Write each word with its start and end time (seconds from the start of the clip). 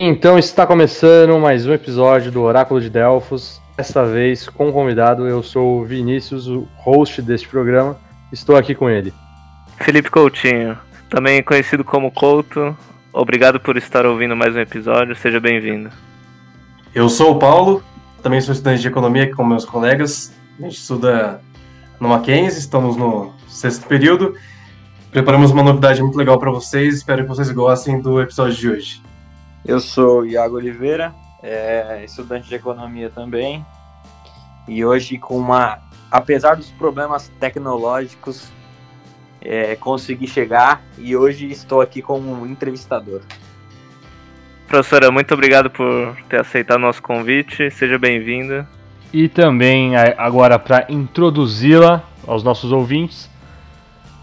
Então 0.00 0.38
está 0.38 0.64
começando 0.64 1.36
mais 1.40 1.66
um 1.66 1.72
episódio 1.72 2.30
do 2.30 2.42
Oráculo 2.42 2.80
de 2.80 2.88
Delfos. 2.88 3.60
Desta 3.76 4.04
vez 4.04 4.48
com 4.48 4.70
convidado, 4.70 5.26
eu 5.26 5.42
sou 5.42 5.80
o 5.80 5.84
Vinícius, 5.84 6.46
o 6.46 6.68
host 6.76 7.20
deste 7.20 7.48
programa. 7.48 7.98
Estou 8.32 8.56
aqui 8.56 8.76
com 8.76 8.88
ele. 8.88 9.12
Felipe 9.80 10.08
Coutinho, 10.08 10.78
também 11.10 11.42
conhecido 11.42 11.82
como 11.82 12.12
Couto. 12.12 12.76
Obrigado 13.12 13.58
por 13.58 13.76
estar 13.76 14.06
ouvindo 14.06 14.36
mais 14.36 14.54
um 14.54 14.60
episódio, 14.60 15.16
seja 15.16 15.40
bem-vindo. 15.40 15.90
Eu 16.94 17.08
sou 17.08 17.32
o 17.32 17.38
Paulo, 17.40 17.82
também 18.22 18.40
sou 18.40 18.52
estudante 18.52 18.82
de 18.82 18.86
economia 18.86 19.24
aqui 19.24 19.32
com 19.32 19.42
meus 19.42 19.64
colegas. 19.64 20.32
A 20.60 20.62
gente 20.62 20.78
estuda 20.78 21.40
no 21.98 22.08
Mackenzie, 22.08 22.60
estamos 22.60 22.96
no 22.96 23.32
sexto 23.48 23.84
período. 23.88 24.36
Preparamos 25.10 25.50
uma 25.50 25.64
novidade 25.64 26.00
muito 26.00 26.16
legal 26.16 26.38
para 26.38 26.52
vocês, 26.52 26.94
espero 26.94 27.22
que 27.22 27.28
vocês 27.28 27.50
gostem 27.50 28.00
do 28.00 28.22
episódio 28.22 28.54
de 28.54 28.68
hoje. 28.70 29.07
Eu 29.68 29.80
sou 29.80 30.24
Iago 30.24 30.56
Oliveira, 30.56 31.14
é, 31.42 32.02
estudante 32.02 32.48
de 32.48 32.54
economia 32.54 33.10
também. 33.10 33.62
E 34.66 34.82
hoje, 34.82 35.18
com 35.18 35.36
uma. 35.36 35.78
Apesar 36.10 36.56
dos 36.56 36.70
problemas 36.70 37.30
tecnológicos, 37.38 38.50
é, 39.42 39.76
consegui 39.76 40.26
chegar 40.26 40.82
e 40.96 41.14
hoje 41.14 41.50
estou 41.50 41.82
aqui 41.82 42.00
como 42.00 42.46
entrevistador. 42.46 43.20
Professora, 44.66 45.10
muito 45.10 45.34
obrigado 45.34 45.68
por 45.68 46.16
ter 46.30 46.40
aceitado 46.40 46.80
nosso 46.80 47.02
convite, 47.02 47.70
seja 47.70 47.98
bem-vinda. 47.98 48.66
E 49.12 49.28
também, 49.28 49.94
agora, 50.16 50.58
para 50.58 50.86
introduzi-la 50.88 52.02
aos 52.26 52.42
nossos 52.42 52.72
ouvintes, 52.72 53.28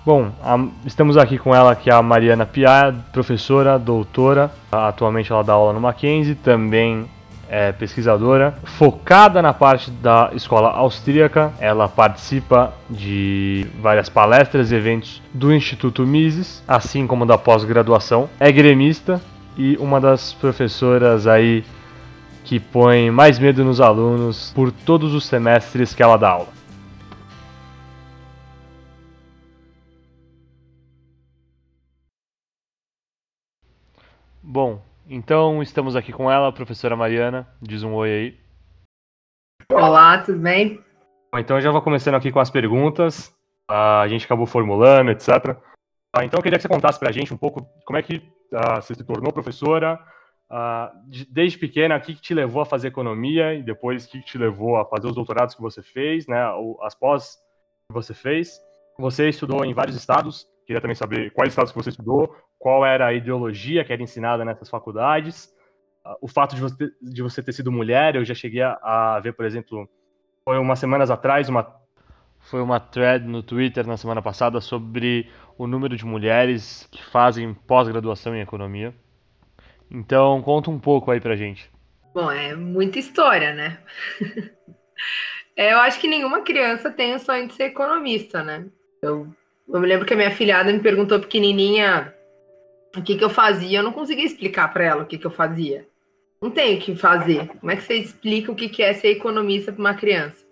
Bom, 0.05 0.31
a, 0.43 0.63
estamos 0.85 1.17
aqui 1.17 1.39
com 1.39 1.55
ela, 1.55 1.75
que 1.75 1.89
é 1.89 1.93
a 1.93 1.99
Mariana 1.99 2.45
Piar, 2.45 2.93
professora, 3.11 3.79
doutora. 3.79 4.51
Atualmente 4.71 5.31
ela 5.31 5.43
dá 5.43 5.53
aula 5.53 5.73
no 5.73 5.81
Mackenzie, 5.81 6.35
também 6.35 7.09
é 7.49 7.71
pesquisadora, 7.71 8.55
focada 8.63 9.41
na 9.41 9.51
parte 9.51 9.89
da 9.89 10.29
escola 10.33 10.69
austríaca. 10.69 11.51
Ela 11.59 11.87
participa 11.87 12.71
de 12.87 13.65
várias 13.81 14.07
palestras 14.07 14.71
e 14.71 14.75
eventos 14.75 15.23
do 15.33 15.51
Instituto 15.51 16.05
Mises, 16.05 16.63
assim 16.67 17.07
como 17.07 17.25
da 17.25 17.37
pós-graduação. 17.37 18.29
É 18.39 18.51
gremista 18.51 19.19
e 19.57 19.75
uma 19.77 19.99
das 19.99 20.33
professoras 20.33 21.25
aí 21.25 21.63
que 22.43 22.59
põe 22.59 23.09
mais 23.09 23.39
medo 23.39 23.65
nos 23.65 23.81
alunos 23.81 24.51
por 24.53 24.71
todos 24.71 25.15
os 25.15 25.25
semestres 25.25 25.95
que 25.95 26.03
ela 26.03 26.15
dá 26.15 26.29
aula. 26.29 26.54
Bom, 34.55 34.81
então 35.05 35.61
estamos 35.61 35.97
aqui 35.97 36.13
com 36.13 36.31
ela, 36.31 36.47
a 36.47 36.51
professora 36.53 36.95
Mariana. 36.95 37.45
Diz 37.61 37.83
um 37.83 37.93
oi 37.93 38.09
aí. 38.09 38.39
Olá, 39.69 40.19
tudo 40.19 40.39
bem? 40.39 40.81
Bom, 41.29 41.39
então 41.39 41.59
já 41.59 41.69
vou 41.71 41.81
começando 41.81 42.15
aqui 42.15 42.31
com 42.31 42.39
as 42.39 42.49
perguntas. 42.49 43.35
a 43.69 44.07
gente 44.07 44.23
acabou 44.23 44.45
formulando, 44.45 45.11
etc. 45.11 45.57
Ah, 46.15 46.23
então 46.23 46.37
eu 46.37 46.41
queria 46.41 46.57
que 46.57 46.61
você 46.61 46.69
contasse 46.69 46.97
pra 46.97 47.11
gente 47.11 47.33
um 47.33 47.37
pouco 47.37 47.67
como 47.85 47.99
é 47.99 48.01
que 48.01 48.19
uh, 48.53 48.81
você 48.81 48.95
se 48.95 49.03
tornou 49.03 49.33
professora, 49.33 49.99
uh, 50.49 50.89
desde 51.29 51.57
pequena, 51.57 51.97
o 51.97 51.99
que, 51.99 52.15
que, 52.15 52.21
te 52.21 52.33
levou 52.33 52.61
a 52.61 52.65
fazer 52.65 52.87
economia 52.87 53.55
e 53.55 53.61
depois 53.61 54.05
o 54.05 54.09
que, 54.09 54.19
que, 54.21 54.25
te 54.25 54.37
levou 54.37 54.77
a 54.77 54.85
fazer 54.85 55.07
os 55.07 55.15
doutorados 55.15 55.53
que 55.53 55.61
você 55.61 55.83
fez, 55.83 56.27
né, 56.27 56.41
as 56.81 56.95
pós 56.95 57.35
que 57.89 57.93
você 57.93 58.13
fez. 58.13 58.57
Você 58.97 59.27
estudou 59.27 59.65
em 59.65 59.73
vários 59.73 59.97
estados, 59.97 60.47
queria 60.65 60.79
também 60.79 60.95
saber 60.95 61.31
quais 61.31 61.49
estados 61.49 61.73
que 61.73 61.77
você 61.77 61.89
estudou, 61.89 62.33
qual 62.65 62.83
era 62.83 63.05
a 63.05 63.13
ideologia 63.13 63.85
que 63.85 63.93
era 63.93 64.01
ensinada 64.01 64.43
nessas 64.43 64.67
faculdades. 64.67 65.53
Ah, 66.03 66.17
o 66.19 66.27
fato 66.27 66.55
de 66.55 66.61
você, 66.61 66.89
de 66.99 67.21
você 67.21 67.43
ter 67.43 67.53
sido 67.53 67.71
mulher, 67.71 68.15
eu 68.15 68.25
já 68.25 68.33
cheguei 68.33 68.63
a, 68.63 69.19
ver, 69.21 69.33
por 69.33 69.45
exemplo, 69.45 69.87
foi 70.43 70.57
umas 70.57 70.79
semanas 70.79 71.11
atrás, 71.11 71.47
uma, 71.47 71.79
foi 72.39 72.63
uma 72.63 72.79
thread 72.79 73.23
no 73.23 73.43
Twitter 73.43 73.85
na 73.85 73.97
semana 73.97 74.19
passada 74.19 74.59
sobre 74.59 75.29
o 75.59 75.67
número 75.67 75.95
de 75.95 76.03
mulheres 76.07 76.89
que 76.91 77.05
fazem 77.05 77.53
pós-graduação 77.53 78.35
em 78.35 78.41
economia. 78.41 78.95
Então, 79.91 80.41
conta 80.41 80.71
um 80.71 80.79
pouco 80.79 81.11
aí 81.11 81.21
pra 81.21 81.35
gente. 81.35 81.69
Bom, 82.15 82.31
é 82.31 82.55
muita 82.55 82.97
história, 82.97 83.53
né? 83.53 83.77
é, 85.55 85.71
eu 85.71 85.77
acho 85.81 85.99
que 85.99 86.07
nenhuma 86.07 86.41
criança 86.41 86.89
tem 86.89 87.13
o 87.13 87.19
sonho 87.19 87.47
de 87.47 87.53
ser 87.53 87.65
economista, 87.65 88.43
né? 88.43 88.65
Eu, 89.03 89.27
eu 89.71 89.79
me 89.79 89.85
lembro 89.85 90.03
que 90.03 90.15
a 90.15 90.17
minha 90.17 90.31
filhada 90.31 90.73
me 90.73 90.79
perguntou 90.79 91.19
pequenininha 91.19 92.14
o 92.97 93.03
que, 93.03 93.17
que 93.17 93.23
eu 93.23 93.29
fazia, 93.29 93.79
eu 93.79 93.83
não 93.83 93.91
conseguia 93.91 94.25
explicar 94.25 94.71
para 94.71 94.83
ela 94.83 95.03
o 95.03 95.05
que, 95.05 95.17
que 95.17 95.25
eu 95.25 95.31
fazia. 95.31 95.87
Não 96.41 96.51
tem 96.51 96.77
o 96.77 96.79
que 96.79 96.95
fazer. 96.95 97.47
Como 97.47 97.71
é 97.71 97.75
que 97.75 97.83
você 97.83 97.95
explica 97.95 98.51
o 98.51 98.55
que, 98.55 98.69
que 98.69 98.83
é 98.83 98.93
ser 98.93 99.09
economista 99.09 99.71
para 99.71 99.79
uma 99.79 99.93
criança? 99.93 100.45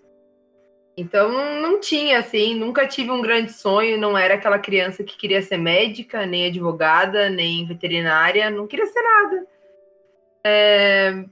Então, 0.95 1.31
não 1.59 1.79
tinha, 1.79 2.19
assim, 2.19 2.53
nunca 2.53 2.87
tive 2.87 3.09
um 3.09 3.21
grande 3.21 3.51
sonho, 3.51 3.97
não 3.97 4.17
era 4.17 4.35
aquela 4.35 4.59
criança 4.59 5.03
que 5.03 5.17
queria 5.17 5.41
ser 5.41 5.57
médica, 5.57 6.25
nem 6.25 6.47
advogada, 6.47 7.29
nem 7.29 7.65
veterinária, 7.65 8.49
não 8.51 8.67
queria 8.67 8.85
ser 8.85 9.01
nada. 9.01 9.47
É, 10.43 11.25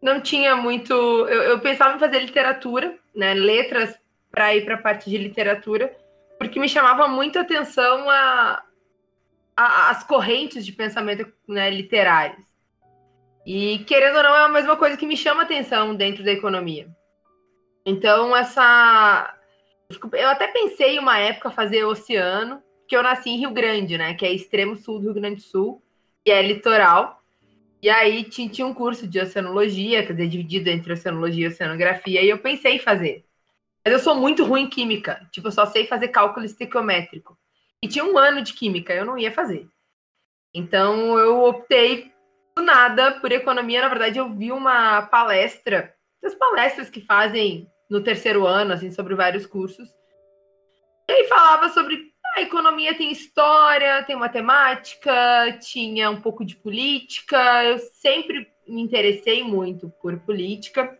não 0.00 0.20
tinha 0.20 0.54
muito. 0.54 0.92
Eu, 0.92 1.42
eu, 1.42 1.60
pensava 1.60 1.96
em 1.96 1.98
fazer 1.98 2.20
literatura, 2.20 2.96
né, 3.14 3.34
letras 3.34 3.98
para 4.30 4.54
ir 4.54 4.64
para 4.64 4.74
a 4.74 4.82
parte 4.82 5.10
de 5.10 5.18
literatura, 5.18 5.92
porque 6.38 6.60
me 6.60 6.68
chamava 6.68 7.08
muito 7.08 7.38
a 7.38 7.42
atenção 7.42 8.08
a, 8.08 8.62
as 9.58 10.04
correntes 10.04 10.64
de 10.64 10.70
pensamento 10.70 11.32
né. 11.48 11.70
E, 13.44 13.78
querendo 13.80 14.16
ou 14.16 14.22
não, 14.22 14.36
é 14.36 14.42
a 14.42 14.48
mesma 14.48 14.76
coisa 14.76 14.96
que 14.96 15.06
me 15.06 15.16
chama 15.16 15.42
atenção 15.42 15.96
dentro 15.96 16.22
da 16.22 16.30
economia. 16.30 16.88
Então, 17.84 18.36
essa. 18.36 19.34
Eu 20.12 20.28
até 20.28 20.46
pensei 20.48 20.98
uma 20.98 21.18
época 21.18 21.50
fazer 21.50 21.84
oceano, 21.84 22.62
que 22.86 22.94
eu 22.94 23.02
nasci 23.02 23.30
em 23.30 23.38
Rio 23.38 23.50
Grande, 23.50 23.98
né? 23.98 24.14
Que 24.14 24.26
é 24.26 24.32
extremo 24.32 24.76
sul 24.76 24.98
do 24.98 25.06
Rio 25.06 25.14
Grande 25.14 25.36
do 25.36 25.42
Sul, 25.42 25.82
e 26.24 26.30
é 26.30 26.40
litoral. 26.40 27.20
E 27.82 27.88
aí 27.90 28.24
tinha 28.24 28.66
um 28.66 28.74
curso 28.74 29.08
de 29.08 29.18
oceanologia, 29.18 30.06
quer 30.06 30.12
dizer, 30.12 30.28
dividido 30.28 30.68
entre 30.68 30.92
oceanologia 30.92 31.46
e 31.46 31.48
oceanografia, 31.48 32.22
e 32.22 32.28
eu 32.28 32.38
pensei 32.38 32.74
em 32.74 32.78
fazer. 32.78 33.24
Mas 33.84 33.94
eu 33.94 34.00
sou 34.00 34.14
muito 34.14 34.44
ruim 34.44 34.64
em 34.64 34.68
química, 34.68 35.26
tipo, 35.32 35.48
eu 35.48 35.52
só 35.52 35.64
sei 35.64 35.86
fazer 35.86 36.08
cálculo 36.08 36.44
estequiométrico 36.44 37.38
e 37.82 37.88
tinha 37.88 38.04
um 38.04 38.18
ano 38.18 38.42
de 38.42 38.52
química, 38.52 38.92
eu 38.92 39.04
não 39.04 39.18
ia 39.18 39.32
fazer. 39.32 39.68
Então 40.54 41.18
eu 41.18 41.42
optei 41.44 42.12
do 42.56 42.62
nada 42.62 43.12
por 43.20 43.30
economia. 43.30 43.82
Na 43.82 43.88
verdade, 43.88 44.18
eu 44.18 44.32
vi 44.32 44.50
uma 44.50 45.02
palestra, 45.02 45.94
das 46.22 46.34
palestras 46.34 46.90
que 46.90 47.00
fazem 47.00 47.70
no 47.88 48.02
terceiro 48.02 48.46
ano, 48.46 48.72
assim, 48.72 48.90
sobre 48.90 49.14
vários 49.14 49.46
cursos. 49.46 49.88
E 51.08 51.12
aí 51.12 51.28
falava 51.28 51.68
sobre 51.70 52.12
a 52.36 52.42
economia 52.42 52.96
tem 52.96 53.10
história, 53.10 54.02
tem 54.04 54.14
matemática, 54.14 55.58
tinha 55.60 56.10
um 56.10 56.20
pouco 56.20 56.44
de 56.44 56.56
política. 56.56 57.64
Eu 57.64 57.78
sempre 57.78 58.48
me 58.66 58.82
interessei 58.82 59.42
muito 59.42 59.88
por 60.02 60.18
política. 60.20 60.98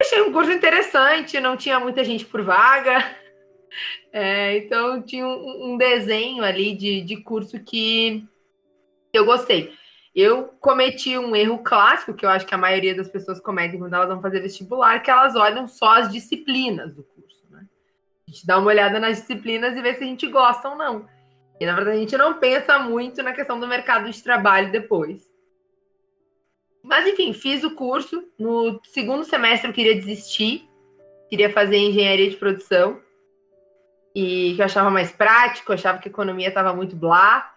Achei 0.00 0.20
um 0.22 0.32
curso 0.32 0.52
interessante, 0.52 1.40
não 1.40 1.56
tinha 1.56 1.78
muita 1.78 2.04
gente 2.04 2.24
por 2.24 2.42
vaga. 2.42 3.16
É, 4.14 4.58
então 4.58 5.00
tinha 5.00 5.26
um, 5.26 5.72
um, 5.72 5.76
desenho 5.78 6.44
ali 6.44 6.76
de, 6.76 7.00
de 7.00 7.16
curso 7.16 7.58
que 7.58 8.22
eu 9.10 9.24
gostei. 9.24 9.72
Eu 10.14 10.48
cometi 10.60 11.16
um 11.16 11.34
erro 11.34 11.58
clássico, 11.60 12.12
que 12.12 12.26
eu 12.26 12.28
acho 12.28 12.46
que 12.46 12.54
a 12.54 12.58
maioria 12.58 12.94
das 12.94 13.08
pessoas 13.08 13.40
cometem 13.40 13.78
quando 13.78 13.94
elas 13.94 14.08
vão 14.08 14.20
fazer 14.20 14.40
vestibular, 14.40 15.02
que 15.02 15.10
elas 15.10 15.34
olham 15.34 15.66
só 15.66 15.94
as 15.94 16.12
disciplinas 16.12 16.94
do 16.94 17.02
curso. 17.02 17.42
Né? 17.50 17.64
A 18.28 18.30
gente 18.30 18.46
dá 18.46 18.58
uma 18.58 18.66
olhada 18.66 19.00
nas 19.00 19.18
disciplinas 19.18 19.74
e 19.74 19.80
vê 19.80 19.94
se 19.94 20.04
a 20.04 20.06
gente 20.06 20.26
gosta 20.26 20.68
ou 20.68 20.76
não. 20.76 21.08
E 21.58 21.64
na 21.64 21.74
verdade 21.74 21.96
a 21.96 22.00
gente 22.00 22.16
não 22.18 22.38
pensa 22.38 22.78
muito 22.78 23.22
na 23.22 23.32
questão 23.32 23.58
do 23.58 23.66
mercado 23.66 24.10
de 24.10 24.22
trabalho 24.22 24.70
depois. 24.70 25.30
Mas 26.82 27.06
enfim, 27.06 27.32
fiz 27.32 27.64
o 27.64 27.74
curso. 27.74 28.28
No 28.38 28.80
segundo 28.84 29.24
semestre 29.24 29.70
eu 29.70 29.74
queria 29.74 29.94
desistir, 29.94 30.68
queria 31.30 31.50
fazer 31.50 31.78
engenharia 31.78 32.28
de 32.28 32.36
produção 32.36 33.00
e 34.14 34.54
que 34.54 34.60
eu 34.60 34.64
achava 34.66 34.90
mais 34.90 35.10
prático, 35.10 35.72
achava 35.72 35.98
que 35.98 36.08
a 36.08 36.10
economia 36.12 36.48
estava 36.48 36.74
muito 36.74 36.94
blá, 36.94 37.52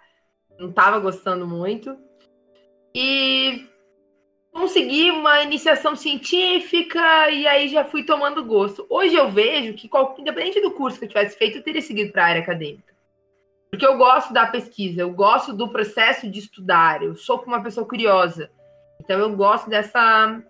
não 0.58 0.70
estava 0.70 1.00
gostando 1.00 1.46
muito. 1.46 1.98
E 2.94 3.68
consegui 4.52 5.12
uma 5.12 5.42
iniciação 5.44 5.96
científica 5.96 7.30
e 7.30 7.46
aí 7.46 7.68
já 7.68 7.84
fui 7.84 8.04
tomando 8.04 8.46
gosto. 8.46 8.86
Hoje 8.90 9.14
eu 9.14 9.30
vejo 9.30 9.74
que, 9.74 9.90
independente 10.18 10.62
do 10.62 10.72
curso 10.72 10.98
que 10.98 11.06
eu 11.06 11.10
tivesse 11.10 11.38
feito, 11.38 11.58
eu 11.58 11.64
teria 11.64 11.82
seguido 11.82 12.14
para 12.14 12.24
a 12.24 12.28
área 12.28 12.42
acadêmica. 12.42 12.96
Porque 13.70 13.86
eu 13.86 13.98
gosto 13.98 14.34
da 14.34 14.48
pesquisa, 14.48 15.02
eu 15.02 15.12
gosto 15.12 15.52
do 15.52 15.68
processo 15.68 16.32
de 16.32 16.40
estudar, 16.40 17.04
eu 17.04 17.18
sou 17.18 17.44
uma 17.46 17.62
pessoa 17.62 17.86
curiosa. 17.86 18.50
Então 19.02 19.20
eu 19.20 19.36
gosto 19.36 19.70
dessa, 19.70 20.42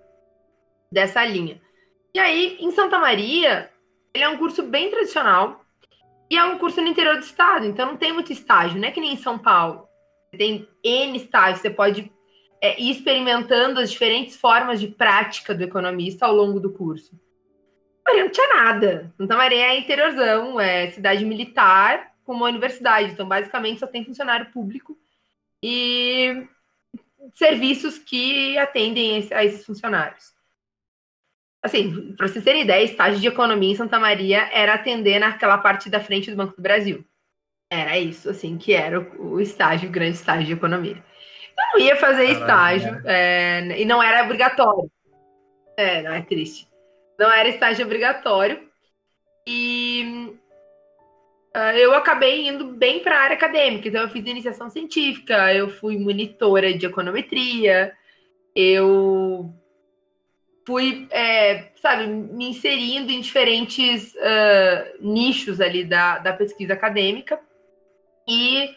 dessa 0.92 1.26
linha. 1.26 1.60
E 2.14 2.20
aí, 2.20 2.58
em 2.60 2.70
Santa 2.70 3.00
Maria, 3.00 3.72
ele 4.14 4.24
é 4.24 4.30
um 4.30 4.38
curso 4.38 4.62
bem 4.62 4.92
tradicional, 4.92 5.65
e 6.30 6.38
é 6.38 6.44
um 6.44 6.58
curso 6.58 6.82
no 6.82 6.88
interior 6.88 7.16
do 7.16 7.24
estado, 7.24 7.66
então 7.66 7.88
não 7.88 7.98
tem 7.98 8.12
muito 8.12 8.32
estágio, 8.32 8.80
não 8.80 8.88
é 8.88 8.92
que 8.92 9.00
nem 9.00 9.14
em 9.14 9.18
São 9.18 9.38
Paulo. 9.38 9.88
Tem 10.38 10.68
N 10.84 11.18
estágios, 11.18 11.62
você 11.62 11.70
pode 11.70 12.12
é, 12.62 12.82
ir 12.82 12.92
experimentando 12.92 13.80
as 13.80 13.92
diferentes 13.92 14.36
formas 14.36 14.80
de 14.80 14.88
prática 14.88 15.54
do 15.54 15.64
economista 15.64 16.26
ao 16.26 16.36
longo 16.36 16.60
do 16.60 16.74
curso. 16.74 17.20
Maria 18.06 18.24
não 18.24 18.32
tinha 18.32 18.56
nada. 18.56 19.14
Santa 19.18 19.36
Maria 19.36 19.74
é 19.74 19.80
interiorzão, 19.80 20.60
é 20.60 20.92
cidade 20.92 21.26
militar 21.26 22.12
com 22.24 22.34
uma 22.34 22.48
universidade. 22.48 23.12
Então, 23.12 23.28
basicamente, 23.28 23.80
só 23.80 23.88
tem 23.88 24.06
funcionário 24.06 24.52
público 24.52 24.98
e 25.62 26.48
serviços 27.34 27.98
que 27.98 28.58
atendem 28.58 29.28
a 29.32 29.44
esses 29.44 29.66
funcionários. 29.66 30.35
Assim, 31.66 32.14
para 32.16 32.28
vocês 32.28 32.46
terem 32.46 32.62
ideia, 32.62 32.86
estágio 32.86 33.20
de 33.20 33.28
economia 33.28 33.72
em 33.72 33.76
Santa 33.76 34.00
Maria 34.00 34.48
era 34.54 34.76
atender 34.76 35.18
naquela 35.18 35.58
parte 35.58 35.90
da 35.90 36.00
frente 36.00 36.30
do 36.30 36.38
Banco 36.38 36.56
do 36.56 36.62
Brasil. 36.62 37.04
Era 37.72 37.98
isso, 37.98 38.30
assim, 38.30 38.56
que 38.56 38.72
era 38.72 39.00
o, 39.00 39.34
o 39.34 39.42
estágio, 39.42 39.90
o 39.90 39.92
grande 39.92 40.16
estágio 40.16 40.46
de 40.46 40.54
economia. 40.54 40.94
Eu 40.94 41.74
não 41.74 41.80
ia 41.80 41.96
fazer 41.96 42.38
Caralho, 42.38 42.78
estágio, 42.78 43.02
é, 43.04 43.82
e 43.82 43.84
não 43.84 44.04
era 44.04 44.24
obrigatório. 44.24 44.92
É, 45.76 46.04
não 46.04 46.14
é 46.14 46.22
triste. 46.22 46.68
Não 47.18 47.32
era 47.32 47.50
estágio 47.50 47.84
obrigatório. 47.84 48.70
E 49.48 50.38
uh, 51.56 51.78
eu 51.78 51.96
acabei 51.96 52.48
indo 52.48 52.66
bem 52.66 53.00
para 53.00 53.18
a 53.18 53.22
área 53.24 53.36
acadêmica. 53.36 53.88
Então, 53.88 54.04
eu 54.04 54.10
fiz 54.10 54.24
iniciação 54.24 54.70
científica, 54.70 55.52
eu 55.52 55.68
fui 55.68 55.98
monitora 55.98 56.78
de 56.78 56.86
econometria, 56.86 57.92
eu 58.56 59.52
fui, 60.66 61.08
é, 61.12 61.72
sabe, 61.82 62.08
me 62.08 62.50
inserindo 62.50 63.12
em 63.12 63.22
diferentes 63.22 64.14
uh, 64.16 64.98
nichos 65.00 65.62
ali 65.62 65.84
da, 65.84 66.18
da 66.20 66.34
pesquisa 66.34 66.74
acadêmica. 66.74 67.40
E 68.28 68.76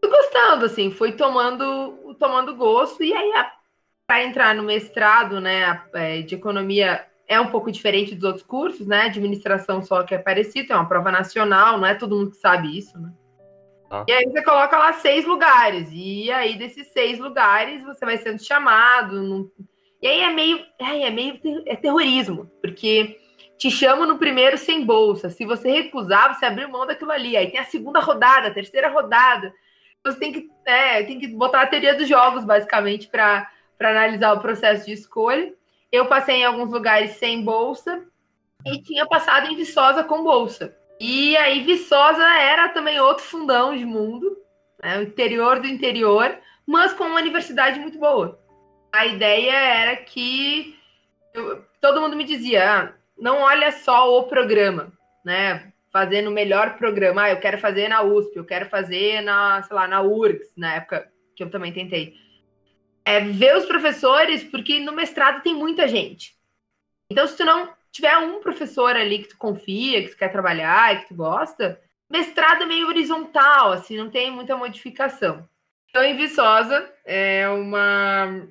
fui 0.00 0.10
gostando, 0.10 0.66
assim, 0.66 0.90
foi 0.90 1.12
tomando, 1.12 2.14
tomando 2.18 2.54
gosto. 2.54 3.02
E 3.02 3.12
aí, 3.12 3.32
para 4.06 4.24
entrar 4.24 4.54
no 4.54 4.62
mestrado, 4.62 5.40
né, 5.40 5.82
é, 5.94 6.22
de 6.22 6.34
economia 6.34 7.04
é 7.26 7.40
um 7.40 7.50
pouco 7.50 7.72
diferente 7.72 8.14
dos 8.14 8.24
outros 8.24 8.44
cursos, 8.44 8.86
né? 8.86 9.02
Administração 9.02 9.82
só 9.82 10.02
que 10.02 10.14
é 10.14 10.18
parecido, 10.18 10.72
é 10.72 10.76
uma 10.76 10.88
prova 10.88 11.10
nacional, 11.10 11.78
não 11.78 11.86
é 11.86 11.94
todo 11.94 12.16
mundo 12.16 12.30
que 12.30 12.36
sabe 12.36 12.76
isso, 12.76 12.98
né? 13.00 13.12
Ah. 13.90 14.04
E 14.06 14.12
aí 14.12 14.24
você 14.24 14.42
coloca 14.42 14.76
lá 14.76 14.92
seis 14.92 15.24
lugares, 15.24 15.88
e 15.90 16.30
aí 16.30 16.56
desses 16.56 16.88
seis 16.88 17.18
lugares 17.18 17.82
você 17.82 18.04
vai 18.04 18.18
sendo 18.18 18.42
chamado. 18.42 19.22
No... 19.22 19.50
E 20.04 20.06
aí 20.06 20.20
é 20.20 20.30
meio, 20.34 20.62
é 20.78 21.10
meio 21.10 21.40
é 21.64 21.74
terrorismo, 21.76 22.44
porque 22.60 23.18
te 23.56 23.70
chamam 23.70 24.06
no 24.06 24.18
primeiro 24.18 24.58
sem 24.58 24.84
bolsa. 24.84 25.30
Se 25.30 25.46
você 25.46 25.70
recusar, 25.70 26.34
você 26.34 26.44
abriu 26.44 26.68
mão 26.68 26.86
daquilo 26.86 27.10
ali. 27.10 27.38
Aí 27.38 27.50
tem 27.50 27.58
a 27.58 27.64
segunda 27.64 28.00
rodada, 28.00 28.48
a 28.48 28.52
terceira 28.52 28.90
rodada. 28.90 29.50
Você 30.04 30.18
tem 30.18 30.30
que, 30.30 30.50
é, 30.66 31.02
tem 31.04 31.18
que 31.18 31.28
botar 31.28 31.62
a 31.62 31.66
teoria 31.66 31.94
dos 31.94 32.06
jogos, 32.06 32.44
basicamente, 32.44 33.08
para 33.08 33.48
analisar 33.80 34.34
o 34.34 34.40
processo 34.40 34.84
de 34.84 34.92
escolha. 34.92 35.54
Eu 35.90 36.04
passei 36.04 36.34
em 36.34 36.44
alguns 36.44 36.70
lugares 36.70 37.12
sem 37.12 37.42
bolsa 37.42 38.04
e 38.66 38.82
tinha 38.82 39.06
passado 39.06 39.50
em 39.50 39.56
Viçosa 39.56 40.04
com 40.04 40.22
bolsa. 40.22 40.76
E 41.00 41.34
aí 41.38 41.62
Viçosa 41.62 42.26
era 42.26 42.68
também 42.68 43.00
outro 43.00 43.24
fundão 43.24 43.74
de 43.74 43.86
mundo, 43.86 44.36
né, 44.82 44.98
o 44.98 45.02
interior 45.04 45.60
do 45.60 45.66
interior, 45.66 46.36
mas 46.66 46.92
com 46.92 47.04
uma 47.04 47.20
universidade 47.20 47.80
muito 47.80 47.98
boa. 47.98 48.43
A 48.94 49.06
ideia 49.06 49.52
era 49.52 49.96
que 49.96 50.78
eu, 51.34 51.64
todo 51.80 52.00
mundo 52.00 52.14
me 52.14 52.22
dizia, 52.22 52.72
ah, 52.72 52.92
não 53.18 53.38
olha 53.40 53.72
só 53.72 54.16
o 54.16 54.28
programa, 54.28 54.92
né? 55.24 55.72
Fazendo 55.92 56.28
o 56.28 56.32
melhor 56.32 56.78
programa. 56.78 57.24
Ah, 57.24 57.30
eu 57.30 57.40
quero 57.40 57.58
fazer 57.58 57.88
na 57.88 58.02
USP, 58.02 58.36
eu 58.36 58.44
quero 58.44 58.66
fazer 58.66 59.20
na, 59.20 59.60
sei 59.64 59.74
lá, 59.74 59.88
na 59.88 60.00
URGS, 60.00 60.52
na 60.56 60.76
época 60.76 61.10
que 61.34 61.42
eu 61.42 61.50
também 61.50 61.72
tentei. 61.72 62.14
É 63.04 63.18
ver 63.18 63.56
os 63.56 63.66
professores, 63.66 64.44
porque 64.44 64.78
no 64.78 64.92
mestrado 64.92 65.42
tem 65.42 65.56
muita 65.56 65.88
gente. 65.88 66.36
Então, 67.10 67.26
se 67.26 67.36
tu 67.36 67.44
não 67.44 67.74
tiver 67.90 68.16
um 68.18 68.40
professor 68.40 68.94
ali 68.94 69.18
que 69.18 69.30
tu 69.30 69.36
confia, 69.36 70.04
que 70.04 70.10
tu 70.10 70.16
quer 70.16 70.30
trabalhar, 70.30 71.00
que 71.00 71.08
tu 71.08 71.16
gosta, 71.16 71.80
mestrado 72.08 72.62
é 72.62 72.66
meio 72.66 72.86
horizontal, 72.86 73.72
assim, 73.72 73.96
não 73.96 74.08
tem 74.08 74.30
muita 74.30 74.56
modificação. 74.56 75.48
Então, 75.90 76.04
em 76.04 76.16
Viçosa, 76.16 76.88
é 77.04 77.48
uma 77.48 78.48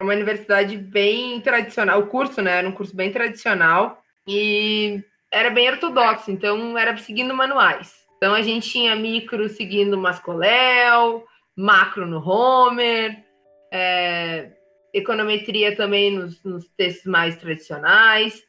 uma 0.00 0.14
universidade 0.14 0.76
bem 0.76 1.40
tradicional. 1.40 2.00
O 2.00 2.06
curso, 2.06 2.40
né, 2.40 2.58
era 2.58 2.68
um 2.68 2.72
curso 2.72 2.96
bem 2.96 3.12
tradicional 3.12 4.02
e 4.26 5.02
era 5.30 5.50
bem 5.50 5.68
ortodoxo, 5.68 6.30
então 6.30 6.76
era 6.76 6.96
seguindo 6.96 7.34
manuais. 7.34 7.94
Então 8.16 8.34
a 8.34 8.42
gente 8.42 8.68
tinha 8.68 8.96
micro 8.96 9.48
seguindo 9.48 9.96
Mascoléu, 9.96 11.24
macro 11.56 12.06
no 12.06 12.26
Homer, 12.26 13.24
é, 13.72 14.50
econometria 14.92 15.76
também 15.76 16.10
nos, 16.10 16.42
nos 16.42 16.68
textos 16.76 17.06
mais 17.06 17.36
tradicionais. 17.36 18.42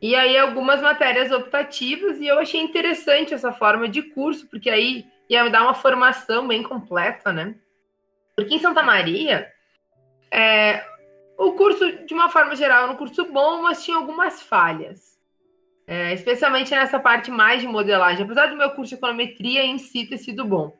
E 0.00 0.14
aí 0.14 0.36
algumas 0.36 0.82
matérias 0.82 1.30
optativas, 1.30 2.18
e 2.20 2.26
eu 2.26 2.38
achei 2.38 2.60
interessante 2.60 3.32
essa 3.32 3.52
forma 3.52 3.88
de 3.88 4.02
curso, 4.02 4.46
porque 4.48 4.68
aí 4.68 5.06
ia 5.28 5.48
dar 5.48 5.62
uma 5.62 5.74
formação 5.74 6.46
bem 6.46 6.62
completa, 6.62 7.32
né? 7.32 7.54
Porque 8.36 8.54
em 8.54 8.58
Santa 8.58 8.82
Maria, 8.82 9.50
é, 10.30 10.84
o 11.38 11.52
curso, 11.52 12.04
de 12.06 12.14
uma 12.14 12.28
forma 12.28 12.56
geral, 12.56 12.84
era 12.84 12.92
um 12.92 12.96
curso 12.96 13.24
bom, 13.26 13.62
mas 13.62 13.84
tinha 13.84 13.96
algumas 13.96 14.42
falhas. 14.42 15.16
É, 15.86 16.12
especialmente 16.14 16.72
nessa 16.72 16.98
parte 16.98 17.30
mais 17.30 17.60
de 17.60 17.68
modelagem. 17.68 18.24
Apesar 18.24 18.46
do 18.46 18.56
meu 18.56 18.70
curso 18.70 18.90
de 18.90 18.96
econometria 18.96 19.64
em 19.64 19.78
si 19.78 20.04
ter 20.06 20.18
sido 20.18 20.44
bom. 20.44 20.76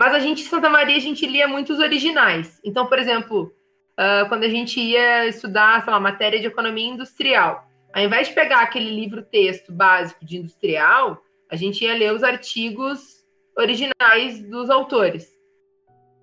Mas 0.00 0.14
a 0.14 0.18
gente, 0.18 0.42
em 0.42 0.46
Santa 0.46 0.70
Maria, 0.70 0.96
a 0.96 1.00
gente 1.00 1.26
lia 1.26 1.46
muitos 1.46 1.78
originais. 1.78 2.60
Então, 2.64 2.86
por 2.86 2.98
exemplo, 2.98 3.54
uh, 3.98 4.28
quando 4.28 4.44
a 4.44 4.48
gente 4.48 4.80
ia 4.80 5.26
estudar, 5.26 5.82
sei 5.82 5.92
lá, 5.92 6.00
matéria 6.00 6.40
de 6.40 6.46
economia 6.46 6.88
industrial, 6.88 7.68
ao 7.92 8.02
invés 8.02 8.28
de 8.28 8.34
pegar 8.34 8.62
aquele 8.62 8.90
livro-texto 8.90 9.72
básico 9.72 10.24
de 10.24 10.38
industrial, 10.38 11.22
a 11.50 11.56
gente 11.56 11.84
ia 11.84 11.94
ler 11.94 12.12
os 12.12 12.24
artigos 12.24 13.24
originais 13.56 14.42
dos 14.42 14.68
autores. 14.68 15.28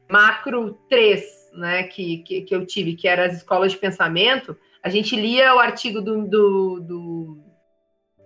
Macro 0.09 0.73
3, 0.89 1.23
né, 1.53 1.83
que, 1.83 2.19
que, 2.19 2.41
que, 2.41 2.55
eu 2.55 2.65
tive, 2.65 2.95
que 2.95 3.07
eram 3.07 3.23
as 3.23 3.37
escolas 3.37 3.71
de 3.71 3.77
pensamento, 3.77 4.57
a 4.83 4.89
gente 4.89 5.15
lia 5.15 5.53
o 5.55 5.59
artigo 5.59 6.01
do, 6.01 6.27
do, 6.27 6.79
do, 6.79 7.37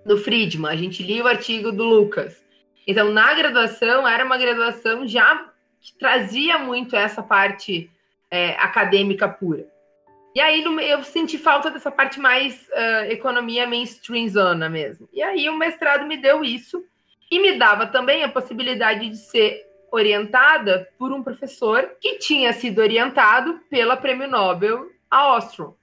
do 0.06 0.18
Friedman, 0.18 0.72
a 0.72 0.76
gente 0.76 1.04
lia 1.04 1.24
o 1.24 1.28
artigo 1.28 1.72
do 1.72 1.84
Lucas. 1.84 2.44
Então, 2.88 3.12
na 3.12 3.34
graduação, 3.34 4.08
era 4.08 4.24
uma 4.24 4.38
graduação 4.38 5.08
já 5.08 5.50
que 5.82 5.98
trazia 5.98 6.58
muito 6.58 6.96
essa 6.96 7.22
parte 7.22 7.90
é, 8.30 8.52
acadêmica 8.60 9.28
pura. 9.28 9.68
E 10.36 10.42
aí 10.42 10.62
eu 10.90 11.02
senti 11.02 11.38
falta 11.38 11.72
dessa 11.72 11.90
parte 11.90 12.20
mais 12.20 12.68
uh, 12.68 13.10
economia 13.10 13.66
mainstream 13.66 14.28
zona 14.28 14.68
mesmo. 14.68 15.08
E 15.14 15.24
aí 15.24 15.48
o 15.50 15.58
mestrado 15.58 16.06
me 16.06 16.18
deu 16.18 16.44
isso 16.44 16.84
e 17.32 17.40
me 17.40 17.58
dava 17.58 17.88
também 17.88 18.22
a 18.22 18.28
possibilidade 18.28 19.10
de 19.10 19.16
ser 19.16 19.65
orientada 19.96 20.88
por 20.98 21.12
um 21.12 21.24
professor 21.24 21.92
que 22.00 22.18
tinha 22.20 22.54
sido 22.54 22.80
orientado 22.80 23.60
pela 23.70 23.98
Prêmio 23.98 24.28
Nobel 24.28 24.88
a 25.10 25.36
Ostrom. 25.36 25.74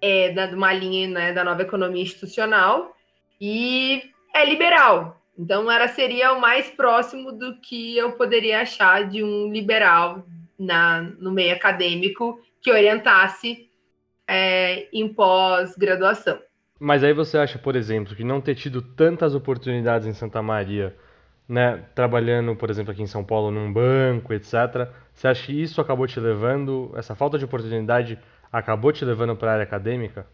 É 0.00 0.30
da 0.32 0.46
uma 0.46 0.72
linha 0.72 1.08
né, 1.08 1.32
da 1.32 1.44
nova 1.44 1.62
economia 1.62 2.02
institucional 2.02 2.96
e 3.40 4.02
é 4.34 4.44
liberal. 4.44 5.20
Então 5.38 5.70
era 5.70 5.88
seria 5.88 6.32
o 6.32 6.40
mais 6.40 6.68
próximo 6.70 7.32
do 7.32 7.56
que 7.60 7.96
eu 7.96 8.12
poderia 8.12 8.60
achar 8.60 9.08
de 9.08 9.22
um 9.22 9.50
liberal 9.50 10.24
na, 10.58 11.02
no 11.02 11.30
meio 11.30 11.54
acadêmico 11.54 12.40
que 12.60 12.70
orientasse 12.70 13.68
é, 14.26 14.88
em 14.92 15.08
pós-graduação. 15.12 16.38
Mas 16.78 17.04
aí 17.04 17.12
você 17.12 17.38
acha, 17.38 17.58
por 17.58 17.76
exemplo, 17.76 18.14
que 18.14 18.24
não 18.24 18.40
ter 18.40 18.54
tido 18.54 18.82
tantas 18.82 19.34
oportunidades 19.34 20.06
em 20.06 20.12
Santa 20.12 20.42
Maria 20.42 20.96
né, 21.48 21.84
trabalhando, 21.94 22.54
por 22.56 22.70
exemplo, 22.70 22.92
aqui 22.92 23.02
em 23.02 23.06
São 23.06 23.24
Paulo, 23.24 23.50
num 23.50 23.72
banco, 23.72 24.32
etc. 24.32 24.88
Você 25.12 25.28
acha 25.28 25.46
que 25.46 25.62
isso 25.62 25.80
acabou 25.80 26.06
te 26.06 26.18
levando, 26.18 26.92
essa 26.96 27.14
falta 27.14 27.38
de 27.38 27.44
oportunidade 27.44 28.18
acabou 28.52 28.92
te 28.92 29.04
levando 29.04 29.36
para 29.36 29.50
a 29.50 29.54
área 29.54 29.64
acadêmica? 29.64 30.26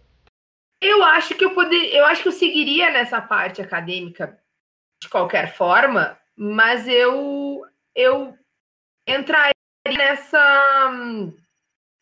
Eu 0.80 1.02
acho 1.02 1.34
que 1.34 1.44
eu 1.44 1.54
poder, 1.54 1.92
eu 1.94 2.04
acho 2.06 2.22
que 2.22 2.28
eu 2.28 2.32
seguiria 2.32 2.90
nessa 2.90 3.20
parte 3.20 3.60
acadêmica 3.60 4.38
de 5.02 5.08
qualquer 5.08 5.54
forma, 5.54 6.16
mas 6.36 6.86
eu 6.86 7.62
eu 7.94 8.34
entraria 9.06 9.52
nessa 9.86 10.90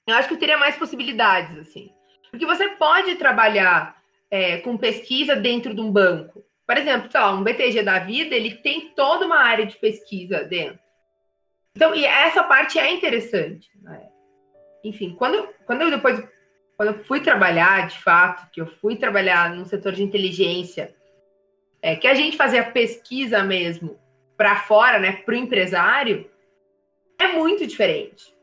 eu 0.06 0.14
acho 0.14 0.28
que 0.28 0.34
eu 0.34 0.38
teria 0.38 0.58
mais 0.58 0.76
possibilidades 0.76 1.58
assim. 1.58 1.90
Porque 2.30 2.44
você 2.44 2.68
pode 2.70 3.14
trabalhar 3.16 3.96
é, 4.30 4.58
com 4.58 4.76
pesquisa 4.76 5.34
dentro 5.34 5.75
de 5.75 5.80
um 5.80 5.90
banco. 5.90 6.44
Por 6.66 6.76
exemplo, 6.76 7.08
lá, 7.14 7.32
um 7.32 7.44
BTG 7.44 7.82
da 7.82 8.00
vida, 8.00 8.35
ele 8.35 8.56
tem 8.56 8.90
toda 8.90 9.25
uma 9.25 9.38
área 9.38 9.66
de 9.66 9.76
pesquisa 9.76 10.42
dentro. 10.42 10.80
Então, 11.75 11.94
e 11.94 12.04
essa 12.04 12.42
parte 12.42 12.78
é 12.78 12.92
interessante. 12.92 13.70
Né? 13.82 14.08
Enfim, 14.82 15.14
quando, 15.16 15.49
quando 15.64 15.82
eu 15.82 15.90
depois, 15.90 16.23
quando 16.76 16.88
eu 16.88 17.04
fui 17.04 17.20
trabalhar, 17.20 17.87
de 17.87 17.99
fato, 17.99 18.50
que 18.50 18.61
eu 18.61 18.66
fui 18.66 18.96
trabalhar 18.96 19.54
no 19.54 19.64
setor 19.64 19.92
de 19.92 20.02
inteligência, 20.02 20.94
é, 21.80 21.94
que 21.94 22.08
a 22.08 22.14
gente 22.14 22.37
fazia 22.37 22.64
pesquisa 22.64 23.42
mesmo 23.42 23.99
para 24.37 24.56
fora, 24.56 24.99
né, 24.99 25.12
para 25.12 25.35
o 25.35 25.38
empresário, 25.38 26.28
é 27.18 27.28
muito 27.28 27.66
diferente. 27.66 28.35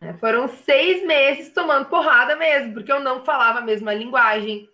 É, 0.00 0.12
foram 0.14 0.46
seis 0.48 1.04
meses 1.06 1.52
tomando 1.52 1.88
porrada 1.88 2.36
mesmo, 2.36 2.74
porque 2.74 2.92
eu 2.92 3.00
não 3.00 3.24
falava 3.24 3.60
a 3.60 3.62
mesma 3.62 3.94
linguagem. 3.94 4.68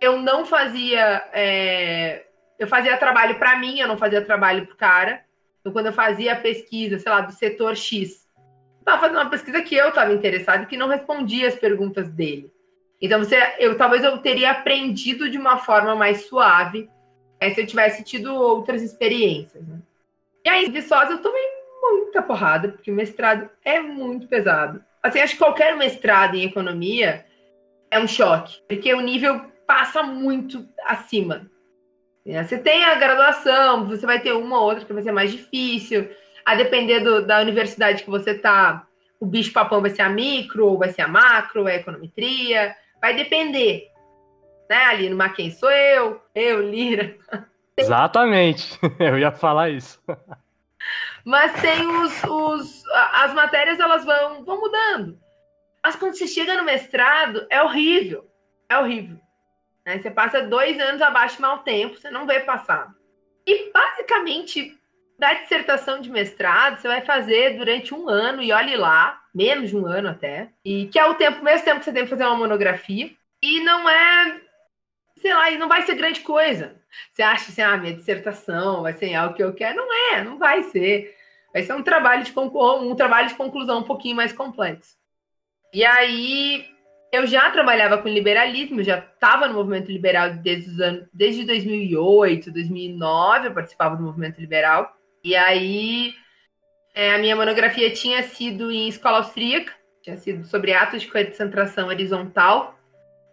Eu 0.00 0.20
não 0.20 0.44
fazia. 0.44 1.24
É... 1.32 2.24
Eu 2.58 2.66
fazia 2.66 2.96
trabalho 2.96 3.38
para 3.38 3.56
mim, 3.56 3.78
eu 3.78 3.86
não 3.86 3.96
fazia 3.96 4.20
trabalho 4.20 4.66
para 4.66 4.74
o 4.74 4.78
cara. 4.78 5.24
Então, 5.60 5.72
quando 5.72 5.86
eu 5.86 5.92
fazia 5.92 6.32
a 6.32 6.36
pesquisa, 6.36 6.98
sei 6.98 7.10
lá, 7.12 7.20
do 7.20 7.32
setor 7.32 7.76
X, 7.76 8.26
eu 8.36 8.80
estava 8.80 9.00
fazendo 9.00 9.16
uma 9.16 9.30
pesquisa 9.30 9.62
que 9.62 9.76
eu 9.76 9.90
estava 9.90 10.12
interessado 10.12 10.64
e 10.64 10.66
que 10.66 10.76
não 10.76 10.88
respondia 10.88 11.46
as 11.46 11.54
perguntas 11.54 12.08
dele. 12.08 12.52
Então, 13.00 13.20
você, 13.20 13.36
eu 13.58 13.76
talvez 13.76 14.02
eu 14.02 14.18
teria 14.18 14.50
aprendido 14.50 15.30
de 15.30 15.38
uma 15.38 15.58
forma 15.58 15.94
mais 15.94 16.26
suave 16.26 16.90
é, 17.40 17.50
se 17.50 17.60
eu 17.60 17.66
tivesse 17.66 18.02
tido 18.02 18.34
outras 18.34 18.82
experiências. 18.82 19.64
Né? 19.66 19.78
E 20.44 20.48
aí, 20.48 20.70
Viçosa, 20.70 21.12
eu 21.12 21.22
tomei 21.22 21.42
muita 21.82 22.22
porrada, 22.22 22.68
porque 22.68 22.90
o 22.90 22.94
mestrado 22.94 23.48
é 23.64 23.80
muito 23.80 24.26
pesado. 24.26 24.82
Assim, 25.02 25.20
acho 25.20 25.34
que 25.34 25.38
qualquer 25.38 25.76
mestrado 25.76 26.34
em 26.34 26.44
economia 26.44 27.24
é 27.90 27.98
um 27.98 28.08
choque, 28.08 28.60
porque 28.68 28.92
o 28.92 29.00
nível 29.00 29.40
passa 29.68 30.02
muito 30.02 30.66
acima. 30.86 31.46
É, 32.26 32.42
você 32.42 32.56
tem 32.56 32.84
a 32.86 32.94
graduação, 32.94 33.86
você 33.86 34.06
vai 34.06 34.18
ter 34.18 34.32
uma 34.32 34.58
ou 34.58 34.64
outra 34.64 34.84
que 34.86 34.92
vai 34.92 35.02
ser 35.02 35.12
mais 35.12 35.30
difícil. 35.30 36.08
A 36.44 36.54
depender 36.54 37.00
do, 37.00 37.24
da 37.26 37.40
universidade 37.40 38.02
que 38.02 38.08
você 38.08 38.34
tá, 38.34 38.86
o 39.20 39.26
bicho 39.26 39.52
papão 39.52 39.82
vai 39.82 39.90
ser 39.90 40.02
a 40.02 40.08
micro, 40.08 40.66
ou 40.66 40.78
vai 40.78 40.88
ser 40.88 41.02
a 41.02 41.08
macro, 41.08 41.68
é 41.68 41.74
a 41.74 41.76
econometria. 41.76 42.74
Vai 43.00 43.14
depender. 43.14 43.88
Né? 44.70 44.84
Ali 44.84 45.10
no 45.10 45.16
Maquin 45.16 45.50
sou 45.50 45.70
eu, 45.70 46.20
eu, 46.34 46.62
Lira. 46.62 47.14
Exatamente. 47.76 48.76
Eu 48.98 49.16
ia 49.16 49.30
falar 49.30 49.68
isso. 49.68 50.02
Mas 51.24 51.52
tem 51.60 51.86
os, 51.86 52.24
os. 52.24 52.82
As 53.12 53.32
matérias 53.34 53.78
elas 53.78 54.04
vão, 54.04 54.44
vão 54.44 54.60
mudando. 54.60 55.16
Mas 55.84 55.94
quando 55.94 56.14
você 56.14 56.26
chega 56.26 56.56
no 56.56 56.64
mestrado, 56.64 57.46
é 57.48 57.62
horrível. 57.62 58.28
É 58.68 58.76
horrível. 58.76 59.16
Né? 59.88 59.98
Você 59.98 60.10
passa 60.10 60.42
dois 60.42 60.78
anos 60.78 61.00
abaixo 61.00 61.36
de 61.36 61.40
mau 61.40 61.60
tempo, 61.60 61.96
você 61.96 62.10
não 62.10 62.26
vê 62.26 62.40
passar. 62.40 62.94
E 63.46 63.72
basicamente, 63.72 64.78
da 65.18 65.32
dissertação 65.32 65.98
de 65.98 66.10
mestrado, 66.10 66.78
você 66.78 66.86
vai 66.86 67.00
fazer 67.00 67.56
durante 67.56 67.94
um 67.94 68.06
ano, 68.06 68.42
e 68.42 68.52
olhe 68.52 68.76
lá, 68.76 69.18
menos 69.34 69.70
de 69.70 69.76
um 69.78 69.86
ano 69.86 70.10
até, 70.10 70.50
e 70.62 70.88
que 70.88 70.98
é 70.98 71.06
o 71.06 71.14
tempo, 71.14 71.42
mesmo 71.42 71.64
tempo 71.64 71.78
que 71.78 71.86
você 71.86 71.92
tem 71.92 72.04
que 72.04 72.10
fazer 72.10 72.24
uma 72.24 72.36
monografia, 72.36 73.10
e 73.40 73.60
não 73.60 73.88
é, 73.88 74.42
sei 75.16 75.32
lá, 75.32 75.50
e 75.50 75.56
não 75.56 75.68
vai 75.68 75.80
ser 75.80 75.94
grande 75.94 76.20
coisa. 76.20 76.76
Você 77.10 77.22
acha 77.22 77.50
assim, 77.50 77.62
ah, 77.62 77.78
minha 77.78 77.94
dissertação 77.94 78.82
vai 78.82 78.92
ser 78.92 79.14
algo 79.14 79.34
que 79.34 79.42
eu 79.42 79.54
quero? 79.54 79.74
Não 79.74 80.12
é, 80.12 80.22
não 80.22 80.36
vai 80.36 80.64
ser. 80.64 81.16
Vai 81.50 81.62
ser 81.62 81.72
um 81.72 81.82
trabalho 81.82 82.22
de, 82.22 82.32
um 82.38 82.94
trabalho 82.94 83.28
de 83.28 83.34
conclusão 83.34 83.78
um 83.78 83.84
pouquinho 83.84 84.16
mais 84.16 84.34
complexo. 84.34 84.98
E 85.72 85.82
aí, 85.82 86.66
eu 87.10 87.26
já 87.26 87.50
trabalhava 87.50 87.98
com 87.98 88.08
liberalismo, 88.08 88.82
já 88.82 88.98
estava 88.98 89.48
no 89.48 89.54
movimento 89.54 89.90
liberal 89.90 90.34
desde, 90.34 90.70
os 90.70 90.80
anos, 90.80 91.06
desde 91.12 91.44
2008, 91.44 92.50
2009, 92.50 93.48
eu 93.48 93.54
participava 93.54 93.96
do 93.96 94.02
movimento 94.02 94.38
liberal. 94.38 94.94
E 95.24 95.34
aí, 95.34 96.14
é, 96.94 97.14
a 97.14 97.18
minha 97.18 97.34
monografia 97.34 97.90
tinha 97.90 98.22
sido 98.22 98.70
em 98.70 98.88
escola 98.88 99.18
austríaca, 99.18 99.72
tinha 100.02 100.16
sido 100.16 100.46
sobre 100.46 100.72
atos 100.72 101.02
de 101.02 101.08
concentração 101.08 101.88
horizontal. 101.88 102.78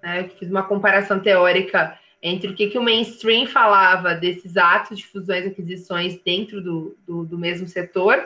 Né? 0.01 0.22
Eu 0.22 0.29
fiz 0.29 0.50
uma 0.50 0.63
comparação 0.63 1.20
teórica 1.20 1.98
entre 2.22 2.50
o 2.50 2.55
que, 2.55 2.67
que 2.67 2.77
o 2.77 2.84
mainstream 2.84 3.46
falava 3.46 4.15
desses 4.15 4.58
atos 4.58 4.98
de 4.98 5.05
fusões 5.05 5.46
e 5.46 5.50
aquisições 5.50 6.20
dentro 6.24 6.62
do, 6.62 6.98
do, 7.05 7.25
do 7.25 7.38
mesmo 7.38 7.67
setor 7.67 8.25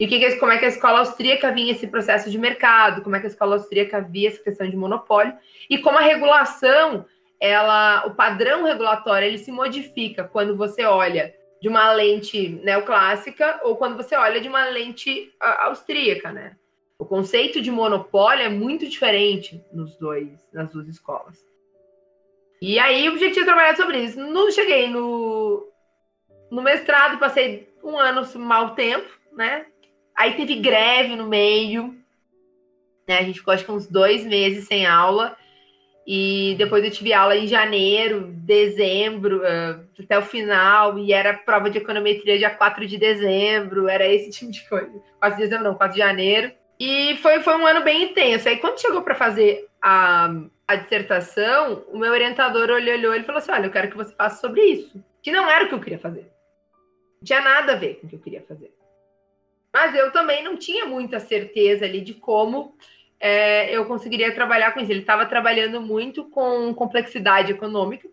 e 0.00 0.06
que, 0.06 0.18
que, 0.18 0.36
como 0.36 0.50
é 0.50 0.56
que 0.56 0.64
a 0.64 0.68
escola 0.68 1.00
austríaca 1.00 1.52
vinha 1.52 1.72
esse 1.72 1.86
processo 1.86 2.30
de 2.30 2.38
mercado, 2.38 3.02
como 3.02 3.16
é 3.16 3.20
que 3.20 3.26
a 3.26 3.28
escola 3.28 3.56
austríaca 3.56 4.00
via 4.00 4.28
essa 4.28 4.42
questão 4.42 4.68
de 4.68 4.74
monopólio 4.74 5.36
e 5.68 5.76
como 5.76 5.98
a 5.98 6.00
regulação, 6.00 7.04
ela, 7.38 8.06
o 8.06 8.14
padrão 8.14 8.64
regulatório, 8.64 9.28
ele 9.28 9.36
se 9.36 9.52
modifica 9.52 10.24
quando 10.24 10.56
você 10.56 10.84
olha 10.84 11.34
de 11.60 11.68
uma 11.68 11.92
lente 11.92 12.48
neoclássica 12.64 13.60
ou 13.62 13.76
quando 13.76 13.94
você 13.94 14.16
olha 14.16 14.40
de 14.40 14.48
uma 14.48 14.64
lente 14.70 15.34
austríaca, 15.38 16.32
né? 16.32 16.56
O 16.98 17.04
conceito 17.04 17.60
de 17.60 17.70
monopólio 17.70 18.44
é 18.44 18.48
muito 18.48 18.88
diferente 18.88 19.62
nos 19.70 19.96
dois, 19.96 20.48
nas 20.50 20.70
duas 20.70 20.88
escolas. 20.88 21.46
E 22.62 22.78
aí 22.78 23.04
eu 23.04 23.18
já 23.18 23.30
tinha 23.30 23.44
trabalhado 23.44 23.76
sobre 23.76 23.98
isso. 23.98 24.18
No, 24.18 24.50
cheguei 24.50 24.88
no, 24.88 25.66
no 26.50 26.62
mestrado, 26.62 27.18
passei 27.18 27.70
um 27.84 27.98
ano 27.98 28.26
mau 28.38 28.74
tempo, 28.74 29.08
né? 29.32 29.66
Aí 30.20 30.34
teve 30.34 30.56
greve 30.56 31.16
no 31.16 31.26
meio. 31.26 31.94
Né? 33.08 33.20
A 33.20 33.22
gente 33.22 33.38
ficou 33.38 33.54
acho 33.54 33.64
que 33.64 33.72
uns 33.72 33.86
dois 33.86 34.22
meses 34.26 34.66
sem 34.66 34.84
aula. 34.84 35.34
E 36.06 36.56
depois 36.58 36.84
eu 36.84 36.90
tive 36.90 37.14
aula 37.14 37.34
em 37.34 37.46
janeiro, 37.46 38.26
dezembro, 38.26 39.38
uh, 39.38 39.82
até 39.98 40.18
o 40.18 40.22
final, 40.22 40.98
e 40.98 41.10
era 41.10 41.32
prova 41.32 41.70
de 41.70 41.78
econometria 41.78 42.36
dia 42.36 42.50
4 42.50 42.86
de 42.86 42.98
dezembro, 42.98 43.88
era 43.88 44.06
esse 44.06 44.28
tipo 44.36 44.52
de 44.52 44.68
coisa. 44.68 44.92
4 45.20 45.38
de 45.38 45.44
dezembro, 45.44 45.64
não, 45.64 45.74
4 45.74 45.94
de 45.94 46.02
janeiro. 46.02 46.52
E 46.78 47.16
foi, 47.22 47.40
foi 47.40 47.56
um 47.56 47.66
ano 47.66 47.82
bem 47.82 48.10
intenso. 48.10 48.46
Aí 48.46 48.58
quando 48.58 48.78
chegou 48.78 49.00
para 49.00 49.14
fazer 49.14 49.68
a, 49.80 50.34
a 50.68 50.76
dissertação, 50.76 51.82
o 51.88 51.98
meu 51.98 52.12
orientador 52.12 52.68
olhou, 52.68 52.94
olhou 52.94 53.14
e 53.14 53.22
falou 53.22 53.38
assim: 53.38 53.52
Olha, 53.52 53.64
eu 53.64 53.72
quero 53.72 53.88
que 53.88 53.96
você 53.96 54.14
faça 54.14 54.38
sobre 54.38 54.60
isso. 54.60 55.02
Que 55.22 55.32
não 55.32 55.48
era 55.48 55.64
o 55.64 55.68
que 55.68 55.74
eu 55.74 55.80
queria 55.80 55.98
fazer. 55.98 56.30
Não 57.20 57.24
tinha 57.24 57.40
nada 57.40 57.72
a 57.72 57.76
ver 57.76 57.94
com 57.94 58.06
o 58.06 58.10
que 58.10 58.16
eu 58.16 58.20
queria 58.20 58.44
fazer. 58.46 58.79
Mas 59.72 59.94
eu 59.94 60.10
também 60.10 60.42
não 60.42 60.56
tinha 60.56 60.86
muita 60.86 61.20
certeza 61.20 61.84
ali 61.84 62.00
de 62.00 62.14
como 62.14 62.76
é, 63.20 63.74
eu 63.74 63.84
conseguiria 63.86 64.34
trabalhar 64.34 64.72
com 64.72 64.80
isso. 64.80 64.90
Ele 64.90 65.00
estava 65.00 65.26
trabalhando 65.26 65.80
muito 65.80 66.24
com 66.24 66.74
complexidade 66.74 67.52
econômica 67.52 68.08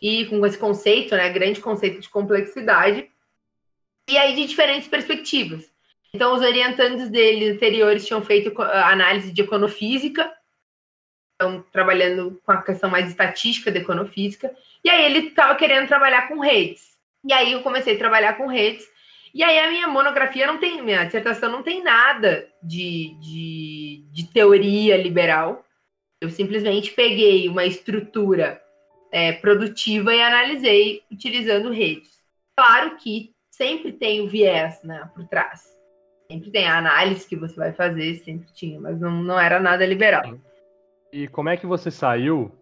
e 0.00 0.26
com 0.26 0.44
esse 0.44 0.58
conceito, 0.58 1.14
né, 1.16 1.30
grande 1.30 1.60
conceito 1.60 2.00
de 2.00 2.08
complexidade, 2.08 3.10
e 4.08 4.18
aí 4.18 4.34
de 4.34 4.46
diferentes 4.46 4.86
perspectivas. 4.88 5.72
Então, 6.12 6.34
os 6.34 6.42
orientantes 6.42 7.08
dele 7.10 7.50
anteriores 7.50 8.06
tinham 8.06 8.22
feito 8.22 8.60
análise 8.60 9.32
de 9.32 9.42
econofísica, 9.42 10.30
estão 11.32 11.64
trabalhando 11.72 12.40
com 12.44 12.52
a 12.52 12.62
questão 12.62 12.88
mais 12.88 13.08
estatística 13.08 13.72
da 13.72 13.80
econofísica, 13.80 14.54
e 14.84 14.90
aí 14.90 15.06
ele 15.06 15.28
estava 15.28 15.54
querendo 15.56 15.88
trabalhar 15.88 16.28
com 16.28 16.38
redes. 16.38 16.96
E 17.24 17.32
aí 17.32 17.52
eu 17.52 17.62
comecei 17.62 17.96
a 17.96 17.98
trabalhar 17.98 18.34
com 18.34 18.46
redes, 18.46 18.86
e 19.34 19.42
aí 19.42 19.58
a 19.58 19.68
minha 19.68 19.88
monografia 19.88 20.46
não 20.46 20.58
tem, 20.58 20.80
minha 20.80 21.04
dissertação 21.04 21.50
não 21.50 21.60
tem 21.60 21.82
nada 21.82 22.46
de, 22.62 23.16
de, 23.18 24.04
de 24.12 24.32
teoria 24.32 24.96
liberal. 24.96 25.64
Eu 26.20 26.30
simplesmente 26.30 26.92
peguei 26.92 27.48
uma 27.48 27.64
estrutura 27.64 28.62
é, 29.10 29.32
produtiva 29.32 30.14
e 30.14 30.22
analisei 30.22 31.02
utilizando 31.10 31.72
redes. 31.72 32.22
Claro 32.56 32.96
que 32.96 33.34
sempre 33.50 33.92
tem 33.92 34.20
o 34.20 34.28
viés 34.28 34.80
né, 34.84 35.10
por 35.12 35.26
trás. 35.26 35.64
Sempre 36.30 36.52
tem 36.52 36.68
a 36.68 36.78
análise 36.78 37.28
que 37.28 37.34
você 37.34 37.56
vai 37.56 37.72
fazer, 37.72 38.14
sempre 38.18 38.46
tinha, 38.54 38.80
mas 38.80 39.00
não, 39.00 39.10
não 39.10 39.38
era 39.38 39.58
nada 39.58 39.84
liberal. 39.84 40.22
E 41.12 41.26
como 41.26 41.48
é 41.48 41.56
que 41.56 41.66
você 41.66 41.90
saiu 41.90 42.52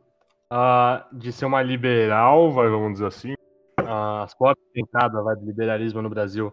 uh, 0.50 1.18
de 1.18 1.32
ser 1.32 1.44
uma 1.44 1.62
liberal, 1.62 2.50
vamos 2.50 2.94
dizer 2.94 3.06
assim, 3.06 3.32
uh, 3.32 4.22
as 4.22 4.34
portas 4.34 4.64
de 4.74 4.80
entrada 4.80 5.22
vai, 5.22 5.36
do 5.36 5.44
liberalismo 5.44 6.00
no 6.00 6.08
Brasil 6.08 6.52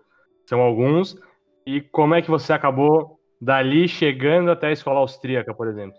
são 0.50 0.62
alguns, 0.62 1.16
e 1.64 1.80
como 1.80 2.16
é 2.16 2.24
que 2.24 2.30
você 2.30 2.52
acabou 2.52 3.20
dali 3.40 3.88
chegando 3.88 4.50
até 4.50 4.68
a 4.68 4.72
escola 4.72 5.00
austríaca, 5.00 5.54
por 5.54 5.68
exemplo? 5.68 5.96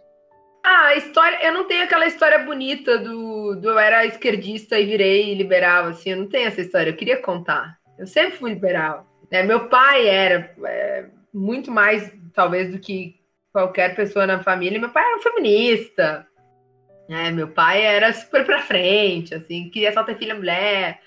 Ah, 0.64 0.86
a 0.86 0.96
história, 0.96 1.38
eu 1.46 1.54
não 1.54 1.68
tenho 1.68 1.84
aquela 1.84 2.04
história 2.04 2.40
bonita 2.40 2.98
do, 2.98 3.54
do 3.54 3.68
eu 3.68 3.78
era 3.78 4.04
esquerdista 4.04 4.76
e 4.76 4.86
virei 4.86 5.34
liberal, 5.34 5.84
assim, 5.84 6.10
eu 6.10 6.16
não 6.16 6.28
tenho 6.28 6.48
essa 6.48 6.60
história, 6.60 6.90
eu 6.90 6.96
queria 6.96 7.22
contar. 7.22 7.78
Eu 7.96 8.08
sempre 8.08 8.38
fui 8.38 8.52
liberal. 8.52 9.06
Né? 9.30 9.44
Meu 9.44 9.68
pai 9.68 10.08
era 10.08 10.52
é, 10.64 11.06
muito 11.32 11.70
mais, 11.70 12.12
talvez, 12.34 12.72
do 12.72 12.80
que 12.80 13.20
qualquer 13.52 13.94
pessoa 13.94 14.26
na 14.26 14.42
família. 14.42 14.80
Meu 14.80 14.90
pai 14.90 15.04
era 15.04 15.16
um 15.16 15.22
feminista. 15.22 16.26
Né? 17.08 17.30
Meu 17.30 17.46
pai 17.46 17.82
era 17.82 18.12
super 18.12 18.44
pra 18.44 18.62
frente, 18.62 19.32
assim, 19.32 19.70
queria 19.70 19.92
só 19.92 20.02
ter 20.02 20.18
filha 20.18 20.34
mulher, 20.34 21.00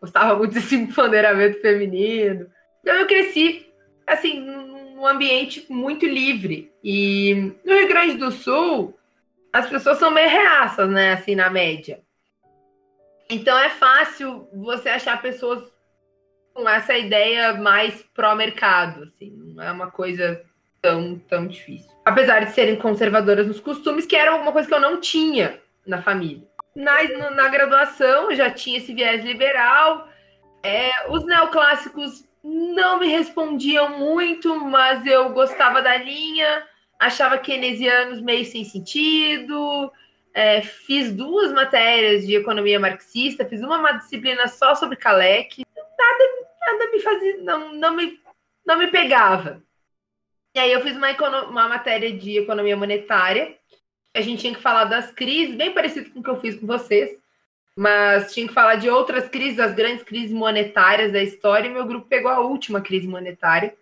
gostava 0.00 0.36
muito 0.36 0.54
desse 0.54 0.76
empoderamento 0.76 1.60
feminino. 1.60 2.53
Então 2.84 2.96
eu 2.96 3.06
cresci, 3.06 3.66
assim, 4.06 4.40
num 4.40 5.06
ambiente 5.06 5.64
muito 5.70 6.04
livre. 6.04 6.70
E 6.84 7.54
no 7.64 7.74
Rio 7.74 7.88
Grande 7.88 8.18
do 8.18 8.30
Sul, 8.30 8.94
as 9.50 9.66
pessoas 9.70 9.96
são 9.96 10.10
meio 10.10 10.28
reaças, 10.28 10.90
né, 10.90 11.14
assim, 11.14 11.34
na 11.34 11.48
média. 11.48 12.02
Então 13.30 13.58
é 13.58 13.70
fácil 13.70 14.46
você 14.52 14.90
achar 14.90 15.22
pessoas 15.22 15.72
com 16.52 16.68
essa 16.68 16.94
ideia 16.98 17.54
mais 17.54 18.02
pró-mercado, 18.14 19.04
assim, 19.04 19.30
não 19.34 19.64
é 19.64 19.72
uma 19.72 19.90
coisa 19.90 20.44
tão, 20.82 21.18
tão 21.20 21.46
difícil. 21.46 21.90
Apesar 22.04 22.44
de 22.44 22.52
serem 22.52 22.76
conservadoras 22.76 23.46
nos 23.46 23.60
costumes, 23.60 24.04
que 24.04 24.14
era 24.14 24.32
alguma 24.32 24.52
coisa 24.52 24.68
que 24.68 24.74
eu 24.74 24.80
não 24.80 25.00
tinha 25.00 25.58
na 25.86 26.02
família. 26.02 26.46
Na, 26.76 27.02
na 27.30 27.48
graduação, 27.48 28.34
já 28.34 28.50
tinha 28.50 28.76
esse 28.76 28.92
viés 28.92 29.24
liberal. 29.24 30.06
É, 30.62 31.10
os 31.10 31.24
neoclássicos 31.24 32.28
não 32.44 33.00
me 33.00 33.08
respondiam 33.08 33.98
muito, 33.98 34.54
mas 34.60 35.06
eu 35.06 35.30
gostava 35.30 35.80
da 35.80 35.96
linha, 35.96 36.68
achava 36.98 37.38
keynesianos 37.38 38.20
meio 38.20 38.44
sem 38.44 38.64
sentido. 38.64 39.90
É, 40.34 40.60
fiz 40.60 41.10
duas 41.10 41.52
matérias 41.52 42.26
de 42.26 42.36
economia 42.36 42.78
marxista, 42.78 43.46
fiz 43.46 43.62
uma, 43.62 43.92
disciplina 43.92 44.46
só 44.46 44.74
sobre 44.74 44.96
Kalec. 44.96 45.64
Nada, 45.74 46.24
nada 46.60 46.90
me 46.92 47.00
fazia, 47.00 47.38
não, 47.38 47.72
não, 47.72 47.96
me, 47.96 48.20
não 48.66 48.76
me 48.76 48.88
pegava. 48.88 49.62
E 50.54 50.58
aí 50.58 50.70
eu 50.70 50.82
fiz 50.82 50.94
uma, 50.94 51.10
uma 51.44 51.68
matéria 51.68 52.12
de 52.12 52.38
economia 52.38 52.76
monetária. 52.76 53.56
A 54.14 54.20
gente 54.20 54.40
tinha 54.40 54.54
que 54.54 54.60
falar 54.60 54.84
das 54.84 55.10
crises, 55.10 55.56
bem 55.56 55.72
parecido 55.72 56.10
com 56.10 56.20
o 56.20 56.22
que 56.22 56.30
eu 56.30 56.40
fiz 56.40 56.60
com 56.60 56.66
vocês 56.66 57.23
mas 57.76 58.32
tinha 58.32 58.46
que 58.46 58.54
falar 58.54 58.76
de 58.76 58.88
outras 58.88 59.28
crises, 59.28 59.58
as 59.58 59.74
grandes 59.74 60.04
crises 60.04 60.32
monetárias 60.32 61.12
da 61.12 61.22
história, 61.22 61.68
e 61.68 61.72
meu 61.72 61.86
grupo 61.86 62.06
pegou 62.08 62.30
a 62.30 62.40
última 62.40 62.80
crise 62.80 63.08
monetária. 63.08 63.74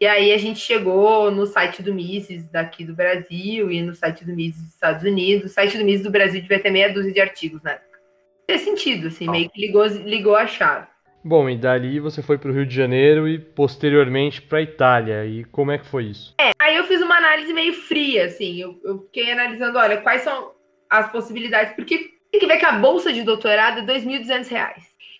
E 0.00 0.06
aí 0.06 0.32
a 0.32 0.38
gente 0.38 0.60
chegou 0.60 1.30
no 1.30 1.46
site 1.46 1.82
do 1.82 1.94
Mises 1.94 2.48
daqui 2.50 2.84
do 2.84 2.94
Brasil 2.94 3.70
e 3.70 3.80
no 3.80 3.94
site 3.94 4.24
do 4.24 4.34
Mises 4.34 4.62
dos 4.62 4.74
Estados 4.74 5.02
Unidos. 5.02 5.50
O 5.50 5.54
site 5.54 5.78
do 5.78 5.84
Mises 5.84 6.04
do 6.04 6.10
Brasil 6.10 6.42
devia 6.42 6.60
ter 6.60 6.70
meia 6.70 6.92
dúzia 6.92 7.12
de 7.12 7.20
artigos 7.20 7.62
na 7.62 7.72
época. 7.72 7.98
Fez 8.46 8.60
sentido, 8.60 9.08
assim, 9.08 9.28
meio 9.28 9.48
que 9.48 9.60
ligou, 9.60 9.86
ligou 9.86 10.36
a 10.36 10.46
chave. 10.46 10.86
Bom, 11.24 11.48
e 11.50 11.56
dali 11.56 11.98
você 11.98 12.22
foi 12.22 12.38
para 12.38 12.50
o 12.50 12.54
Rio 12.54 12.66
de 12.66 12.74
Janeiro 12.74 13.26
e 13.26 13.38
posteriormente 13.38 14.40
para 14.40 14.58
a 14.58 14.62
Itália. 14.62 15.26
E 15.26 15.44
como 15.44 15.72
é 15.72 15.78
que 15.78 15.86
foi 15.86 16.04
isso? 16.04 16.34
É, 16.38 16.52
aí 16.58 16.76
eu 16.76 16.84
fiz 16.84 17.00
uma 17.00 17.16
análise 17.16 17.52
meio 17.52 17.72
fria, 17.72 18.26
assim. 18.26 18.60
Eu, 18.60 18.78
eu 18.84 18.98
fiquei 19.00 19.32
analisando, 19.32 19.78
olha, 19.78 19.96
quais 19.96 20.22
são 20.22 20.52
as 20.88 21.10
possibilidades, 21.10 21.72
porque 21.74 22.15
tem 22.36 22.40
que 22.40 22.46
ver 22.46 22.58
que 22.58 22.66
a 22.66 22.72
bolsa 22.72 23.12
de 23.12 23.22
doutorado 23.22 23.78
é 23.78 23.98
R$ 23.98 24.00
2.200. 24.00 24.74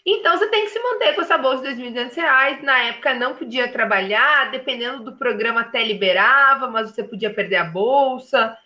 Então 0.04 0.36
você 0.36 0.46
tem 0.48 0.64
que 0.64 0.70
se 0.70 0.78
manter 0.78 1.14
com 1.14 1.22
essa 1.22 1.38
bolsa 1.38 1.74
de 1.74 1.82
R$ 1.82 1.90
2.200. 1.90 2.62
Na 2.62 2.78
época 2.84 3.14
não 3.14 3.34
podia 3.34 3.72
trabalhar, 3.72 4.50
dependendo 4.50 5.02
do 5.02 5.16
programa 5.16 5.62
até 5.62 5.82
liberava, 5.82 6.68
mas 6.68 6.90
você 6.90 7.02
podia 7.02 7.32
perder 7.32 7.56
a 7.56 7.64
bolsa. 7.64 8.56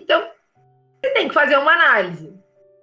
Então 0.00 0.28
você 1.00 1.12
tem 1.14 1.28
que 1.28 1.34
fazer 1.34 1.56
uma 1.56 1.72
análise 1.72 2.36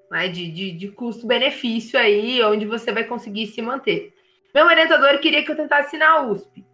né, 0.09 0.29
de, 0.29 0.49
de, 0.49 0.71
de 0.71 0.87
custo-benefício 0.89 1.99
aí, 1.99 2.41
onde 2.43 2.65
você 2.65 2.91
vai 2.91 3.03
conseguir 3.03 3.47
se 3.47 3.61
manter. 3.61 4.13
Meu 4.53 4.65
orientador 4.65 5.19
queria 5.19 5.43
que 5.43 5.51
eu 5.51 5.57
tentasse 5.57 5.97
na 5.97 6.21
USP. 6.21 6.65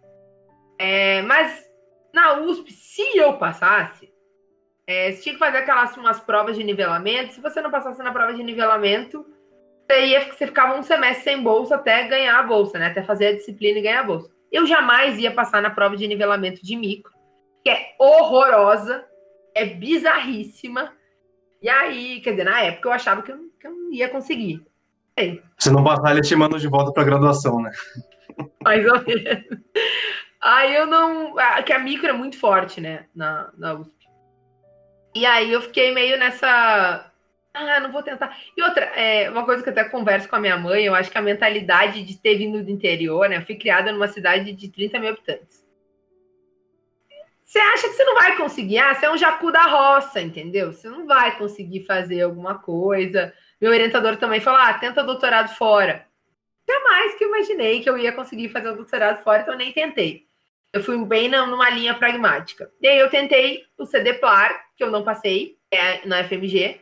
É, 0.78 1.22
mas 1.22 1.68
na 2.14 2.38
USP, 2.38 2.72
se 2.72 3.18
eu 3.18 3.36
passasse, 3.36 4.11
é, 4.92 5.12
você 5.12 5.22
tinha 5.22 5.32
que 5.34 5.38
fazer 5.38 5.58
aquelas 5.58 5.96
umas 5.96 6.20
provas 6.20 6.56
de 6.56 6.62
nivelamento. 6.62 7.32
Se 7.32 7.40
você 7.40 7.60
não 7.60 7.70
passasse 7.70 8.02
na 8.02 8.12
prova 8.12 8.34
de 8.34 8.42
nivelamento, 8.42 9.24
você, 9.88 10.06
ia, 10.06 10.32
você 10.32 10.46
ficava 10.46 10.78
um 10.78 10.82
semestre 10.82 11.24
sem 11.24 11.42
bolsa 11.42 11.76
até 11.76 12.06
ganhar 12.06 12.38
a 12.38 12.42
bolsa, 12.42 12.78
né? 12.78 12.88
Até 12.88 13.02
fazer 13.02 13.28
a 13.28 13.32
disciplina 13.32 13.78
e 13.78 13.82
ganhar 13.82 14.00
a 14.00 14.04
bolsa. 14.04 14.30
Eu 14.50 14.66
jamais 14.66 15.18
ia 15.18 15.32
passar 15.32 15.62
na 15.62 15.70
prova 15.70 15.96
de 15.96 16.06
nivelamento 16.06 16.62
de 16.62 16.76
micro, 16.76 17.12
que 17.64 17.70
é 17.70 17.94
horrorosa, 17.98 19.04
é 19.54 19.64
bizarríssima. 19.64 20.92
E 21.62 21.68
aí, 21.68 22.20
quer 22.20 22.32
dizer, 22.32 22.44
na 22.44 22.60
época 22.60 22.88
eu 22.88 22.92
achava 22.92 23.22
que 23.22 23.32
eu, 23.32 23.38
que 23.58 23.66
eu 23.66 23.70
não 23.70 23.92
ia 23.92 24.08
conseguir. 24.08 24.62
Se 25.58 25.70
não 25.70 25.84
passar, 25.84 26.10
ele 26.10 26.22
te 26.22 26.34
manda 26.34 26.58
de 26.58 26.68
volta 26.68 26.92
para 26.92 27.04
graduação, 27.04 27.60
né? 27.62 27.70
Mais 28.62 28.84
ou 28.86 29.02
menos. 29.04 29.44
Aí 30.42 30.74
eu 30.74 30.86
não. 30.86 31.34
Que 31.64 31.72
a 31.72 31.78
micro 31.78 32.08
é 32.08 32.12
muito 32.12 32.38
forte, 32.38 32.80
né? 32.80 33.06
Na, 33.14 33.50
na 33.56 33.74
USP. 33.74 34.01
E 35.14 35.26
aí 35.26 35.52
eu 35.52 35.60
fiquei 35.60 35.92
meio 35.92 36.18
nessa. 36.18 37.10
Ah, 37.54 37.80
não 37.80 37.92
vou 37.92 38.02
tentar. 38.02 38.36
E 38.56 38.62
outra, 38.62 38.84
é, 38.96 39.28
uma 39.28 39.44
coisa 39.44 39.62
que 39.62 39.68
eu 39.68 39.72
até 39.72 39.84
converso 39.84 40.28
com 40.28 40.36
a 40.36 40.40
minha 40.40 40.56
mãe, 40.56 40.84
eu 40.84 40.94
acho 40.94 41.10
que 41.10 41.18
a 41.18 41.22
mentalidade 41.22 42.02
de 42.02 42.16
ter 42.16 42.36
vindo 42.36 42.64
do 42.64 42.70
interior, 42.70 43.28
né? 43.28 43.36
Eu 43.36 43.42
fui 43.42 43.56
criada 43.56 43.92
numa 43.92 44.08
cidade 44.08 44.52
de 44.52 44.68
30 44.68 44.98
mil 44.98 45.10
habitantes. 45.10 45.62
Você 47.44 47.58
acha 47.58 47.86
que 47.88 47.94
você 47.94 48.04
não 48.04 48.14
vai 48.14 48.34
conseguir? 48.38 48.78
Ah, 48.78 48.94
você 48.94 49.04
é 49.04 49.12
um 49.12 49.18
jacu 49.18 49.52
da 49.52 49.64
roça, 49.64 50.22
entendeu? 50.22 50.72
Você 50.72 50.88
não 50.88 51.06
vai 51.06 51.36
conseguir 51.36 51.84
fazer 51.84 52.22
alguma 52.22 52.58
coisa. 52.58 53.34
Meu 53.60 53.70
orientador 53.70 54.16
também 54.16 54.40
falou: 54.40 54.58
ah, 54.58 54.72
tenta 54.74 55.04
doutorado 55.04 55.54
fora. 55.54 56.06
Jamais 56.66 57.14
que 57.16 57.24
imaginei 57.24 57.82
que 57.82 57.90
eu 57.90 57.98
ia 57.98 58.12
conseguir 58.12 58.48
fazer 58.48 58.70
o 58.70 58.76
doutorado 58.76 59.22
fora, 59.22 59.42
então 59.42 59.52
eu 59.52 59.58
nem 59.58 59.72
tentei. 59.72 60.26
Eu 60.72 60.82
fui 60.82 60.96
bem 61.04 61.28
numa 61.28 61.68
linha 61.68 61.94
pragmática. 61.94 62.70
E 62.80 62.88
aí 62.88 62.98
eu 62.98 63.10
tentei 63.10 63.64
o 63.78 63.84
CDPLAR, 63.84 64.64
que 64.76 64.82
eu 64.82 64.90
não 64.90 65.04
passei, 65.04 65.58
é 65.70 66.06
na 66.06 66.24
FMG, 66.24 66.80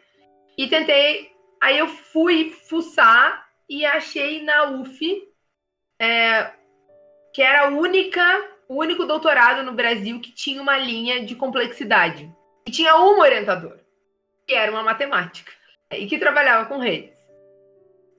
e 0.57 0.69
tentei. 0.69 1.33
Aí 1.61 1.79
eu 1.79 1.89
fui 1.89 2.51
fuçar 2.69 3.47
e 3.69 3.85
achei 3.85 4.43
na 4.43 4.71
UF 4.71 5.29
é, 6.01 6.53
que 7.35 7.43
era 7.43 7.67
a 7.67 7.69
única, 7.69 8.23
o 8.69 8.77
único 8.77 9.05
doutorado 9.05 9.63
no 9.63 9.73
Brasil 9.73 10.21
que 10.21 10.33
tinha 10.33 10.63
uma 10.63 10.79
linha 10.79 11.25
de 11.25 11.35
complexidade. 11.35 12.33
E 12.67 12.71
tinha 12.71 12.97
um 12.97 13.19
orientador, 13.19 13.79
que 14.47 14.55
era 14.55 14.71
uma 14.71 14.83
matemática, 14.83 15.53
e 15.93 16.07
que 16.07 16.19
trabalhava 16.19 16.67
com 16.67 16.79
redes. 16.79 17.19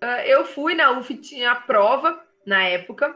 Ah, 0.01 0.25
eu 0.25 0.45
fui 0.45 0.73
na 0.73 0.91
UF, 0.91 1.15
tinha 1.17 1.51
a 1.51 1.55
prova 1.55 2.23
na 2.45 2.63
época, 2.63 3.15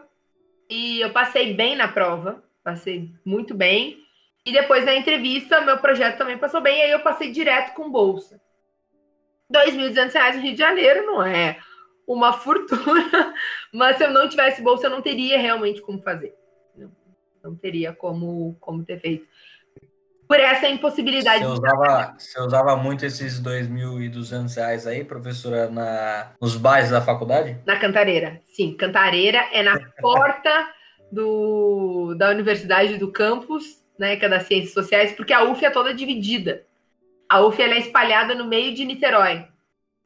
e 0.69 1.01
eu 1.01 1.11
passei 1.11 1.53
bem 1.53 1.75
na 1.75 1.87
prova, 1.87 2.43
passei 2.65 3.11
muito 3.23 3.53
bem. 3.53 4.03
E 4.43 4.51
depois 4.51 4.83
na 4.83 4.95
entrevista, 4.95 5.61
meu 5.61 5.77
projeto 5.77 6.17
também 6.17 6.37
passou 6.37 6.61
bem, 6.61 6.79
e 6.79 6.81
aí 6.81 6.91
eu 6.91 6.99
passei 6.99 7.31
direto 7.31 7.73
com 7.73 7.91
bolsa. 7.91 8.41
R$ 9.53 9.71
2.200 9.71 10.35
no 10.35 10.41
Rio 10.41 10.53
de 10.53 10.57
Janeiro 10.57 11.05
não 11.05 11.23
é 11.23 11.57
uma 12.07 12.33
fortuna, 12.33 13.33
mas 13.71 13.97
se 13.97 14.03
eu 14.03 14.11
não 14.11 14.27
tivesse 14.27 14.61
bolsa, 14.61 14.87
eu 14.87 14.91
não 14.91 15.01
teria 15.01 15.39
realmente 15.39 15.81
como 15.81 16.01
fazer. 16.01 16.35
Não, 16.75 16.91
não 17.43 17.55
teria 17.55 17.93
como, 17.93 18.55
como 18.59 18.83
ter 18.83 18.99
feito. 18.99 19.27
Por 20.27 20.39
essa 20.39 20.67
impossibilidade. 20.67 21.43
Você 21.43 21.51
usava, 21.51 22.15
você 22.17 22.41
usava 22.41 22.75
muito 22.75 23.05
esses 23.05 23.37
R$ 23.37 23.61
2.200 23.61 24.87
aí, 24.87 25.03
professora, 25.03 25.69
na, 25.69 26.33
nos 26.41 26.57
bares 26.57 26.89
da 26.89 26.99
faculdade? 26.99 27.59
Na 27.63 27.79
Cantareira, 27.79 28.41
sim. 28.45 28.75
Cantareira 28.75 29.37
é 29.51 29.61
na 29.61 29.79
porta 30.01 30.74
do, 31.15 32.13
da 32.15 32.29
universidade 32.29 32.97
do 32.97 33.09
campus, 33.11 33.81
né, 33.97 34.17
que 34.17 34.25
é 34.25 34.29
das 34.29 34.43
ciências 34.43 34.73
sociais, 34.73 35.13
porque 35.13 35.31
a 35.31 35.43
UF 35.45 35.63
é 35.63 35.69
toda 35.69 35.93
dividida. 35.93 36.63
A 37.29 37.41
UF 37.41 37.61
é 37.61 37.79
espalhada 37.79 38.35
no 38.35 38.45
meio 38.45 38.75
de 38.75 38.83
Niterói. 38.83 39.47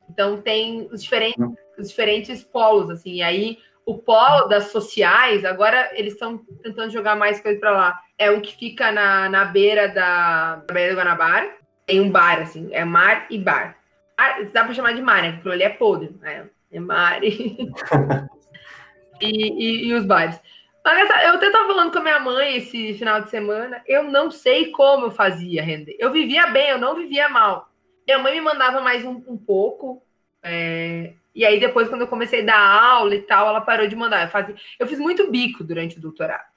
Então 0.07 0.39
tem 0.39 0.87
os 0.91 1.01
diferentes, 1.01 1.43
os 1.77 1.89
diferentes 1.89 2.43
polos, 2.43 2.89
assim. 2.91 3.15
E 3.15 3.23
aí 3.23 3.57
o 3.85 3.97
polo 3.97 4.47
das 4.47 4.65
sociais, 4.65 5.43
agora 5.43 5.89
eles 5.93 6.13
estão 6.13 6.37
tentando 6.63 6.91
jogar 6.91 7.15
mais 7.15 7.41
coisa 7.41 7.59
para 7.59 7.71
lá. 7.71 7.99
É 8.17 8.29
o 8.29 8.39
que 8.39 8.55
fica 8.55 8.91
na, 8.91 9.27
na 9.27 9.45
beira 9.45 9.87
da, 9.87 10.57
da 10.57 10.73
Baía 10.73 10.91
do 10.91 10.95
Guanabara. 10.95 11.51
Tem 11.87 11.99
um 11.99 12.11
bar, 12.11 12.39
assim, 12.39 12.69
é 12.71 12.85
mar 12.85 13.25
e 13.31 13.37
bar. 13.39 13.75
Ah, 14.15 14.43
dá 14.53 14.63
para 14.63 14.75
chamar 14.75 14.93
de 14.93 15.01
mar, 15.01 15.23
né? 15.23 15.31
Porque 15.33 15.49
ali 15.49 15.63
é 15.63 15.69
podre. 15.69 16.15
Né? 16.21 16.47
É 16.71 16.79
mar 16.79 17.23
e... 17.23 17.71
e, 19.19 19.27
e, 19.29 19.87
e 19.87 19.93
os 19.93 20.05
bares. 20.05 20.39
Eu 20.97 21.33
até 21.35 21.47
estava 21.47 21.67
falando 21.67 21.91
com 21.91 21.99
a 21.99 22.01
minha 22.01 22.19
mãe 22.19 22.57
esse 22.57 22.93
final 22.93 23.21
de 23.21 23.29
semana. 23.29 23.83
Eu 23.85 24.03
não 24.03 24.31
sei 24.31 24.71
como 24.71 25.05
eu 25.05 25.11
fazia 25.11 25.63
render. 25.63 25.95
Eu 25.99 26.11
vivia 26.11 26.47
bem, 26.47 26.69
eu 26.69 26.77
não 26.77 26.95
vivia 26.95 27.29
mal. 27.29 27.69
Minha 28.07 28.19
mãe 28.19 28.33
me 28.33 28.41
mandava 28.41 28.81
mais 28.81 29.03
um, 29.03 29.21
um 29.27 29.37
pouco. 29.37 30.01
É... 30.41 31.13
E 31.35 31.45
aí, 31.45 31.59
depois, 31.59 31.87
quando 31.87 32.01
eu 32.01 32.07
comecei 32.07 32.41
a 32.41 32.45
dar 32.45 32.59
aula 32.59 33.15
e 33.15 33.21
tal, 33.21 33.47
ela 33.47 33.61
parou 33.61 33.87
de 33.87 33.95
mandar. 33.95 34.23
Eu, 34.23 34.29
fazia... 34.29 34.55
eu 34.79 34.87
fiz 34.87 34.99
muito 34.99 35.29
bico 35.29 35.63
durante 35.63 35.97
o 35.97 36.01
doutorado. 36.01 36.47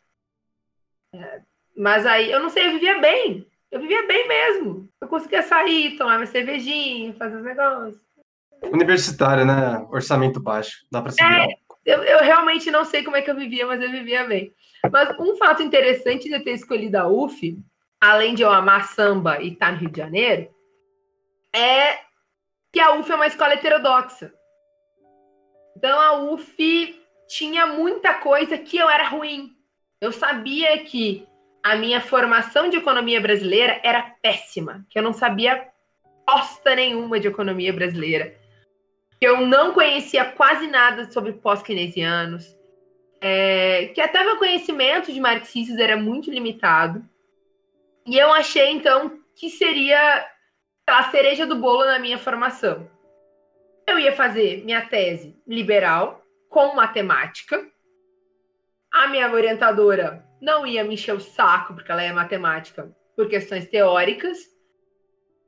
É... 1.15 1.41
Mas 1.77 2.07
aí, 2.07 2.31
eu 2.31 2.41
não 2.41 2.49
sei, 2.49 2.67
eu 2.69 2.73
vivia 2.73 2.99
bem. 3.01 3.47
Eu 3.71 3.81
vivia 3.81 4.07
bem 4.07 4.29
mesmo. 4.29 4.89
Eu 5.01 5.09
conseguia 5.09 5.43
sair, 5.43 5.97
tomar 5.97 6.17
minha 6.17 6.27
cervejinha, 6.27 7.15
fazer 7.15 7.37
os 7.37 7.45
negócios. 7.45 8.01
Universitário, 8.71 9.45
né? 9.45 9.85
Orçamento 9.91 10.41
baixo. 10.41 10.87
Dá 10.91 11.03
para 11.03 11.11
seguir. 11.11 11.33
É, 11.33 11.49
eu, 11.85 12.03
eu 12.03 12.19
realmente 12.21 12.71
não 12.71 12.85
sei 12.85 13.03
como 13.03 13.17
é 13.17 13.23
que 13.23 13.31
eu 13.31 13.37
vivia, 13.37 13.67
mas 13.67 13.81
eu 13.81 13.91
vivia 13.91 14.25
bem. 14.25 14.55
Mas 14.91 15.11
um 15.19 15.37
fato 15.37 15.63
interessante 15.63 16.29
de 16.29 16.35
eu 16.35 16.43
ter 16.43 16.53
escolhido 16.53 16.99
a 16.99 17.09
UF, 17.09 17.59
além 18.01 18.35
de 18.35 18.43
eu 18.43 18.51
amar 18.51 18.89
samba 18.89 19.41
e 19.41 19.53
estar 19.53 19.73
no 19.73 19.79
Rio 19.79 19.91
de 19.91 19.99
Janeiro, 19.99 20.49
é 21.55 21.99
que 22.73 22.81
a 22.81 22.95
UF 22.95 23.11
é 23.11 23.15
uma 23.15 23.27
escola 23.27 23.55
heterodoxa. 23.55 24.33
Então 25.77 26.01
a 26.01 26.21
UF 26.21 27.01
tinha 27.29 27.67
muita 27.67 28.15
coisa 28.15 28.59
que 28.59 28.77
eu 28.77 28.89
era 28.89 29.09
ruim. 29.09 29.57
Eu 30.01 30.13
sabia 30.13 30.79
que 30.85 31.27
a 31.63 31.77
minha 31.77 32.01
formação 32.01 32.69
de 32.69 32.77
economia 32.77 33.21
brasileira 33.21 33.81
era 33.85 34.03
péssima, 34.21 34.85
que 34.91 34.99
eu 34.99 35.03
não 35.03 35.13
sabia 35.13 35.69
posta 36.27 36.75
nenhuma 36.75 37.21
de 37.21 37.29
economia 37.29 37.73
brasileira 37.73 38.37
eu 39.25 39.47
não 39.47 39.73
conhecia 39.73 40.25
quase 40.25 40.67
nada 40.67 41.11
sobre 41.11 41.33
pós-keynesianos, 41.33 42.57
é, 43.21 43.87
que 43.95 44.01
até 44.01 44.25
meu 44.25 44.37
conhecimento 44.37 45.13
de 45.13 45.21
marxistas 45.21 45.79
era 45.79 45.97
muito 45.97 46.31
limitado. 46.31 47.05
E 48.05 48.19
eu 48.19 48.33
achei, 48.33 48.71
então, 48.71 49.21
que 49.37 49.49
seria 49.49 50.29
a 50.87 51.11
cereja 51.11 51.47
do 51.47 51.57
bolo 51.57 51.85
na 51.85 51.99
minha 51.99 52.19
formação. 52.19 52.91
Eu 53.87 53.99
ia 53.99 54.13
fazer 54.13 54.65
minha 54.65 54.83
tese 54.87 55.37
liberal 55.47 56.23
com 56.49 56.75
matemática, 56.75 57.65
a 58.93 59.07
minha 59.09 59.33
orientadora 59.33 60.25
não 60.41 60.67
ia 60.67 60.85
me 60.85 60.95
encher 60.95 61.15
o 61.15 61.21
saco, 61.21 61.75
porque 61.75 61.91
ela 61.91 62.03
é 62.03 62.13
matemática, 62.13 62.95
por 63.17 63.29
questões 63.29 63.67
teóricas, 63.69 64.39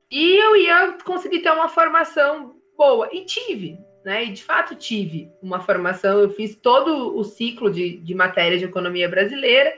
e 0.09 0.35
eu 0.37 0.55
ia 0.55 0.97
conseguir 1.03 1.41
ter 1.41 1.51
uma 1.51 1.67
formação 1.67 2.55
boa. 2.77 3.09
E 3.11 3.25
tive, 3.25 3.79
né? 4.03 4.25
E 4.25 4.31
de 4.31 4.43
fato 4.43 4.75
tive 4.75 5.31
uma 5.41 5.59
formação, 5.59 6.19
eu 6.19 6.29
fiz 6.29 6.55
todo 6.55 7.17
o 7.17 7.23
ciclo 7.23 7.71
de, 7.71 7.97
de 7.97 8.13
matéria 8.13 8.57
de 8.57 8.65
economia 8.65 9.09
brasileira. 9.09 9.73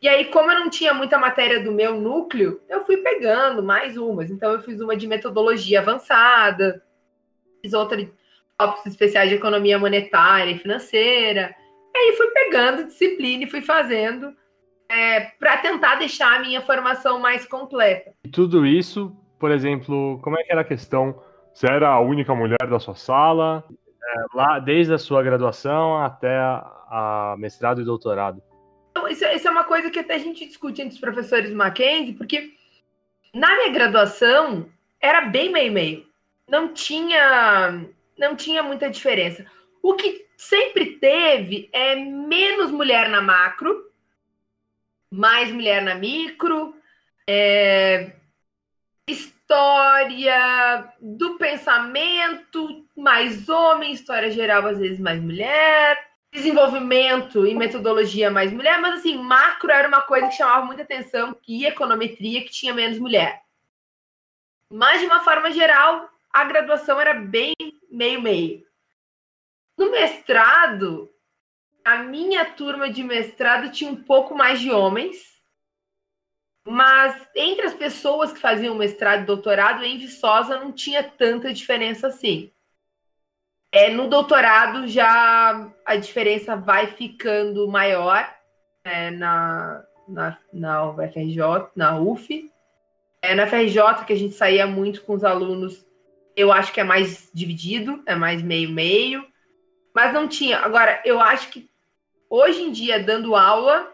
E 0.00 0.08
aí, 0.08 0.26
como 0.26 0.50
eu 0.50 0.60
não 0.60 0.70
tinha 0.70 0.94
muita 0.94 1.18
matéria 1.18 1.60
do 1.60 1.72
meu 1.72 2.00
núcleo, 2.00 2.60
eu 2.68 2.84
fui 2.84 2.98
pegando 2.98 3.62
mais 3.62 3.96
umas. 3.96 4.30
Então, 4.30 4.52
eu 4.52 4.60
fiz 4.60 4.80
uma 4.80 4.96
de 4.96 5.08
metodologia 5.08 5.80
avançada, 5.80 6.82
fiz 7.60 7.72
outra 7.72 7.96
de 7.96 8.08
tópicos 8.56 8.86
especiais 8.86 9.28
de 9.28 9.36
economia 9.36 9.78
monetária 9.78 10.52
e 10.52 10.58
financeira. 10.58 11.54
E 11.94 11.98
aí, 11.98 12.16
fui 12.16 12.28
pegando 12.28 12.84
disciplina 12.84 13.42
e 13.42 13.50
fui 13.50 13.60
fazendo 13.60 14.32
é, 14.88 15.20
para 15.38 15.58
tentar 15.58 15.96
deixar 15.96 16.36
a 16.36 16.40
minha 16.40 16.60
formação 16.62 17.20
mais 17.20 17.44
completa. 17.44 18.14
E 18.24 18.28
tudo 18.28 18.64
isso, 18.64 19.14
por 19.38 19.50
exemplo, 19.50 20.18
como 20.22 20.38
é 20.38 20.42
que 20.42 20.50
era 20.50 20.62
a 20.62 20.64
questão 20.64 21.20
você 21.58 21.66
era 21.66 21.88
a 21.88 21.98
única 21.98 22.32
mulher 22.36 22.68
da 22.70 22.78
sua 22.78 22.94
sala, 22.94 23.64
é, 23.68 24.14
lá 24.32 24.60
desde 24.60 24.94
a 24.94 24.98
sua 24.98 25.24
graduação 25.24 26.00
até 26.00 26.36
a, 26.36 26.54
a 26.88 27.36
mestrado 27.36 27.80
e 27.80 27.84
doutorado. 27.84 28.40
Então, 28.92 29.08
isso, 29.08 29.24
isso, 29.24 29.48
é 29.48 29.50
uma 29.50 29.64
coisa 29.64 29.90
que 29.90 29.98
até 29.98 30.14
a 30.14 30.18
gente 30.18 30.46
discute 30.46 30.80
entre 30.80 30.94
os 30.94 31.00
professores 31.00 31.52
Mackenzie, 31.52 32.14
porque 32.14 32.54
na 33.34 33.56
minha 33.56 33.70
graduação 33.70 34.68
era 35.00 35.22
bem 35.22 35.50
meio-meio. 35.50 36.06
Não 36.48 36.72
tinha, 36.72 37.84
não 38.16 38.36
tinha 38.36 38.62
muita 38.62 38.88
diferença. 38.88 39.44
O 39.82 39.94
que 39.94 40.26
sempre 40.36 40.92
teve 40.92 41.68
é 41.72 41.96
menos 41.96 42.70
mulher 42.70 43.08
na 43.08 43.20
macro, 43.20 43.90
mais 45.12 45.50
mulher 45.50 45.82
na 45.82 45.96
micro, 45.96 46.72
é, 47.26 48.12
história 49.48 50.92
do 51.00 51.38
pensamento, 51.38 52.86
mais 52.94 53.48
homem, 53.48 53.94
história 53.94 54.30
geral, 54.30 54.66
às 54.66 54.78
vezes 54.78 55.00
mais 55.00 55.22
mulher, 55.22 56.06
desenvolvimento 56.30 57.46
e 57.46 57.54
metodologia 57.54 58.30
mais 58.30 58.52
mulher, 58.52 58.78
mas 58.78 59.00
assim, 59.00 59.16
macro 59.16 59.70
era 59.70 59.88
uma 59.88 60.02
coisa 60.02 60.28
que 60.28 60.34
chamava 60.34 60.66
muita 60.66 60.82
atenção, 60.82 61.34
e 61.48 61.64
econometria, 61.64 62.44
que 62.44 62.50
tinha 62.50 62.74
menos 62.74 62.98
mulher. 62.98 63.42
Mas, 64.70 65.00
de 65.00 65.06
uma 65.06 65.20
forma 65.20 65.50
geral, 65.50 66.10
a 66.30 66.44
graduação 66.44 67.00
era 67.00 67.14
bem 67.14 67.54
meio-meio. 67.90 68.62
No 69.78 69.90
mestrado, 69.90 71.10
a 71.82 72.02
minha 72.02 72.44
turma 72.44 72.90
de 72.90 73.02
mestrado 73.02 73.72
tinha 73.72 73.90
um 73.90 73.96
pouco 73.96 74.34
mais 74.34 74.60
de 74.60 74.70
homens, 74.70 75.37
mas 76.68 77.26
entre 77.34 77.64
as 77.64 77.72
pessoas 77.72 78.30
que 78.30 78.38
faziam 78.38 78.74
mestrado 78.74 79.22
e 79.22 79.26
doutorado, 79.26 79.82
em 79.82 79.96
Viçosa 79.96 80.58
não 80.58 80.70
tinha 80.70 81.02
tanta 81.02 81.50
diferença 81.50 82.08
assim. 82.08 82.52
É, 83.72 83.88
no 83.88 84.06
doutorado 84.06 84.86
já 84.86 85.70
a 85.86 85.96
diferença 85.96 86.56
vai 86.56 86.88
ficando 86.88 87.66
maior 87.68 88.30
é, 88.84 89.10
na, 89.10 89.82
na, 90.06 90.38
na 90.52 90.90
UFRJ, 90.90 91.70
na 91.74 91.98
UF. 91.98 92.52
É, 93.22 93.34
na 93.34 93.46
FRJ, 93.46 94.04
que 94.06 94.12
a 94.12 94.16
gente 94.16 94.34
saía 94.34 94.66
muito 94.66 95.02
com 95.02 95.14
os 95.14 95.24
alunos, 95.24 95.86
eu 96.36 96.52
acho 96.52 96.70
que 96.70 96.80
é 96.80 96.84
mais 96.84 97.30
dividido, 97.32 98.02
é 98.04 98.14
mais 98.14 98.42
meio-meio. 98.42 99.26
Mas 99.94 100.12
não 100.12 100.28
tinha. 100.28 100.58
Agora, 100.58 101.00
eu 101.06 101.18
acho 101.18 101.48
que 101.48 101.66
hoje 102.28 102.60
em 102.60 102.70
dia, 102.70 103.02
dando 103.02 103.34
aula, 103.34 103.90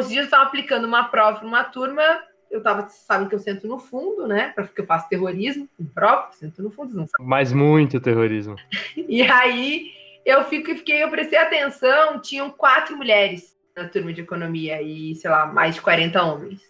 os 0.00 0.08
dias 0.08 0.22
eu 0.22 0.24
estava 0.24 0.44
aplicando 0.44 0.86
uma 0.86 1.04
prova 1.04 1.42
numa 1.42 1.64
turma, 1.64 2.02
eu 2.50 2.62
tava, 2.62 2.88
sabem 2.88 3.28
que 3.28 3.34
eu 3.34 3.38
sento 3.38 3.66
no 3.68 3.78
fundo, 3.78 4.26
né? 4.26 4.52
Porque 4.56 4.80
eu 4.80 4.86
faço 4.86 5.08
terrorismo 5.08 5.68
prova, 5.94 6.32
sento 6.32 6.62
no 6.62 6.70
fundo, 6.70 6.94
não 6.94 7.06
sabe. 7.06 7.28
Mas 7.28 7.52
muito 7.52 8.00
terrorismo. 8.00 8.56
e 8.96 9.22
aí 9.22 9.92
eu 10.24 10.44
fico, 10.44 10.74
fiquei, 10.74 11.02
eu 11.02 11.10
prestei 11.10 11.38
atenção, 11.38 12.20
tinham 12.20 12.50
quatro 12.50 12.96
mulheres 12.96 13.56
na 13.76 13.88
turma 13.88 14.12
de 14.12 14.20
economia 14.20 14.82
e, 14.82 15.14
sei 15.14 15.30
lá, 15.30 15.46
mais 15.46 15.76
de 15.76 15.80
40 15.80 16.22
homens. 16.22 16.60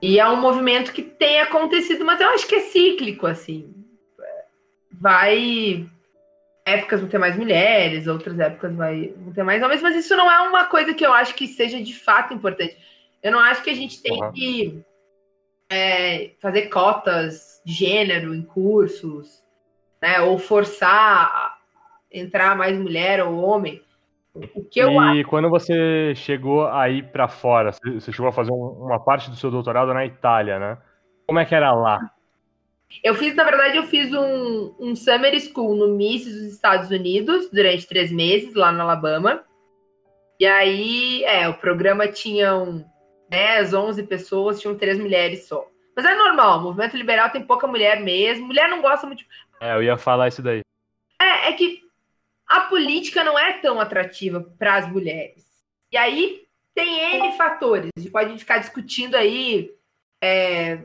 E 0.00 0.20
é 0.20 0.28
um 0.28 0.40
movimento 0.40 0.92
que 0.92 1.02
tem 1.02 1.40
acontecido, 1.40 2.04
mas 2.04 2.20
eu 2.20 2.28
acho 2.28 2.46
que 2.46 2.56
é 2.56 2.60
cíclico, 2.60 3.26
assim. 3.26 3.74
Vai 4.92 5.88
épocas 6.64 7.00
vão 7.00 7.08
ter 7.08 7.18
mais 7.18 7.36
mulheres, 7.36 8.06
outras 8.06 8.38
épocas 8.38 8.74
vai, 8.74 9.12
vão 9.16 9.32
ter 9.32 9.42
mais 9.42 9.62
homens, 9.62 9.82
mas 9.82 9.96
isso 9.96 10.16
não 10.16 10.30
é 10.30 10.40
uma 10.48 10.64
coisa 10.64 10.94
que 10.94 11.04
eu 11.04 11.12
acho 11.12 11.34
que 11.34 11.46
seja 11.46 11.82
de 11.82 11.94
fato 11.94 12.32
importante. 12.32 12.76
Eu 13.22 13.32
não 13.32 13.38
acho 13.38 13.62
que 13.62 13.70
a 13.70 13.74
gente 13.74 14.02
tem 14.02 14.22
uhum. 14.22 14.32
que 14.32 14.84
é, 15.70 16.30
fazer 16.40 16.68
cotas 16.68 17.60
de 17.64 17.72
gênero 17.72 18.34
em 18.34 18.42
cursos, 18.42 19.42
né, 20.00 20.20
ou 20.20 20.38
forçar 20.38 21.58
entrar 22.14 22.56
mais 22.56 22.78
mulher 22.78 23.22
ou 23.24 23.36
homem. 23.42 23.82
O 24.54 24.64
que 24.64 24.80
eu 24.80 24.90
e 24.92 24.98
acho... 24.98 25.28
quando 25.28 25.50
você 25.50 26.14
chegou 26.14 26.66
aí 26.68 27.02
para 27.02 27.28
fora, 27.28 27.72
você 27.72 28.12
chegou 28.12 28.28
a 28.28 28.32
fazer 28.32 28.52
uma 28.52 28.98
parte 29.00 29.30
do 29.30 29.36
seu 29.36 29.50
doutorado 29.50 29.92
na 29.92 30.06
Itália, 30.06 30.58
né? 30.58 30.78
Como 31.26 31.38
é 31.38 31.44
que 31.44 31.54
era 31.54 31.72
lá? 31.72 32.10
Eu 33.02 33.14
fiz, 33.14 33.34
na 33.34 33.44
verdade, 33.44 33.76
eu 33.76 33.84
fiz 33.84 34.12
um, 34.12 34.74
um 34.78 34.96
summer 34.96 35.38
school 35.40 35.74
no 35.74 35.88
Miss 35.96 36.24
dos 36.24 36.52
Estados 36.52 36.90
Unidos 36.90 37.50
durante 37.50 37.86
três 37.86 38.10
meses, 38.10 38.54
lá 38.54 38.72
no 38.72 38.82
Alabama. 38.82 39.44
E 40.38 40.46
aí, 40.46 41.24
é, 41.24 41.48
o 41.48 41.54
programa 41.54 42.08
tinha 42.08 42.50
10, 43.28 43.74
11 43.74 44.02
pessoas, 44.04 44.60
tinham 44.60 44.76
três 44.76 44.98
mulheres 44.98 45.46
só. 45.46 45.66
Mas 45.96 46.04
é 46.04 46.14
normal, 46.14 46.58
o 46.58 46.62
movimento 46.62 46.96
liberal 46.96 47.30
tem 47.30 47.42
pouca 47.42 47.66
mulher 47.66 48.00
mesmo. 48.00 48.46
Mulher 48.46 48.68
não 48.68 48.82
gosta 48.82 49.06
muito. 49.06 49.24
É, 49.60 49.74
eu 49.74 49.82
ia 49.82 49.96
falar 49.96 50.28
isso 50.28 50.42
daí. 50.42 50.62
É, 51.20 51.48
é 51.48 51.52
que 51.52 51.82
a 52.46 52.62
política 52.62 53.22
não 53.22 53.38
é 53.38 53.54
tão 53.54 53.80
atrativa 53.80 54.40
para 54.58 54.76
as 54.76 54.90
mulheres. 54.90 55.44
E 55.90 55.96
aí 55.96 56.42
tem 56.74 57.16
N 57.16 57.36
fatores. 57.36 57.90
A 57.96 58.00
gente 58.00 58.10
pode 58.10 58.36
ficar 58.38 58.58
discutindo 58.58 59.14
aí 59.14 59.70
é, 60.20 60.80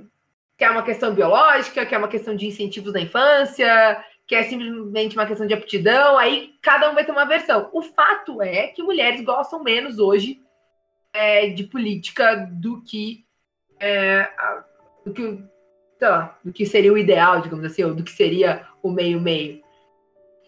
que 0.60 0.66
é 0.66 0.70
uma 0.70 0.84
questão 0.84 1.16
biológica, 1.16 1.86
que 1.86 1.96
é 1.96 1.98
uma 1.98 2.10
questão 2.10 2.36
de 2.36 2.46
incentivos 2.46 2.92
na 2.92 3.00
infância, 3.00 4.04
que 4.28 4.36
é 4.36 4.44
simplesmente 4.44 5.16
uma 5.16 5.26
questão 5.26 5.48
de 5.48 5.54
aptidão, 5.54 6.18
aí 6.18 6.54
cada 6.62 6.92
um 6.92 6.94
vai 6.94 7.06
ter 7.06 7.14
uma 7.14 7.24
versão. 7.24 7.70
O 7.72 7.82
fato 7.82 8.42
é 8.42 8.68
que 8.68 8.84
mulheres 8.84 9.22
gostam 9.22 9.64
menos 9.64 10.00
hoje 10.00 10.42
é, 11.14 11.48
de 11.48 11.64
política 11.64 12.36
do 12.52 12.82
que, 12.82 13.26
é, 13.80 14.30
do, 15.06 15.14
que 15.14 15.42
do 16.44 16.52
que 16.54 16.66
seria 16.66 16.92
o 16.92 16.98
ideal, 16.98 17.40
digamos 17.40 17.64
assim, 17.64 17.86
ou 17.86 17.96
do 17.96 18.04
que 18.04 18.12
seria 18.12 18.68
o 18.84 18.92
meio-meio. 18.92 19.64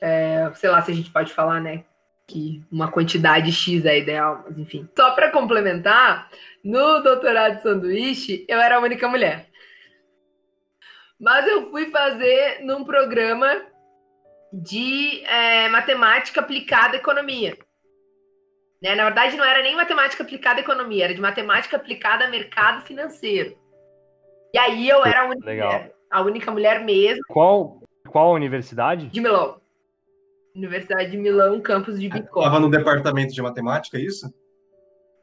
É, 0.01 0.51
sei 0.55 0.69
lá 0.69 0.81
se 0.81 0.91
a 0.91 0.93
gente 0.93 1.09
pode 1.09 1.31
falar, 1.31 1.61
né? 1.61 1.85
Que 2.27 2.61
uma 2.69 2.91
quantidade 2.91 3.49
X 3.49 3.85
é 3.85 3.97
ideal, 3.97 4.43
mas 4.45 4.57
enfim. 4.57 4.89
Só 4.93 5.11
para 5.11 5.31
complementar, 5.31 6.29
no 6.61 6.99
doutorado 6.99 7.55
de 7.55 7.61
sanduíche, 7.61 8.45
eu 8.49 8.59
era 8.59 8.75
a 8.75 8.81
única 8.81 9.07
mulher. 9.07 9.50
Mas 11.21 11.47
eu 11.47 11.69
fui 11.69 11.91
fazer 11.91 12.61
num 12.63 12.83
programa 12.83 13.61
de 14.51 15.23
é, 15.25 15.69
matemática 15.69 16.41
aplicada 16.41 16.97
à 16.97 16.99
economia. 16.99 17.55
Né? 18.81 18.95
Na 18.95 19.03
verdade, 19.03 19.37
não 19.37 19.45
era 19.45 19.61
nem 19.61 19.75
matemática 19.75 20.23
aplicada 20.23 20.59
à 20.59 20.63
economia, 20.63 21.03
era 21.05 21.13
de 21.13 21.21
matemática 21.21 21.77
aplicada 21.77 22.25
a 22.25 22.29
mercado 22.29 22.81
financeiro. 22.87 23.55
E 24.51 24.57
aí 24.57 24.89
eu 24.89 25.05
era 25.05 25.21
a 25.21 25.25
única 25.25 25.45
Legal. 25.45 25.71
mulher. 25.71 25.95
A 26.09 26.21
única 26.23 26.51
mulher 26.51 26.83
mesmo. 26.83 27.23
Qual, 27.27 27.79
qual 28.09 28.33
universidade? 28.33 29.05
De 29.07 29.21
Milão. 29.21 29.61
Universidade 30.55 31.11
de 31.11 31.17
Milão, 31.17 31.61
campus 31.61 31.99
de 31.99 32.09
Bitcoin. 32.09 32.43
Estava 32.43 32.59
no 32.59 32.69
departamento 32.69 33.31
de 33.31 33.41
matemática, 33.43 33.95
é 33.95 34.01
isso? 34.01 34.33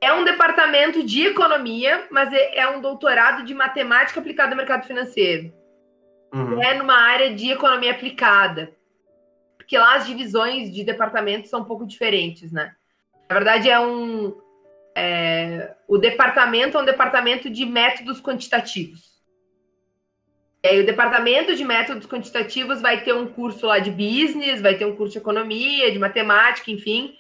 É 0.01 0.13
um 0.13 0.25
departamento 0.25 1.05
de 1.05 1.27
economia, 1.27 2.07
mas 2.09 2.33
é, 2.33 2.61
é 2.61 2.69
um 2.71 2.81
doutorado 2.81 3.45
de 3.45 3.53
matemática 3.53 4.21
aplicada 4.21 4.53
ao 4.53 4.57
mercado 4.57 4.87
financeiro 4.87 5.58
uhum. 6.33 6.63
é 6.63 6.75
numa 6.75 6.97
área 6.97 7.35
de 7.35 7.51
economia 7.51 7.93
aplicada. 7.93 8.73
Porque 9.57 9.77
lá 9.77 9.97
as 9.97 10.07
divisões 10.07 10.73
de 10.73 10.85
departamentos 10.85 11.51
são 11.51 11.61
um 11.61 11.65
pouco 11.65 11.87
diferentes, 11.87 12.51
né? 12.51 12.75
Na 13.29 13.35
verdade, 13.35 13.69
é 13.69 13.79
um. 13.79 14.35
É, 14.97 15.75
o 15.87 15.99
departamento 15.99 16.77
é 16.77 16.81
um 16.81 16.85
departamento 16.85 17.49
de 17.51 17.65
métodos 17.65 18.21
quantitativos. 18.21 19.19
E 20.65 20.69
aí, 20.69 20.81
o 20.81 20.87
departamento 20.87 21.55
de 21.55 21.65
métodos 21.65 22.07
quantitativos 22.07 22.81
vai 22.81 23.03
ter 23.05 23.13
um 23.13 23.29
curso 23.29 23.67
lá 23.67 23.79
de 23.79 23.91
business, 23.91 24.61
vai 24.61 24.77
ter 24.77 24.87
um 24.87 24.97
curso 24.97 25.13
de 25.13 25.19
economia, 25.19 25.93
de 25.93 25.99
matemática, 25.99 26.71
enfim. 26.71 27.15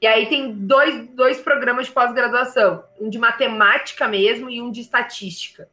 E 0.00 0.06
aí 0.06 0.26
tem 0.26 0.52
dois, 0.52 1.06
dois 1.10 1.40
programas 1.40 1.86
de 1.86 1.92
pós-graduação, 1.92 2.82
um 3.00 3.08
de 3.08 3.20
matemática 3.20 4.08
mesmo 4.08 4.50
e 4.50 4.60
um 4.60 4.68
de 4.68 4.80
estatística. 4.80 5.68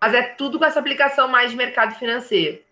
Mas 0.00 0.14
é 0.14 0.22
tudo 0.22 0.58
com 0.58 0.64
essa 0.64 0.80
aplicação 0.80 1.28
mais 1.28 1.50
de 1.50 1.56
mercado 1.56 1.94
financeiro. 1.96 2.62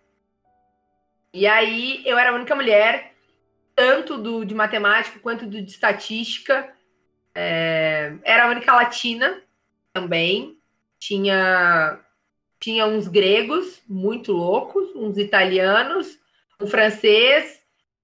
E 1.31 1.45
aí 1.45 2.01
eu 2.05 2.17
era 2.17 2.31
a 2.31 2.33
única 2.33 2.55
mulher, 2.55 3.13
tanto 3.75 4.17
do 4.17 4.43
de 4.43 4.55
matemática 4.55 5.19
quanto 5.19 5.45
do 5.45 5.61
de 5.61 5.69
estatística. 5.69 6.73
É, 7.35 8.13
era 8.23 8.45
a 8.45 8.49
única 8.49 8.73
latina 8.73 9.41
também. 9.93 10.57
Tinha, 10.97 11.99
tinha 12.59 12.85
uns 12.85 13.07
gregos 13.07 13.81
muito 13.87 14.33
loucos, 14.33 14.93
uns 14.95 15.17
italianos, 15.17 16.19
um 16.59 16.65
francês 16.67 17.61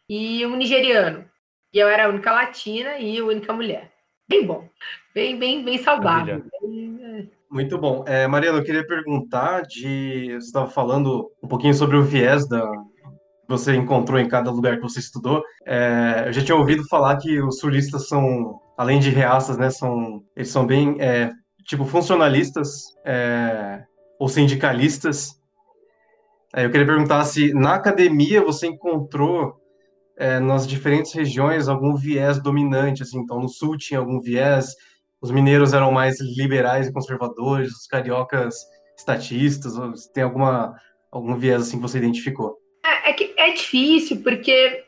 e 0.08 0.46
um 0.46 0.56
nigeriano. 0.56 1.30
E 1.74 1.80
eu 1.80 1.88
era 1.90 2.06
a 2.06 2.10
única 2.10 2.32
latina 2.32 3.00
e 3.00 3.18
a 3.18 3.26
única 3.26 3.52
mulher. 3.52 3.92
Bem 4.28 4.46
bom. 4.46 4.70
Bem, 5.14 5.38
bem, 5.38 5.64
bem 5.64 5.78
saudável. 5.78 6.46
Bem. 6.62 7.32
Muito 7.56 7.78
bom. 7.78 8.04
É, 8.06 8.28
Mariana, 8.28 8.58
eu 8.58 8.64
queria 8.66 8.86
perguntar 8.86 9.62
de. 9.62 10.34
Você 10.34 10.48
estava 10.48 10.70
falando 10.70 11.32
um 11.42 11.48
pouquinho 11.48 11.74
sobre 11.74 11.96
o 11.96 12.04
viés 12.04 12.46
da, 12.50 12.70
você 13.48 13.74
encontrou 13.74 14.20
em 14.20 14.28
cada 14.28 14.52
lugar 14.52 14.76
que 14.76 14.82
você 14.82 15.00
estudou. 15.00 15.42
É, 15.66 16.26
eu 16.28 16.34
já 16.34 16.44
tinha 16.44 16.58
ouvido 16.58 16.86
falar 16.90 17.16
que 17.16 17.42
os 17.42 17.60
sulistas 17.60 18.10
são, 18.10 18.60
além 18.78 19.00
de 19.00 19.10
reaças, 19.10 19.58
né, 19.58 19.70
são, 19.70 20.22
eles 20.36 20.50
são 20.50 20.66
bem, 20.66 20.98
é, 21.00 21.32
tipo, 21.64 21.86
funcionalistas 21.86 22.94
é, 23.06 23.86
ou 24.20 24.28
sindicalistas. 24.28 25.40
Eu 26.54 26.70
queria 26.70 26.86
perguntar 26.86 27.24
se 27.24 27.54
na 27.54 27.76
academia 27.76 28.44
você 28.44 28.68
encontrou 28.68 29.56
é, 30.18 30.42
nas 30.42 30.68
diferentes 30.68 31.14
regiões 31.14 31.70
algum 31.70 31.96
viés 31.96 32.38
dominante, 32.38 33.02
assim, 33.02 33.20
então 33.20 33.40
no 33.40 33.48
sul 33.48 33.78
tinha 33.78 34.02
algum 34.02 34.20
viés, 34.20 34.76
os 35.22 35.32
mineiros 35.32 35.74
eram 35.74 35.92
mais 35.92 36.20
liberais 36.20 36.88
e 36.88 36.94
conservadores, 36.94 37.72
os 37.72 37.88
cariocas 37.88 38.56
estatistas, 38.98 39.74
tem 40.14 40.24
alguma 40.24 40.76
algum 41.12 41.38
viés 41.38 41.62
assim 41.62 41.78
que 41.78 41.82
você 41.82 41.98
identificou? 41.98 42.58
É, 42.86 43.10
é 43.10 43.14
que 43.14 43.34
é 43.38 43.52
difícil, 43.52 44.22
porque 44.22 44.84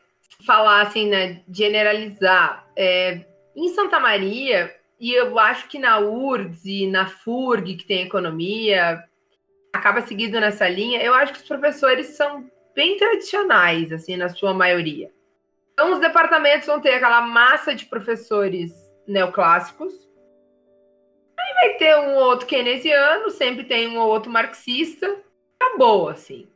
falar 0.45 0.81
assim, 0.81 1.09
né, 1.09 1.41
generalizar. 1.49 2.67
É, 2.75 3.25
em 3.55 3.69
Santa 3.69 3.99
Maria, 3.99 4.73
e 4.99 5.13
eu 5.13 5.37
acho 5.39 5.67
que 5.67 5.79
na 5.79 5.99
URGS 5.99 6.65
e 6.65 6.87
na 6.87 7.07
FURG, 7.07 7.75
que 7.75 7.85
tem 7.85 8.03
economia, 8.03 9.03
acaba 9.73 10.01
seguindo 10.01 10.39
nessa 10.39 10.67
linha, 10.67 11.01
eu 11.01 11.13
acho 11.13 11.33
que 11.33 11.39
os 11.39 11.47
professores 11.47 12.07
são 12.15 12.49
bem 12.75 12.97
tradicionais, 12.97 13.91
assim, 13.91 14.15
na 14.15 14.29
sua 14.29 14.53
maioria. 14.53 15.11
Então, 15.73 15.93
os 15.93 15.99
departamentos 15.99 16.67
vão 16.67 16.79
ter 16.79 16.93
aquela 16.93 17.21
massa 17.21 17.73
de 17.73 17.85
professores 17.85 18.71
neoclássicos, 19.07 20.06
vai 21.57 21.73
ter 21.73 21.97
um 21.97 22.15
ou 22.15 22.23
outro 22.25 22.45
keynesiano, 22.45 23.31
sempre 23.31 23.63
tem 23.63 23.87
um 23.87 23.97
ou 23.97 24.07
outro 24.07 24.31
marxista, 24.31 25.17
acabou, 25.59 26.07
assim. 26.07 26.47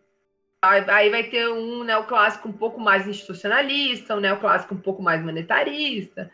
Aí 0.62 1.10
vai 1.10 1.24
ter 1.24 1.50
um 1.50 1.84
neoclássico 1.84 2.48
um 2.48 2.54
pouco 2.54 2.80
mais 2.80 3.08
institucionalista, 3.08 4.16
um 4.16 4.20
neoclássico 4.20 4.76
um 4.76 4.80
pouco 4.80 5.02
mais 5.02 5.24
monetarista. 5.24 6.32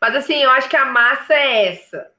Mas 0.00 0.14
assim, 0.14 0.36
eu 0.36 0.50
acho 0.50 0.68
que 0.68 0.76
a 0.76 0.84
massa 0.84 1.34
é 1.34 1.72
essa. 1.72 2.10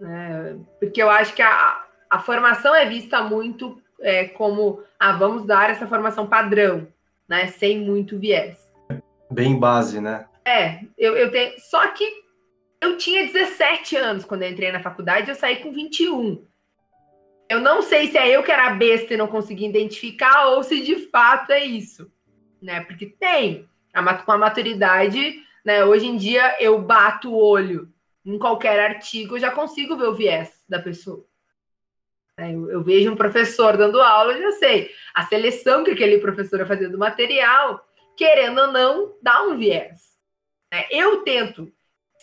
Né? 0.00 0.56
Porque 0.78 1.02
eu 1.02 1.10
acho 1.10 1.34
que 1.34 1.42
a, 1.42 1.84
a 2.08 2.20
formação 2.20 2.72
é 2.72 2.86
vista 2.86 3.22
muito 3.22 3.82
é, 4.00 4.26
como 4.28 4.84
ah, 5.00 5.12
vamos 5.12 5.44
dar 5.46 5.70
essa 5.70 5.86
formação 5.86 6.28
padrão, 6.28 6.86
né? 7.28 7.48
Sem 7.48 7.80
muito 7.80 8.18
viés. 8.18 8.70
Bem 9.28 9.58
base, 9.58 10.00
né? 10.00 10.26
É, 10.44 10.80
eu, 10.96 11.16
eu 11.16 11.30
tenho. 11.32 11.58
Só 11.58 11.88
que 11.88 12.23
eu 12.84 12.96
tinha 12.98 13.26
17 13.26 13.96
anos 13.96 14.24
quando 14.24 14.42
eu 14.42 14.50
entrei 14.50 14.70
na 14.70 14.82
faculdade, 14.82 15.28
eu 15.28 15.34
saí 15.34 15.56
com 15.56 15.72
21. 15.72 16.46
Eu 17.48 17.60
não 17.60 17.82
sei 17.82 18.08
se 18.08 18.18
é 18.18 18.28
eu 18.28 18.42
que 18.42 18.52
era 18.52 18.74
besta 18.74 19.14
e 19.14 19.16
não 19.16 19.26
consegui 19.26 19.66
identificar 19.66 20.48
ou 20.48 20.62
se 20.62 20.80
de 20.80 20.96
fato 21.08 21.50
é 21.52 21.64
isso, 21.64 22.10
né? 22.60 22.82
Porque 22.82 23.06
tem 23.06 23.68
com 24.24 24.32
a 24.32 24.38
maturidade, 24.38 25.42
né? 25.64 25.84
Hoje 25.84 26.06
em 26.06 26.16
dia 26.16 26.56
eu 26.60 26.80
bato 26.80 27.30
o 27.30 27.38
olho 27.38 27.92
em 28.24 28.38
qualquer 28.38 28.80
artigo, 28.80 29.36
eu 29.36 29.40
já 29.40 29.50
consigo 29.50 29.96
ver 29.96 30.08
o 30.08 30.14
viés 30.14 30.62
da 30.68 30.78
pessoa. 30.78 31.24
É, 32.36 32.50
eu, 32.50 32.82
vejo 32.82 33.12
um 33.12 33.16
professor 33.16 33.76
dando 33.76 34.00
aula, 34.00 34.32
eu 34.32 34.42
já 34.42 34.52
sei 34.58 34.90
a 35.14 35.24
seleção 35.24 35.84
que 35.84 35.92
aquele 35.92 36.18
professor 36.18 36.58
vai 36.58 36.66
fazer 36.66 36.88
do 36.88 36.98
material, 36.98 37.86
querendo 38.16 38.60
ou 38.60 38.72
não, 38.72 39.14
dá 39.22 39.42
um 39.44 39.56
viés. 39.56 40.18
É, 40.72 40.98
eu 40.98 41.22
tento 41.22 41.72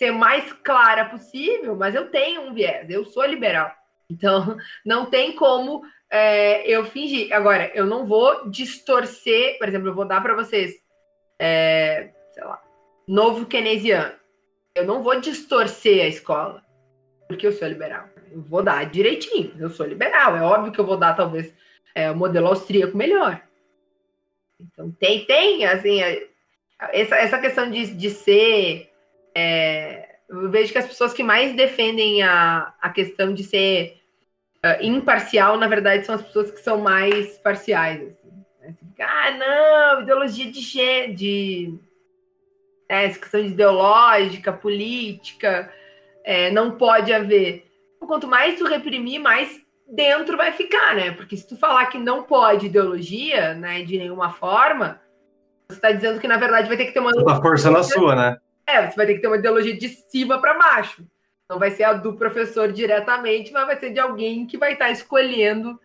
ser 0.01 0.11
mais 0.11 0.51
clara 0.51 1.05
possível, 1.05 1.75
mas 1.75 1.93
eu 1.93 2.09
tenho 2.09 2.41
um 2.41 2.55
viés, 2.55 2.89
eu 2.89 3.05
sou 3.05 3.23
liberal. 3.23 3.71
Então, 4.09 4.57
não 4.83 5.05
tem 5.05 5.35
como 5.35 5.83
é, 6.09 6.67
eu 6.67 6.83
fingir. 6.85 7.31
Agora, 7.31 7.69
eu 7.75 7.85
não 7.85 8.07
vou 8.07 8.49
distorcer, 8.49 9.59
por 9.59 9.67
exemplo, 9.67 9.89
eu 9.89 9.93
vou 9.93 10.05
dar 10.05 10.19
para 10.19 10.33
vocês, 10.33 10.73
é, 11.37 12.09
sei 12.33 12.43
lá, 12.43 12.59
novo 13.07 13.45
keynesiano. 13.45 14.13
Eu 14.73 14.87
não 14.87 15.03
vou 15.03 15.19
distorcer 15.19 16.03
a 16.03 16.07
escola, 16.07 16.65
porque 17.27 17.45
eu 17.45 17.51
sou 17.51 17.67
liberal. 17.67 18.09
Eu 18.31 18.41
vou 18.41 18.63
dar 18.63 18.89
direitinho, 18.89 19.53
eu 19.59 19.69
sou 19.69 19.85
liberal. 19.85 20.35
É 20.35 20.41
óbvio 20.41 20.71
que 20.71 20.79
eu 20.79 20.85
vou 20.85 20.97
dar, 20.97 21.13
talvez, 21.13 21.53
é, 21.93 22.09
o 22.09 22.15
modelo 22.15 22.47
austríaco 22.47 22.97
melhor. 22.97 23.39
Então, 24.59 24.89
tem, 24.93 25.25
tem, 25.25 25.63
assim, 25.67 25.99
essa, 26.91 27.15
essa 27.17 27.37
questão 27.37 27.69
de, 27.69 27.93
de 27.93 28.09
ser. 28.09 28.90
É, 29.35 30.15
eu 30.29 30.49
vejo 30.49 30.71
que 30.71 30.77
as 30.77 30.87
pessoas 30.87 31.13
que 31.13 31.23
mais 31.23 31.55
defendem 31.55 32.23
a, 32.23 32.73
a 32.81 32.89
questão 32.89 33.33
de 33.33 33.43
ser 33.43 34.01
uh, 34.65 34.83
imparcial, 34.83 35.57
na 35.57 35.67
verdade, 35.67 36.05
são 36.05 36.15
as 36.15 36.21
pessoas 36.21 36.51
que 36.51 36.61
são 36.61 36.79
mais 36.79 37.37
parciais. 37.39 38.01
Assim. 38.01 38.45
Né? 38.61 38.75
ah, 38.99 39.31
não, 39.31 40.01
ideologia 40.03 40.51
de 40.51 40.61
gênero, 40.61 41.15
de 41.15 41.79
é, 42.87 43.05
essa 43.05 43.19
questão 43.19 43.39
ideológica, 43.39 44.53
política, 44.53 45.71
é, 46.23 46.51
não 46.51 46.71
pode 46.77 47.13
haver. 47.13 47.65
Quanto 47.99 48.27
mais 48.27 48.57
tu 48.57 48.65
reprimir, 48.65 49.19
mais 49.19 49.61
dentro 49.87 50.37
vai 50.37 50.51
ficar, 50.51 50.95
né? 50.95 51.11
Porque 51.11 51.35
se 51.35 51.47
tu 51.47 51.57
falar 51.57 51.85
que 51.87 51.97
não 51.97 52.23
pode 52.23 52.67
ideologia, 52.67 53.53
né, 53.53 53.83
de 53.83 53.97
nenhuma 53.97 54.31
forma, 54.31 54.99
você 55.69 55.77
está 55.77 55.91
dizendo 55.91 56.19
que 56.19 56.27
na 56.27 56.37
verdade 56.37 56.67
vai 56.67 56.77
ter 56.77 56.85
que 56.85 56.93
ter 56.93 56.99
uma. 56.99 57.11
Você 57.11 57.23
tá 57.23 57.41
forçando 57.41 57.77
a 57.77 57.83
sua, 57.83 58.15
né? 58.15 58.37
É, 58.71 58.89
você 58.89 58.95
vai 58.95 59.05
ter 59.05 59.15
que 59.15 59.21
ter 59.21 59.27
uma 59.27 59.37
ideologia 59.37 59.75
de 59.75 59.89
cima 59.89 60.39
para 60.39 60.57
baixo. 60.57 61.05
Não 61.49 61.59
vai 61.59 61.71
ser 61.71 61.83
a 61.83 61.93
do 61.93 62.13
professor 62.13 62.71
diretamente, 62.71 63.51
mas 63.51 63.65
vai 63.65 63.77
ser 63.77 63.91
de 63.91 63.99
alguém 63.99 64.45
que 64.45 64.57
vai 64.57 64.73
estar 64.73 64.89
escolhendo 64.89 65.79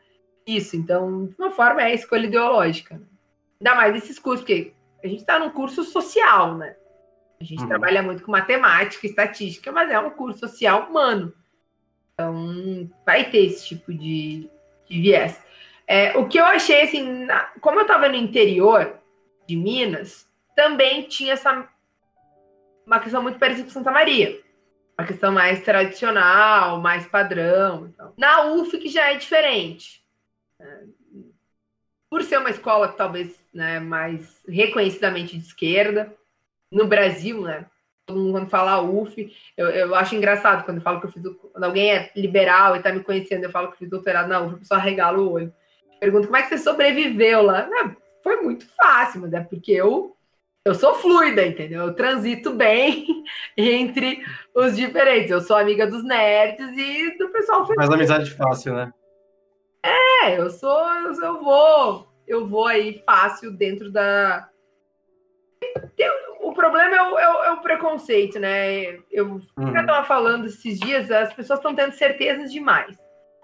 isso. 0.47 0.77
Então, 0.77 1.27
de 1.27 1.35
uma 1.37 1.51
forma, 1.51 1.83
é 1.83 1.87
a 1.87 1.95
escolha 1.95 2.27
ideológica. 2.27 3.03
Ainda 3.61 3.75
mais 3.75 3.97
esses 3.97 4.19
cursos, 4.19 4.43
porque 4.43 4.73
a 5.03 5.09
gente 5.09 5.21
está 5.21 5.39
num 5.39 5.51
curso 5.51 5.83
social, 5.83 6.55
né? 6.57 6.77
A 7.41 7.45
gente 7.45 7.63
uhum. 7.63 7.69
trabalha 7.69 8.03
muito 8.03 8.23
com 8.23 8.31
matemática, 8.31 9.07
estatística, 9.07 9.73
mas 9.73 9.91
é 9.91 9.99
um 9.99 10.11
curso 10.11 10.39
social 10.39 10.89
humano. 10.89 11.35
Então, 12.15 12.89
vai 13.05 13.29
ter 13.29 13.47
esse 13.47 13.67
tipo 13.67 13.93
de, 13.93 14.49
de 14.89 15.01
viés. 15.01 15.43
É, 15.87 16.17
o 16.17 16.27
que 16.29 16.39
eu 16.39 16.45
achei, 16.45 16.83
assim, 16.83 17.25
na, 17.25 17.41
como 17.61 17.79
eu 17.79 17.83
estava 17.83 18.09
no 18.09 18.15
interior 18.15 18.99
de 19.47 19.57
Minas, 19.57 20.27
também 20.55 21.03
tinha 21.03 21.35
essa 21.35 21.69
uma 22.87 23.01
questão 23.01 23.23
muito 23.23 23.39
parecida 23.39 23.65
com 23.65 23.73
Santa 23.73 23.91
Maria 23.91 24.41
uma 24.99 25.07
questão 25.07 25.31
mais 25.31 25.63
tradicional, 25.63 26.81
mais 26.81 27.07
padrão. 27.07 27.87
Então. 27.87 28.13
Na 28.17 28.47
UF 28.47 28.79
que 28.79 28.89
já 28.89 29.13
é 29.13 29.17
diferente. 29.17 30.03
É, 30.59 30.85
por 32.09 32.23
ser 32.23 32.39
uma 32.39 32.51
escola 32.51 32.89
talvez 32.89 33.39
né, 33.53 33.79
mais 33.79 34.43
reconhecidamente 34.49 35.37
de 35.37 35.45
esquerda, 35.45 36.15
no 36.73 36.87
Brasil, 36.87 37.43
né? 37.43 37.67
Todo 38.07 38.21
mundo 38.21 38.33
quando 38.33 38.51
fala 38.51 38.81
UF, 38.81 39.37
eu, 39.57 39.69
eu 39.69 39.95
acho 39.95 40.15
engraçado 40.15 40.65
quando 40.65 40.79
eu 40.79 40.83
falo 40.83 41.01
que 41.01 41.07
eu 41.07 41.13
fiz 41.13 41.23
quando 41.53 41.65
alguém 41.65 41.91
é 41.91 42.11
liberal 42.15 42.75
e 42.75 42.79
está 42.79 42.93
me 42.93 43.03
conhecendo, 43.03 43.45
eu 43.45 43.51
falo 43.51 43.69
que 43.69 43.75
eu 43.75 43.79
fiz 43.79 43.91
doutorado 43.91 44.29
na 44.29 44.41
UF, 44.41 44.55
o 44.55 44.59
pessoal 44.59 44.81
regala 44.81 45.19
o 45.19 45.33
olho. 45.33 45.53
Pergunta 46.01 46.27
como 46.27 46.37
é 46.37 46.43
que 46.43 46.49
você 46.49 46.59
sobreviveu 46.59 47.43
lá? 47.43 47.69
foi 48.23 48.43
muito 48.43 48.67
fácil, 48.75 49.21
mas 49.21 49.33
é 49.33 49.41
porque 49.41 49.73
eu 49.73 50.16
eu 50.67 50.75
sou 50.75 50.97
fluida, 50.97 51.47
entendeu? 51.47 51.83
Eu 51.83 51.95
transito 51.95 52.53
bem 52.53 53.07
entre 53.57 54.21
os 54.53 54.75
diferentes. 54.75 55.31
Eu 55.31 55.41
sou 55.41 55.57
amiga 55.57 55.87
dos 55.87 56.03
nerds 56.03 56.77
e 56.77 57.17
do 57.17 57.29
pessoal 57.29 57.65
feliz. 57.65 57.77
Mas 57.77 57.95
amizade 57.95 58.31
fácil, 58.33 58.75
né? 58.75 58.93
É, 59.85 60.41
eu 60.41 60.51
sou, 60.51 60.85
eu 61.23 61.41
vou, 61.41 62.09
eu 62.27 62.49
vou 62.49 62.67
aí 62.67 63.01
fácil 63.07 63.53
dentro 63.53 63.93
da. 63.93 64.49
O 66.41 66.53
problema 66.53 66.97
é 66.97 67.03
o, 67.03 67.19
é 67.19 67.29
o, 67.29 67.45
é 67.45 67.53
o 67.53 67.61
preconceito, 67.61 68.41
né? 68.41 68.97
Eu 69.13 69.41
uhum. 69.57 69.81
estava 69.81 70.05
falando 70.05 70.47
esses 70.47 70.81
dias, 70.81 71.13
as 71.13 71.33
pessoas 71.33 71.61
estão 71.61 71.77
tendo 71.77 71.93
certezas 71.93 72.51
demais. 72.51 72.99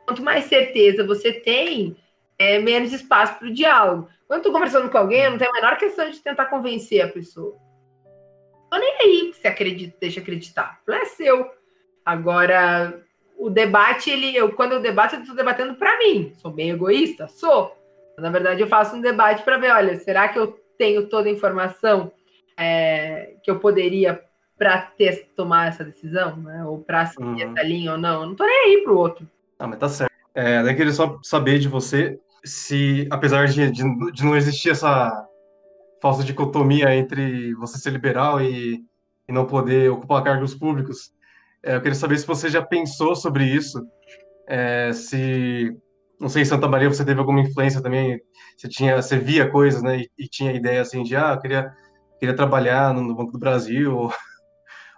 Quanto 0.07 0.25
mais 0.25 0.47
certeza 0.47 1.07
você 1.07 1.33
tem, 1.33 1.97
é 2.37 2.59
menos 2.59 2.93
espaço 2.93 3.39
para 3.39 3.47
o 3.47 3.55
diálogo. 3.55 4.09
Quando 4.33 4.47
eu 4.47 4.51
tô 4.51 4.53
conversando 4.53 4.89
com 4.89 4.97
alguém, 4.97 5.25
eu 5.25 5.31
não 5.33 5.37
tenho 5.37 5.51
a 5.51 5.53
menor 5.53 5.77
questão 5.77 6.09
de 6.09 6.19
tentar 6.19 6.47
convencer 6.47 7.03
a 7.03 7.09
pessoa. 7.09 7.55
Tô 8.71 8.79
nem 8.79 8.97
aí 9.03 9.31
que 9.31 9.37
você 9.37 9.47
acredita, 9.47 9.95
deixa 10.01 10.21
acreditar. 10.21 10.81
Não 10.89 10.95
é 10.95 11.05
seu. 11.05 11.51
Agora, 12.03 12.99
o 13.37 13.51
debate, 13.51 14.09
ele, 14.09 14.35
eu, 14.35 14.51
quando 14.53 14.73
eu 14.73 14.81
debato, 14.81 15.17
eu 15.17 15.27
tô 15.27 15.35
debatendo 15.35 15.75
para 15.75 15.99
mim. 15.99 16.33
Sou 16.39 16.51
bem 16.51 16.71
egoísta? 16.71 17.29
Sou. 17.29 17.77
Na 18.17 18.31
verdade, 18.31 18.63
eu 18.63 18.67
faço 18.69 18.97
um 18.97 19.03
debate 19.03 19.43
para 19.43 19.59
ver, 19.59 19.71
olha, 19.71 19.97
será 19.97 20.27
que 20.31 20.39
eu 20.39 20.59
tenho 20.79 21.11
toda 21.11 21.29
a 21.29 21.33
informação 21.33 22.11
é, 22.57 23.35
que 23.45 23.51
eu 23.51 23.61
poderia 23.61 24.19
para 24.57 24.91
tomar 25.37 25.69
essa 25.69 25.85
decisão, 25.85 26.39
né? 26.39 26.65
Ou 26.65 26.79
para 26.79 27.05
seguir 27.05 27.45
Uhum. 27.45 27.53
essa 27.53 27.63
linha 27.63 27.93
ou 27.93 27.99
não. 27.99 28.23
Eu 28.23 28.29
não 28.29 28.35
tô 28.35 28.47
nem 28.47 28.65
aí 28.65 28.83
pro 28.83 28.97
outro. 28.97 29.29
Ah, 29.59 29.67
mas 29.67 29.79
tá 29.79 29.91
certo. 29.91 30.11
É, 30.35 30.63
daí 30.63 30.75
queria 30.75 30.93
só 30.93 31.19
saber 31.23 31.59
de 31.59 31.69
você 31.69 32.19
se, 32.45 33.07
apesar 33.11 33.47
de, 33.47 33.71
de, 33.71 34.13
de 34.13 34.25
não 34.25 34.37
existir 34.37 34.71
essa 34.71 35.27
falsa 36.01 36.25
dicotomia 36.25 36.95
entre 36.95 37.55
você 37.55 37.79
ser 37.79 37.91
liberal 37.91 38.41
e, 38.41 38.85
e 39.29 39.33
não 39.33 39.47
poder 39.47 39.91
ocupar 39.91 40.25
cargos 40.25 40.55
públicos, 40.55 41.13
é, 41.63 41.77
eu 41.77 41.81
queria 41.81 41.95
saber 41.95 42.19
se 42.19 42.27
você 42.27 42.49
já 42.49 42.61
pensou 42.61 43.15
sobre 43.15 43.45
isso, 43.45 43.81
é, 44.49 44.93
se, 44.93 45.77
não 46.21 46.29
sei, 46.29 46.43
em 46.43 46.45
Santa 46.45 46.69
Maria 46.69 46.89
você 46.89 47.05
teve 47.05 47.21
alguma 47.21 47.41
influência 47.41 47.81
também, 47.81 48.21
você 48.57 48.69
tinha, 48.69 49.01
você 49.01 49.17
via 49.17 49.49
coisas, 49.49 49.83
né, 49.83 49.99
e, 50.01 50.11
e 50.19 50.29
tinha 50.29 50.53
ideia 50.53 50.83
assim 50.83 51.05
de, 51.05 51.15
ah, 51.15 51.35
eu 51.35 51.41
queria, 51.41 51.73
queria 52.19 52.35
trabalhar 52.35 52.93
no 52.93 53.15
Banco 53.15 53.31
do 53.31 53.39
Brasil, 53.39 53.97
ou, 53.97 54.13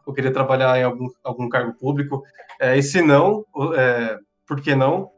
ou 0.06 0.14
queria 0.14 0.32
trabalhar 0.32 0.78
em 0.78 0.84
algum, 0.84 1.08
algum 1.22 1.48
cargo 1.50 1.74
público, 1.78 2.22
é, 2.58 2.78
e 2.78 2.82
se 2.82 3.02
não, 3.02 3.44
é, 3.76 4.16
por 4.46 4.62
que 4.62 4.74
não? 4.74 5.10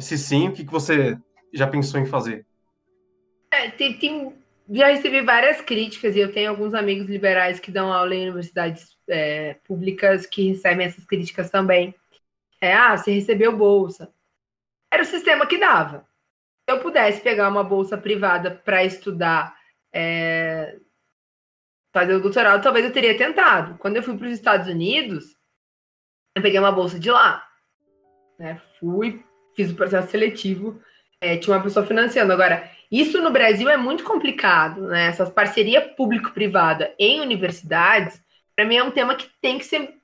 Se 0.00 0.16
sim, 0.18 0.48
o 0.48 0.52
que, 0.52 0.64
que 0.64 0.72
você 0.72 1.18
já 1.52 1.66
pensou 1.66 2.00
em 2.00 2.06
fazer? 2.06 2.46
É, 3.52 3.70
tem, 3.70 3.98
tem- 3.98 4.34
já 4.70 4.86
recebi 4.88 5.20
várias 5.22 5.60
críticas 5.60 6.14
e 6.14 6.20
eu 6.20 6.32
tenho 6.32 6.50
alguns 6.50 6.74
amigos 6.74 7.08
liberais 7.08 7.58
que 7.58 7.70
dão 7.72 7.92
aula 7.92 8.14
em 8.14 8.22
universidades 8.22 8.96
é, 9.08 9.54
públicas 9.64 10.26
que 10.26 10.48
recebem 10.48 10.86
essas 10.86 11.04
críticas 11.04 11.50
também. 11.50 11.94
É, 12.60 12.74
ah, 12.74 12.96
você 12.96 13.12
recebeu 13.12 13.56
bolsa. 13.56 14.12
Era 14.92 15.02
o 15.02 15.06
sistema 15.06 15.46
que 15.46 15.58
dava. 15.58 16.06
Se 16.68 16.76
eu 16.76 16.80
pudesse 16.80 17.20
pegar 17.22 17.48
uma 17.48 17.64
bolsa 17.64 17.98
privada 17.98 18.50
para 18.50 18.84
estudar, 18.84 19.56
é, 19.92 20.78
fazer 21.92 22.14
o 22.14 22.20
doutorado, 22.20 22.62
talvez 22.62 22.84
eu 22.84 22.92
teria 22.92 23.16
tentado. 23.16 23.78
Quando 23.78 23.96
eu 23.96 24.02
fui 24.02 24.16
para 24.16 24.26
os 24.26 24.32
Estados 24.32 24.68
Unidos, 24.68 25.36
eu 26.34 26.42
peguei 26.42 26.58
uma 26.58 26.72
bolsa 26.72 26.98
de 26.98 27.10
lá. 27.10 27.46
né? 28.38 28.60
Fui, 28.78 29.24
fiz 29.60 29.70
o 29.70 29.76
processo 29.76 30.10
seletivo, 30.10 30.80
é, 31.20 31.36
tinha 31.36 31.54
uma 31.54 31.62
pessoa 31.62 31.84
financiando. 31.84 32.32
Agora, 32.32 32.70
isso 32.90 33.20
no 33.20 33.30
Brasil 33.30 33.68
é 33.68 33.76
muito 33.76 34.02
complicado, 34.04 34.86
né? 34.86 35.06
Essas 35.06 35.28
parcerias 35.28 35.84
público-privada 35.96 36.94
em 36.98 37.20
universidades, 37.20 38.22
para 38.56 38.64
mim 38.64 38.76
é 38.76 38.82
um 38.82 38.90
tema 38.90 39.14
que 39.14 39.28
tem 39.40 39.58
que 39.58 39.64
ser 39.66 39.94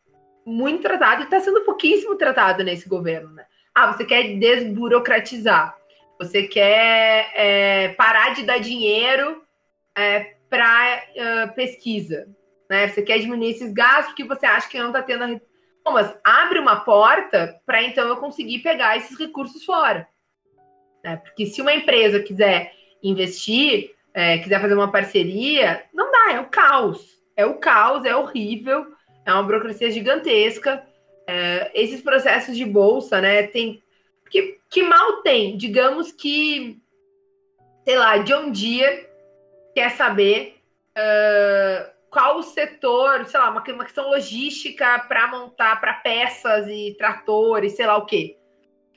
muito 0.44 0.82
tratado 0.82 1.22
e 1.22 1.24
está 1.24 1.40
sendo 1.40 1.62
pouquíssimo 1.62 2.16
tratado 2.16 2.62
nesse 2.62 2.86
governo, 2.86 3.30
né? 3.32 3.46
Ah, 3.74 3.92
você 3.92 4.04
quer 4.04 4.38
desburocratizar, 4.38 5.74
você 6.18 6.42
quer 6.44 7.32
é, 7.34 7.88
parar 7.96 8.34
de 8.34 8.42
dar 8.42 8.58
dinheiro 8.58 9.42
para 10.50 11.48
pesquisa, 11.54 12.28
né? 12.68 12.88
Você 12.88 13.00
quer 13.02 13.18
diminuir 13.18 13.50
esses 13.50 13.72
gastos 13.72 14.08
porque 14.08 14.24
você 14.24 14.44
acha 14.44 14.68
que 14.68 14.78
não 14.78 14.88
está 14.88 15.02
tendo. 15.02 15.24
A... 15.24 15.40
mas 15.92 16.14
abre 16.24 16.58
uma 16.58 16.80
porta 16.80 17.60
para 17.64 17.82
então 17.82 18.08
eu 18.08 18.16
conseguir 18.16 18.60
pegar 18.60 18.96
esses 18.96 19.18
recursos 19.18 19.64
fora. 19.64 20.08
né? 21.02 21.16
Porque 21.16 21.46
se 21.46 21.60
uma 21.60 21.74
empresa 21.74 22.20
quiser 22.20 22.72
investir, 23.02 23.94
é, 24.12 24.38
quiser 24.38 24.60
fazer 24.60 24.74
uma 24.74 24.90
parceria, 24.90 25.84
não 25.92 26.10
dá, 26.10 26.32
é 26.32 26.40
o 26.40 26.46
caos. 26.46 27.16
É 27.36 27.44
o 27.44 27.58
caos, 27.58 28.04
é 28.04 28.16
horrível, 28.16 28.86
é 29.24 29.32
uma 29.32 29.42
burocracia 29.42 29.90
gigantesca. 29.90 30.86
É, 31.26 31.70
esses 31.74 32.00
processos 32.00 32.56
de 32.56 32.64
bolsa, 32.64 33.20
né? 33.20 33.44
Tem. 33.44 33.82
Que, 34.30 34.58
que 34.70 34.82
mal 34.82 35.22
tem? 35.22 35.56
Digamos 35.56 36.10
que, 36.12 36.80
sei 37.84 37.96
lá, 37.96 38.18
John 38.18 38.50
Deere 38.50 39.06
quer 39.74 39.90
saber 39.90 40.56
ah, 40.96 41.92
qual 42.16 42.38
o 42.38 42.42
setor, 42.42 43.26
sei 43.26 43.38
lá, 43.38 43.50
uma, 43.50 43.62
uma 43.62 43.84
questão 43.84 44.08
logística 44.08 45.00
para 45.00 45.28
montar 45.28 45.78
para 45.78 45.92
peças 45.92 46.66
e 46.66 46.94
tratores, 46.96 47.74
sei 47.76 47.84
lá 47.84 47.98
o 47.98 48.06
quê. 48.06 48.38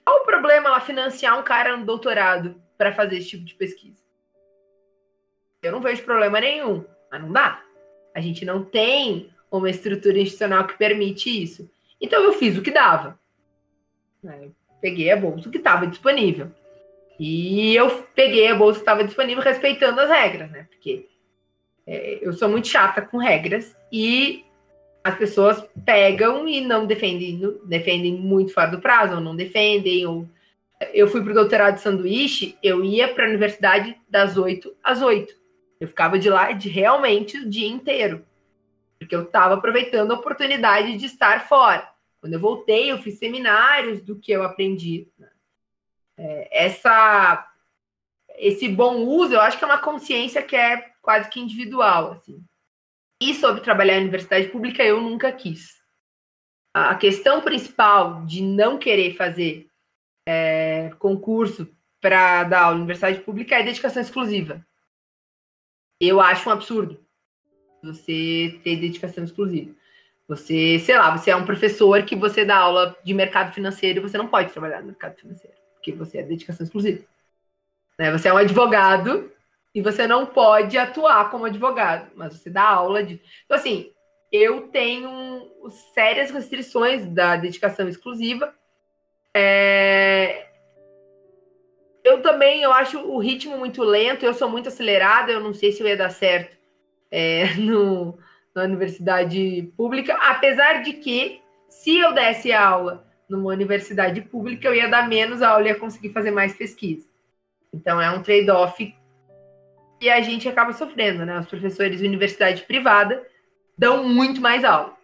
Qual 0.06 0.22
o 0.22 0.26
problema 0.26 0.70
ela 0.70 0.80
financiar 0.80 1.38
um 1.38 1.44
cara 1.44 1.76
no 1.76 1.86
doutorado 1.86 2.56
para 2.78 2.94
fazer 2.94 3.18
esse 3.18 3.32
tipo 3.32 3.44
de 3.44 3.56
pesquisa? 3.56 4.02
Eu 5.62 5.74
não 5.74 5.82
vejo 5.82 6.06
problema 6.06 6.40
nenhum, 6.40 6.86
mas 7.12 7.22
não 7.22 7.34
dá. 7.34 7.62
A 8.16 8.22
gente 8.22 8.46
não 8.46 8.64
tem 8.64 9.30
uma 9.52 9.70
estrutura 9.70 10.18
institucional 10.18 10.66
que 10.66 10.78
permite 10.78 11.44
isso. 11.44 11.70
Então 12.00 12.24
eu 12.24 12.32
fiz 12.32 12.58
o 12.58 12.62
que 12.62 12.72
dava. 12.72 13.20
Eu 14.24 14.56
peguei 14.80 15.12
a 15.12 15.18
bolsa 15.18 15.50
que 15.50 15.58
estava 15.58 15.86
disponível. 15.86 16.50
E 17.20 17.76
eu 17.76 17.90
peguei 18.16 18.48
a 18.48 18.56
bolsa 18.56 18.80
que 18.80 18.84
estava 18.84 19.04
disponível 19.04 19.44
respeitando 19.44 20.00
as 20.00 20.10
regras, 20.10 20.50
né? 20.50 20.68
Porque 20.70 21.10
é, 21.90 22.20
eu 22.22 22.32
sou 22.34 22.48
muito 22.48 22.68
chata 22.68 23.02
com 23.02 23.18
regras 23.18 23.76
e 23.92 24.46
as 25.04 25.18
pessoas 25.18 25.66
pegam 25.84 26.48
e 26.48 26.62
não 26.62 26.86
defendem, 26.86 27.42
defendem 27.66 28.14
muito 28.14 28.54
fora 28.54 28.70
do 28.70 28.80
prazo, 28.80 29.16
ou 29.16 29.22
não 29.22 29.36
defendem. 29.36 30.06
Ou... 30.06 30.30
Eu 30.94 31.08
fui 31.08 31.24
para 31.24 31.32
o 31.32 31.34
doutorado 31.34 31.76
de 31.76 31.82
sanduíche, 31.82 32.56
eu 32.62 32.84
ia 32.84 33.12
para 33.12 33.26
a 33.26 33.30
universidade 33.30 33.98
das 34.08 34.38
8 34.38 34.72
às 34.84 35.02
8. 35.02 35.34
Eu 35.80 35.88
ficava 35.88 36.20
de 36.20 36.30
lá 36.30 36.52
de 36.52 36.70
realmente 36.70 37.38
o 37.40 37.50
dia 37.50 37.68
inteiro. 37.68 38.24
Porque 39.00 39.16
eu 39.16 39.24
estava 39.24 39.56
aproveitando 39.56 40.12
a 40.12 40.16
oportunidade 40.16 40.96
de 40.96 41.06
estar 41.08 41.48
fora. 41.48 41.90
Quando 42.22 42.34
eu 42.34 42.40
voltei, 42.40 42.92
eu 42.92 43.00
fiz 43.00 43.18
seminários 43.18 44.04
do 44.04 44.16
que 44.16 44.32
eu 44.32 44.44
aprendi. 44.44 45.08
né? 45.18 45.30
É, 46.18 46.66
essa, 46.66 47.50
esse 48.38 48.68
bom 48.68 48.98
uso, 48.98 49.34
eu 49.34 49.42
acho 49.42 49.58
que 49.58 49.64
é 49.64 49.68
uma 49.68 49.80
consciência 49.80 50.44
que 50.44 50.56
é 50.56 50.89
quase 51.02 51.30
que 51.30 51.40
individual. 51.40 52.14
Assim. 52.14 52.44
E 53.22 53.34
sobre 53.34 53.62
trabalhar 53.62 53.98
em 53.98 54.02
universidade 54.02 54.48
pública, 54.48 54.84
eu 54.84 55.02
nunca 55.02 55.32
quis. 55.32 55.80
A 56.74 56.96
questão 56.96 57.42
principal 57.42 58.26
de 58.26 58.42
não 58.42 58.78
querer 58.78 59.16
fazer 59.16 59.68
é, 60.28 60.92
concurso 61.00 61.68
para 62.00 62.44
dar 62.44 62.64
aula 62.64 62.76
em 62.76 62.82
universidade 62.82 63.20
pública 63.22 63.56
é 63.56 63.64
dedicação 63.64 64.02
exclusiva. 64.02 64.66
Eu 66.00 66.22
acho 66.22 66.48
um 66.48 66.52
absurdo 66.52 67.04
você 67.84 68.60
ter 68.64 68.78
dedicação 68.78 69.24
exclusiva. 69.24 69.74
Você, 70.28 70.78
sei 70.80 70.96
lá, 70.98 71.16
você 71.18 71.32
é 71.32 71.36
um 71.36 71.46
professor 71.46 72.04
que 72.04 72.16
você 72.16 72.46
dá 72.46 72.58
aula 72.58 72.96
de 73.04 73.14
mercado 73.14 73.54
financeiro 73.54 74.00
e 74.00 74.02
você 74.02 74.18
não 74.18 74.28
pode 74.28 74.52
trabalhar 74.52 74.82
no 74.82 74.88
mercado 74.88 75.16
financeiro, 75.16 75.56
porque 75.74 75.92
você 75.92 76.20
é 76.20 76.24
dedicação 76.24 76.64
exclusiva. 76.64 77.04
Né? 77.98 78.12
Você 78.12 78.28
é 78.28 78.34
um 78.34 78.38
advogado 78.38 79.32
e 79.74 79.82
você 79.82 80.08
não 80.08 80.26
pode 80.26 80.78
atuar 80.78 81.30
como 81.30 81.46
advogado, 81.46 82.12
mas 82.16 82.34
você 82.34 82.50
dá 82.50 82.64
aula 82.64 83.04
de. 83.04 83.22
Então, 83.46 83.58
assim, 83.58 83.92
eu 84.32 84.68
tenho 84.70 85.52
sérias 85.94 86.32
restrições 86.32 87.06
da 87.06 87.36
dedicação 87.36 87.88
exclusiva. 87.88 88.54
É, 89.36 90.48
Eu 92.04 92.22
também 92.22 92.62
eu 92.64 92.74
acho 92.74 93.00
o 93.00 93.20
ritmo 93.20 93.58
muito 93.58 93.84
lento, 93.84 94.26
eu 94.26 94.34
sou 94.34 94.50
muito 94.50 94.70
acelerada, 94.70 95.32
eu 95.32 95.40
não 95.40 95.54
sei 95.54 95.72
se 95.72 95.82
eu 95.82 95.88
ia 95.88 95.98
dar 95.98 96.10
certo 96.10 96.58
é, 97.12 97.54
no, 97.60 98.18
na 98.56 98.64
universidade 98.64 99.72
pública, 99.78 100.16
apesar 100.16 100.82
de 100.84 100.94
que 100.94 101.42
se 101.70 101.98
eu 101.98 102.14
desse 102.14 102.52
aula 102.52 103.06
numa 103.30 103.52
universidade 103.52 104.22
pública, 104.22 104.68
eu 104.68 104.76
ia 104.76 104.90
dar 104.90 105.08
menos 105.08 105.42
aula 105.42 105.64
e 105.64 105.68
ia 105.68 105.76
conseguir 105.80 106.10
fazer 106.12 106.32
mais 106.32 106.54
pesquisa. 106.56 107.08
Então 107.72 108.02
é 108.02 108.10
um 108.10 108.24
trade-off 108.24 108.96
que 110.00 110.10
a 110.10 110.22
gente 110.22 110.48
acaba 110.48 110.72
sofrendo, 110.74 111.26
né? 111.26 111.40
Os 111.40 111.48
professores 111.48 112.00
de 112.00 112.08
universidade 112.08 112.64
privada 112.64 113.22
dão 113.78 114.04
muito 114.08 114.40
mais 114.40 114.64
aula. 114.64 114.98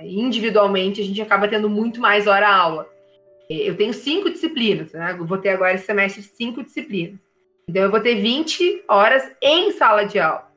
Individualmente, 0.00 1.00
a 1.00 1.04
gente 1.04 1.22
acaba 1.22 1.48
tendo 1.48 1.70
muito 1.70 2.00
mais 2.00 2.26
hora 2.26 2.48
aula. 2.48 2.88
Eu 3.48 3.76
tenho 3.76 3.92
cinco 3.92 4.30
disciplinas, 4.30 4.92
né? 4.92 5.12
Eu 5.18 5.24
vou 5.24 5.38
ter 5.38 5.50
agora 5.50 5.74
esse 5.74 5.86
semestre 5.86 6.22
cinco 6.22 6.62
disciplinas. 6.62 7.18
Então, 7.68 7.82
eu 7.82 7.90
vou 7.90 8.00
ter 8.00 8.16
20 8.16 8.84
horas 8.88 9.30
em 9.40 9.72
sala 9.72 10.04
de 10.04 10.18
aula. 10.18 10.52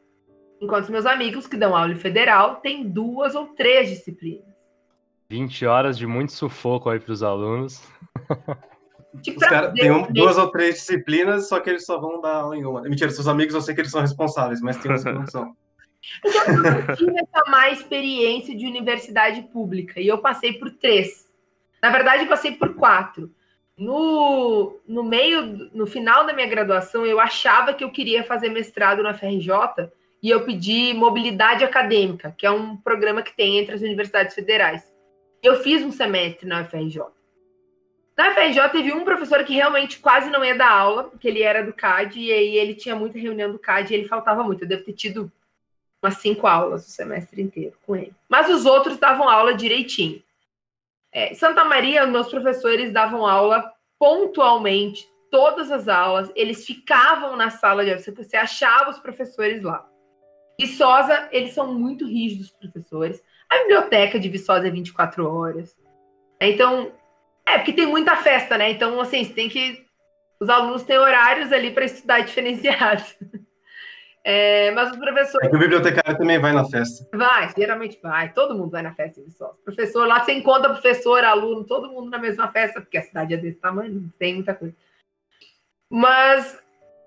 Enquanto 0.59 0.91
meus 0.91 1.05
amigos 1.05 1.47
que 1.47 1.55
dão 1.55 1.75
aula 1.75 1.93
em 1.93 1.97
federal 1.97 2.55
têm 2.55 2.87
duas 2.87 3.35
ou 3.35 3.47
três 3.47 3.89
disciplinas. 3.89 4.45
20 5.29 5.65
horas 5.65 5.97
de 5.97 6.07
muito 6.07 6.31
sufoco 6.31 6.89
aí 6.89 6.99
para 6.99 7.11
os 7.11 7.21
alunos. 7.21 7.83
Os 9.25 9.35
caras 9.47 9.73
têm 9.73 9.91
um- 9.91 10.01
saber- 10.01 10.13
duas 10.13 10.37
ou 10.37 10.49
três 10.51 10.75
disciplinas, 10.75 11.47
só 11.47 11.59
que 11.59 11.69
eles 11.69 11.85
só 11.85 11.99
vão 11.99 12.21
dar 12.21 12.35
aula 12.35 12.57
em 12.57 12.65
uma. 12.65 12.81
Mentira, 12.81 13.09
seus 13.11 13.27
amigos 13.27 13.53
eu 13.53 13.61
sei 13.61 13.73
que 13.75 13.81
eles 13.81 13.91
são 13.91 14.01
responsáveis, 14.01 14.61
mas 14.61 14.77
tem 14.77 14.91
uns 14.91 15.03
que 15.03 15.11
não 15.11 15.27
são. 15.27 15.55
Então, 16.23 16.43
eu 16.53 16.61
não 16.61 16.95
tive 16.95 17.19
essa 17.19 17.49
má 17.51 17.69
experiência 17.69 18.55
de 18.55 18.65
universidade 18.65 19.41
pública 19.51 19.99
e 19.99 20.07
eu 20.07 20.19
passei 20.19 20.53
por 20.53 20.69
três. 20.71 21.27
Na 21.81 21.89
verdade, 21.89 22.23
eu 22.23 22.29
passei 22.29 22.51
por 22.53 22.75
quatro. 22.75 23.31
No, 23.77 24.79
no 24.87 25.03
meio, 25.03 25.69
no 25.73 25.85
final 25.85 26.25
da 26.25 26.33
minha 26.33 26.47
graduação, 26.47 27.05
eu 27.05 27.19
achava 27.19 27.73
que 27.73 27.83
eu 27.83 27.91
queria 27.91 28.23
fazer 28.23 28.49
mestrado 28.49 29.03
na 29.03 29.13
FRJ 29.13 29.51
e 30.23 30.29
eu 30.31 30.43
pedi 30.45 30.93
mobilidade 30.95 31.63
acadêmica, 31.63 32.33
que 32.37 32.45
é 32.45 32.51
um 32.51 32.75
programa 32.75 33.21
que 33.21 33.35
tem 33.35 33.59
entre 33.59 33.75
as 33.75 33.81
universidades 33.81 34.33
federais. 34.33 34.91
Eu 35.43 35.57
fiz 35.61 35.83
um 35.83 35.91
semestre 35.91 36.47
na 36.47 36.63
FRJ. 36.63 37.01
Na 38.17 38.33
FRJ 38.33 38.69
teve 38.69 38.91
um 38.91 39.03
professor 39.03 39.43
que 39.43 39.53
realmente 39.53 39.99
quase 39.99 40.31
não 40.31 40.43
ia 40.43 40.55
dar 40.55 40.71
aula, 40.71 41.03
porque 41.03 41.27
ele 41.27 41.43
era 41.43 41.63
do 41.63 41.71
CAD 41.71 42.19
e 42.19 42.33
aí 42.33 42.57
ele 42.57 42.73
tinha 42.73 42.95
muita 42.95 43.19
reunião 43.19 43.51
do 43.51 43.59
CAD 43.59 43.93
e 43.93 43.97
ele 43.97 44.07
faltava 44.07 44.43
muito. 44.43 44.63
Eu 44.63 44.67
devo 44.67 44.83
ter 44.83 44.93
tido 44.93 45.31
umas 46.01 46.17
cinco 46.17 46.47
aulas 46.47 46.87
o 46.87 46.89
semestre 46.89 47.41
inteiro 47.41 47.77
com 47.85 47.95
ele. 47.95 48.13
Mas 48.27 48.49
os 48.49 48.65
outros 48.65 48.97
davam 48.97 49.29
aula 49.29 49.53
direitinho. 49.53 50.23
É, 51.11 51.33
Santa 51.35 51.63
Maria, 51.63 52.07
meus 52.07 52.27
professores 52.27 52.91
davam 52.91 53.25
aula 53.25 53.71
pontualmente, 53.99 55.07
todas 55.29 55.71
as 55.71 55.87
aulas, 55.87 56.31
eles 56.35 56.65
ficavam 56.65 57.35
na 57.35 57.51
sala 57.51 57.83
de 57.83 57.91
aula, 57.91 58.03
você 58.03 58.37
achava 58.37 58.89
os 58.89 58.99
professores 58.99 59.61
lá. 59.61 59.87
Viçosa, 60.59 61.29
eles 61.31 61.53
são 61.53 61.71
muito 61.71 62.05
rígidos, 62.05 62.47
os 62.47 62.53
professores. 62.53 63.23
A 63.47 63.59
biblioteca 63.59 64.19
de 64.19 64.27
Viçosa 64.27 64.67
é 64.67 64.71
24 64.71 65.27
horas. 65.31 65.77
Então, 66.41 66.91
é, 67.47 67.57
porque 67.57 67.73
tem 67.73 67.85
muita 67.85 68.15
festa, 68.17 68.57
né? 68.57 68.71
Então, 68.71 68.99
assim, 68.99 69.23
você 69.23 69.33
tem 69.33 69.49
que. 69.49 69.85
Os 70.39 70.49
alunos 70.49 70.83
têm 70.83 70.97
horários 70.97 71.51
ali 71.51 71.71
para 71.71 71.85
estudar 71.85 72.21
diferenciados. 72.21 73.15
É, 74.29 74.71
mas 74.71 74.91
os 74.91 74.97
professores. 74.97 75.47
É 75.47 75.49
que 75.49 75.55
o 75.55 75.59
bibliotecário 75.59 76.17
também 76.17 76.37
vai 76.37 76.51
na 76.51 76.65
festa. 76.65 77.07
Vai, 77.15 77.49
geralmente 77.57 77.97
vai. 78.03 78.33
Todo 78.33 78.57
mundo 78.57 78.71
vai 78.71 78.81
na 78.81 78.93
festa 78.93 79.21
de 79.21 79.27
Viçosa. 79.27 79.55
Professor, 79.63 80.05
lá 80.05 80.21
você 80.21 80.33
encontra 80.33 80.73
professor, 80.73 81.23
aluno, 81.23 81.63
todo 81.63 81.89
mundo 81.89 82.09
na 82.09 82.17
mesma 82.17 82.51
festa, 82.51 82.81
porque 82.81 82.97
a 82.97 83.03
cidade 83.03 83.33
é 83.33 83.37
desse 83.37 83.57
tamanho, 83.61 83.93
não 83.93 84.09
tem 84.19 84.33
muita 84.33 84.53
coisa. 84.53 84.75
Mas 85.89 86.61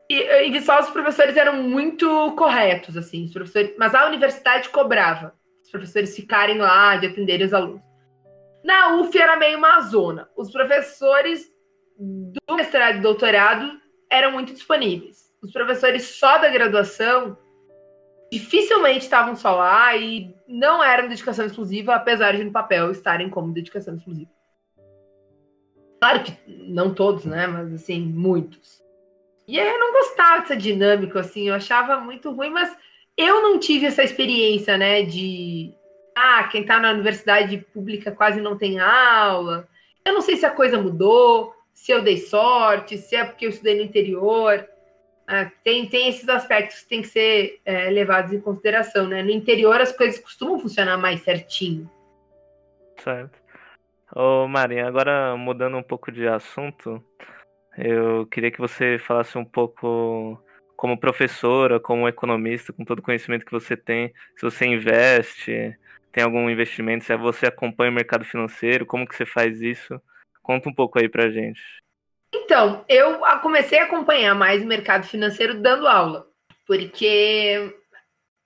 em 0.08 0.50
Viçosa 0.50 0.88
os 0.88 0.94
professores 0.94 1.36
eram 1.36 1.62
muito 1.62 2.34
corretos, 2.38 2.96
assim, 2.96 3.26
os 3.26 3.32
professores, 3.34 3.74
mas 3.78 3.94
a 3.94 4.06
universidade 4.06 4.70
cobrava 4.70 5.34
os 5.62 5.70
professores 5.70 6.16
ficarem 6.16 6.56
lá, 6.56 6.96
de 6.96 7.06
atenderem 7.06 7.46
os 7.46 7.52
alunos. 7.52 7.89
Na 8.64 8.96
UF 8.96 9.18
era 9.18 9.36
meio 9.36 9.58
uma 9.58 9.80
zona. 9.82 10.28
Os 10.36 10.50
professores 10.50 11.50
do 11.98 12.54
mestrado 12.54 12.98
e 12.98 13.00
doutorado 13.00 13.80
eram 14.10 14.32
muito 14.32 14.52
disponíveis 14.52 15.30
os 15.42 15.52
professores 15.52 16.04
só 16.04 16.38
da 16.38 16.48
graduação 16.48 17.36
dificilmente 18.30 19.04
estavam 19.04 19.34
só 19.34 19.56
lá 19.56 19.96
e 19.96 20.34
não 20.46 20.82
eram 20.82 21.08
dedicação 21.08 21.46
exclusiva, 21.46 21.94
apesar 21.94 22.36
de 22.36 22.44
no 22.44 22.52
papel 22.52 22.90
estarem 22.90 23.28
como 23.28 23.52
dedicação 23.52 23.96
exclusiva. 23.96 24.30
Claro 25.98 26.22
que 26.22 26.32
não 26.46 26.94
todos, 26.94 27.24
né? 27.24 27.46
Mas 27.46 27.72
assim, 27.72 28.00
muitos. 28.00 28.80
E 29.48 29.58
eu 29.58 29.78
não 29.78 29.92
gostava 29.92 30.42
dessa 30.42 30.56
dinâmica, 30.56 31.20
assim, 31.20 31.48
eu 31.48 31.54
achava 31.54 32.00
muito 32.00 32.30
ruim, 32.30 32.50
mas 32.50 32.74
eu 33.16 33.42
não 33.42 33.58
tive 33.58 33.86
essa 33.86 34.04
experiência, 34.04 34.78
né? 34.78 35.02
De 35.02 35.74
ah, 36.20 36.48
quem 36.48 36.64
tá 36.64 36.78
na 36.78 36.92
universidade 36.92 37.58
pública 37.72 38.12
quase 38.12 38.40
não 38.40 38.56
tem 38.56 38.78
aula. 38.78 39.68
Eu 40.04 40.12
não 40.12 40.20
sei 40.20 40.36
se 40.36 40.44
a 40.44 40.50
coisa 40.50 40.80
mudou, 40.80 41.54
se 41.72 41.92
eu 41.92 42.02
dei 42.02 42.18
sorte, 42.18 42.98
se 42.98 43.16
é 43.16 43.24
porque 43.24 43.46
eu 43.46 43.50
estudei 43.50 43.76
no 43.76 43.82
interior. 43.82 44.66
Ah, 45.26 45.50
tem, 45.64 45.88
tem 45.88 46.08
esses 46.08 46.28
aspectos 46.28 46.80
que 46.80 46.88
têm 46.88 47.02
que 47.02 47.08
ser 47.08 47.60
é, 47.64 47.88
levados 47.90 48.32
em 48.32 48.40
consideração, 48.40 49.06
né? 49.06 49.22
No 49.22 49.30
interior 49.30 49.80
as 49.80 49.92
coisas 49.92 50.20
costumam 50.20 50.58
funcionar 50.58 50.98
mais 50.98 51.22
certinho. 51.22 51.90
Certo. 52.98 53.38
Ô 54.14 54.48
Marinha, 54.48 54.88
agora 54.88 55.36
mudando 55.36 55.76
um 55.76 55.82
pouco 55.82 56.10
de 56.10 56.26
assunto, 56.26 57.02
eu 57.78 58.26
queria 58.26 58.50
que 58.50 58.60
você 58.60 58.98
falasse 58.98 59.38
um 59.38 59.44
pouco 59.44 60.42
como 60.76 60.98
professora, 60.98 61.78
como 61.78 62.08
economista, 62.08 62.72
com 62.72 62.84
todo 62.84 62.98
o 62.98 63.02
conhecimento 63.02 63.46
que 63.46 63.52
você 63.52 63.76
tem, 63.76 64.12
se 64.34 64.42
você 64.42 64.66
investe, 64.66 65.78
tem 66.12 66.24
algum 66.24 66.50
investimento, 66.50 67.04
se 67.04 67.16
você 67.16 67.46
acompanha 67.46 67.90
o 67.90 67.94
mercado 67.94 68.24
financeiro, 68.24 68.86
como 68.86 69.06
que 69.06 69.14
você 69.14 69.24
faz 69.24 69.60
isso? 69.60 70.00
Conta 70.42 70.68
um 70.68 70.74
pouco 70.74 70.98
aí 70.98 71.08
pra 71.08 71.30
gente. 71.30 71.60
Então, 72.32 72.84
eu 72.88 73.20
comecei 73.42 73.78
a 73.78 73.84
acompanhar 73.84 74.34
mais 74.34 74.62
o 74.62 74.66
mercado 74.66 75.06
financeiro 75.06 75.60
dando 75.60 75.86
aula, 75.86 76.26
porque, 76.66 77.74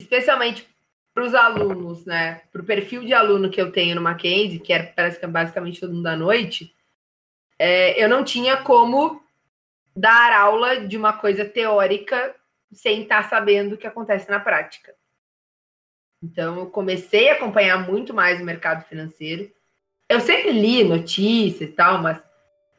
especialmente 0.01 0.67
para 1.15 1.25
os 1.25 1.35
alunos, 1.35 2.05
né, 2.05 2.43
para 2.53 2.61
o 2.61 2.65
perfil 2.65 3.05
de 3.05 3.15
aluno 3.15 3.51
que 3.51 3.61
eu 3.61 3.71
tenho 3.71 3.95
no 3.95 4.01
Mackenzie, 4.01 4.59
que 4.59 4.73
era, 4.73 4.85
parece 4.85 5.19
que 5.19 5.25
é 5.25 5.29
basicamente 5.29 5.81
todo 5.81 5.93
mundo 5.93 6.03
da 6.03 6.17
noite, 6.17 6.75
é, 7.59 8.03
eu 8.03 8.09
não 8.09 8.25
tinha 8.25 8.57
como 8.57 9.23
dar 9.95 10.33
aula 10.33 10.81
de 10.81 10.97
uma 10.97 11.13
coisa 11.13 11.45
teórica 11.45 12.35
sem 12.73 13.03
estar 13.03 13.29
sabendo 13.29 13.75
o 13.75 13.79
que 13.79 13.87
acontece 13.87 14.29
na 14.29 14.41
prática. 14.41 14.93
Então, 16.25 16.61
eu 16.61 16.67
comecei 16.67 17.29
a 17.29 17.35
acompanhar 17.35 17.87
muito 17.87 18.15
mais 18.15 18.41
o 18.41 18.45
mercado 18.45 18.83
financeiro. 18.89 19.51
Eu 20.09 20.21
sempre 20.21 20.53
li 20.53 20.83
notícias 20.83 21.69
e 21.69 21.73
tal, 21.73 22.01
mas 22.01 22.23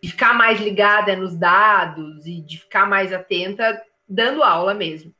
de 0.01 0.09
ficar 0.09 0.33
mais 0.33 0.59
ligada 0.59 1.15
nos 1.15 1.37
dados 1.37 2.25
e 2.25 2.41
de 2.41 2.57
ficar 2.59 2.87
mais 2.87 3.13
atenta, 3.13 3.79
dando 4.09 4.41
aula 4.41 4.73
mesmo. 4.73 5.13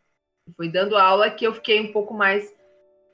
Foi 0.58 0.68
dando 0.68 0.98
aula 0.98 1.30
que 1.30 1.46
eu 1.46 1.54
fiquei 1.54 1.80
um 1.80 1.92
pouco 1.92 2.16
mais 2.16 2.52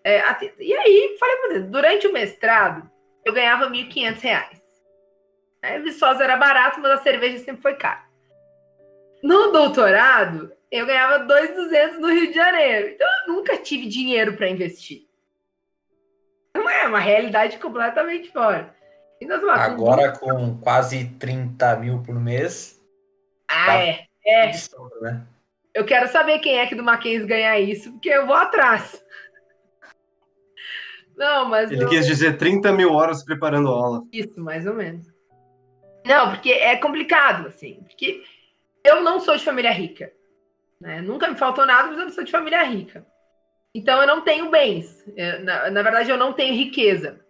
é, 0.06 0.22
atenta. 0.22 0.64
E 0.64 0.74
aí, 0.74 1.18
falei 1.20 1.36
para 1.36 1.50
você, 1.50 1.60
durante 1.60 2.08
o 2.08 2.14
mestrado, 2.14 2.90
eu 3.26 3.34
ganhava 3.34 3.68
R$ 3.68 3.84
1.500. 3.84 4.62
É, 5.62 5.78
Viçosa 5.80 6.24
era 6.24 6.38
barato, 6.38 6.80
mas 6.80 6.92
a 6.92 7.04
cerveja 7.04 7.38
sempre 7.40 7.62
foi 7.62 7.76
cara. 7.76 8.04
No 9.22 9.52
doutorado, 9.52 10.52
eu 10.72 10.86
ganhava 10.86 11.26
2.200 11.26 11.98
no 11.98 12.08
Rio 12.08 12.28
de 12.28 12.34
Janeiro. 12.34 12.90
Então, 12.90 13.08
eu 13.08 13.34
nunca 13.34 13.58
tive 13.58 13.88
dinheiro 13.88 14.38
para 14.38 14.50
investir. 14.50 15.06
Não 16.56 16.70
é 16.70 16.88
uma 16.88 17.00
realidade 17.00 17.58
completamente 17.58 18.32
fora. 18.32 18.74
Agora 19.54 20.18
com 20.18 20.58
quase 20.58 21.06
30 21.20 21.76
mil 21.76 22.02
por 22.02 22.16
mês. 22.16 22.82
Ah, 23.48 23.66
tá 23.68 23.78
é. 23.78 24.08
é. 24.26 24.52
né? 25.02 25.24
Eu 25.74 25.86
quero 25.86 26.08
saber 26.08 26.40
quem 26.40 26.58
é 26.58 26.66
que 26.66 26.76
do 26.76 26.84
Mackenzie 26.84 27.28
ganha 27.28 27.60
isso, 27.60 27.92
porque 27.92 28.10
eu 28.10 28.26
vou 28.26 28.36
atrás. 28.36 29.04
Não, 31.16 31.48
mas. 31.48 31.72
Ele 31.72 31.84
eu... 31.84 31.90
quis 31.90 32.08
dizer 32.08 32.38
30 32.38 32.72
mil 32.72 32.94
horas 32.94 33.24
preparando 33.24 33.70
aula. 33.70 34.04
Isso, 34.12 34.42
mais 34.42 34.66
ou 34.66 34.74
menos. 34.74 35.06
Não, 36.04 36.32
porque 36.32 36.52
é 36.52 36.76
complicado, 36.78 37.48
assim. 37.48 37.84
Porque 37.84 38.24
eu 38.84 39.02
não 39.04 39.20
sou 39.20 39.38
de 39.38 39.44
família 39.44 39.72
rica. 39.72 40.12
Né? 40.82 41.00
Nunca 41.00 41.30
me 41.30 41.36
faltou 41.36 41.66
nada, 41.66 41.88
mas 41.88 41.98
eu 41.98 42.06
não 42.06 42.12
sou 42.12 42.24
de 42.24 42.32
família 42.32 42.64
rica. 42.64 43.06
Então 43.74 44.02
eu 44.02 44.08
não 44.08 44.22
tenho 44.22 44.50
bens. 44.50 45.06
na, 45.44 45.70
na 45.70 45.82
verdade, 45.82 46.10
eu 46.10 46.18
não 46.18 46.34
tenho 46.34 46.54
riqueza. 46.56 47.22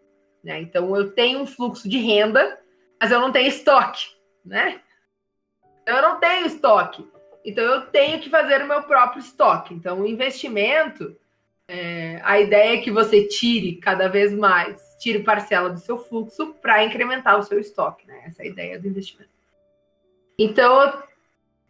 Né? 0.43 0.61
Então, 0.61 0.95
eu 0.95 1.11
tenho 1.11 1.39
um 1.39 1.45
fluxo 1.45 1.87
de 1.87 1.97
renda, 1.97 2.59
mas 2.99 3.11
eu 3.11 3.19
não 3.19 3.31
tenho 3.31 3.47
estoque. 3.47 4.07
Né? 4.43 4.81
Eu 5.85 6.01
não 6.01 6.19
tenho 6.19 6.47
estoque. 6.47 7.07
Então, 7.45 7.63
eu 7.63 7.81
tenho 7.87 8.19
que 8.19 8.29
fazer 8.29 8.63
o 8.63 8.67
meu 8.67 8.83
próprio 8.83 9.19
estoque. 9.19 9.73
Então, 9.73 10.01
o 10.01 10.07
investimento, 10.07 11.15
é, 11.67 12.19
a 12.23 12.39
ideia 12.39 12.75
é 12.75 12.81
que 12.81 12.91
você 12.91 13.27
tire 13.27 13.75
cada 13.75 14.07
vez 14.07 14.33
mais, 14.33 14.81
tire 14.99 15.23
parcela 15.23 15.69
do 15.69 15.79
seu 15.79 15.97
fluxo 15.97 16.53
para 16.55 16.83
incrementar 16.83 17.37
o 17.37 17.43
seu 17.43 17.59
estoque. 17.59 18.07
Né? 18.07 18.23
Essa 18.25 18.43
é 18.43 18.45
a 18.45 18.49
ideia 18.49 18.79
do 18.79 18.87
investimento. 18.87 19.31
Então, 20.37 21.03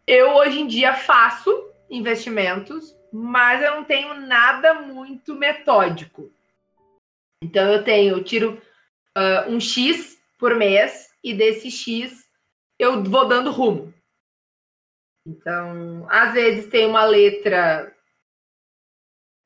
eu 0.06 0.34
hoje 0.36 0.60
em 0.60 0.66
dia 0.66 0.94
faço 0.94 1.71
investimentos, 1.92 2.96
mas 3.12 3.62
eu 3.62 3.76
não 3.76 3.84
tenho 3.84 4.14
nada 4.14 4.74
muito 4.74 5.34
metódico. 5.34 6.32
Então 7.42 7.70
eu 7.70 7.84
tenho, 7.84 8.16
eu 8.16 8.24
tiro 8.24 8.60
uh, 9.16 9.50
um 9.50 9.60
X 9.60 10.20
por 10.38 10.54
mês 10.54 11.12
e 11.22 11.34
desse 11.34 11.70
X 11.70 12.28
eu 12.78 13.04
vou 13.04 13.28
dando 13.28 13.50
rumo. 13.50 13.92
Então, 15.26 16.06
às 16.08 16.32
vezes 16.32 16.66
tem 16.66 16.86
uma 16.86 17.04
letra 17.04 17.94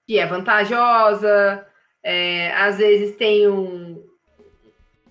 que 0.06 0.18
é 0.18 0.26
vantajosa, 0.26 1.66
é, 2.02 2.52
às 2.52 2.78
vezes 2.78 3.16
tem 3.16 3.48
um, 3.48 4.08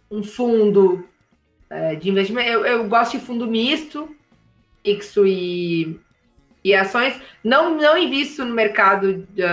um 0.10 0.24
fundo 0.24 1.08
é, 1.70 1.96
de 1.96 2.10
investimento. 2.10 2.50
Eu, 2.50 2.66
eu, 2.66 2.88
gosto 2.88 3.18
de 3.18 3.26
fundo 3.26 3.46
misto, 3.46 4.16
fixo 4.84 5.28
e, 5.28 6.00
e 6.66 6.74
ações. 6.74 7.22
Não, 7.44 7.78
não 7.78 7.96
invisto 7.96 8.44
no 8.44 8.56
mercado 8.56 9.28
de, 9.30 9.44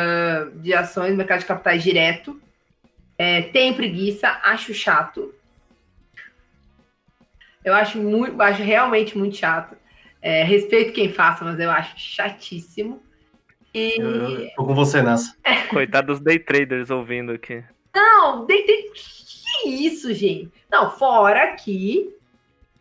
de 0.63 0.73
ações, 0.73 1.11
no 1.11 1.19
mercado 1.19 1.41
de 1.41 1.47
capitais 1.47 1.83
direto. 1.83 2.41
É, 3.19 3.43
tenho 3.43 3.75
preguiça, 3.75 4.41
acho 4.43 4.73
chato. 4.73 5.33
Eu 7.63 7.75
acho 7.75 7.99
muito, 7.99 8.41
acho 8.41 8.63
realmente 8.63 9.17
muito 9.17 9.37
chato. 9.37 9.77
É, 10.23 10.43
respeito 10.43 10.95
quem 10.95 11.13
faça, 11.13 11.45
mas 11.45 11.61
eu 11.61 11.71
acho 11.71 11.93
chatíssimo. 11.99 13.03
E... 13.75 14.01
Eu, 14.01 14.11
eu 14.11 14.51
tô 14.57 14.65
com 14.65 14.75
você 14.75 15.03
nessa. 15.03 15.37
É. 15.45 15.57
Coitado 15.69 16.07
dos 16.07 16.21
day 16.21 16.39
traders 16.39 16.89
ouvindo 16.89 17.33
aqui. 17.33 17.63
Não, 17.95 18.47
day 18.47 18.63
trader. 18.63 18.91
Que 19.63 19.69
isso, 19.69 20.15
gente? 20.15 20.51
Não, 20.71 20.91
fora 20.91 21.55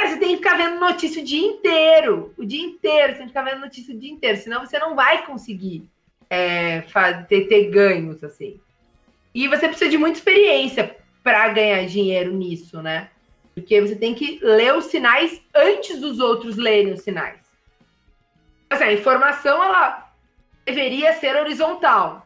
Você 0.07 0.17
tem 0.17 0.29
que 0.29 0.37
ficar 0.37 0.57
vendo 0.57 0.79
notícia 0.79 1.21
o 1.21 1.25
dia 1.25 1.45
inteiro. 1.45 2.33
O 2.37 2.45
dia 2.45 2.61
inteiro. 2.61 3.13
Você 3.13 3.17
tem 3.19 3.27
que 3.27 3.33
ficar 3.33 3.43
vendo 3.43 3.61
notícia 3.61 3.93
o 3.93 3.97
dia 3.97 4.11
inteiro. 4.11 4.37
Senão 4.37 4.65
você 4.65 4.79
não 4.79 4.95
vai 4.95 5.25
conseguir 5.25 5.87
é, 6.29 6.81
ter, 7.27 7.47
ter 7.47 7.69
ganhos, 7.69 8.23
assim. 8.23 8.59
E 9.33 9.47
você 9.47 9.67
precisa 9.67 9.89
de 9.89 9.97
muita 9.97 10.17
experiência 10.17 10.95
para 11.23 11.47
ganhar 11.49 11.85
dinheiro 11.85 12.33
nisso, 12.33 12.81
né? 12.81 13.09
Porque 13.53 13.81
você 13.81 13.95
tem 13.95 14.13
que 14.13 14.39
ler 14.41 14.73
os 14.75 14.85
sinais 14.85 15.41
antes 15.53 15.99
dos 15.99 16.19
outros 16.19 16.55
lerem 16.55 16.93
os 16.93 17.01
sinais. 17.01 17.39
Assim, 18.69 18.83
a 18.85 18.93
informação 18.93 19.61
ela 19.61 20.11
deveria 20.65 21.13
ser 21.13 21.35
horizontal. 21.35 22.25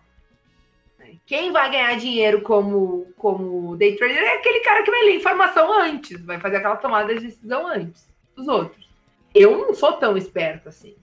Quem 1.26 1.51
vai 1.51 1.70
ganhar 1.72 1.97
dinheiro 1.97 2.41
como, 2.41 3.12
como 3.18 3.76
day 3.78 3.95
trader 3.95 4.18
é 4.18 4.36
aquele 4.36 4.60
cara 4.60 4.84
que 4.84 4.91
vai 4.91 5.03
ler 5.03 5.16
informação 5.16 5.72
antes, 5.80 6.24
vai 6.26 6.39
fazer 6.39 6.58
aquela 6.58 6.76
tomada 6.76 7.14
de 7.14 7.26
decisão 7.26 7.68
antes 7.68 8.08
dos 8.36 8.47
outros. 8.47 8.88
Eu 9.34 9.58
não 9.58 9.74
sou 9.74 9.93
tão 9.93 10.16
esperto 10.16 10.70
assim. 10.70 10.95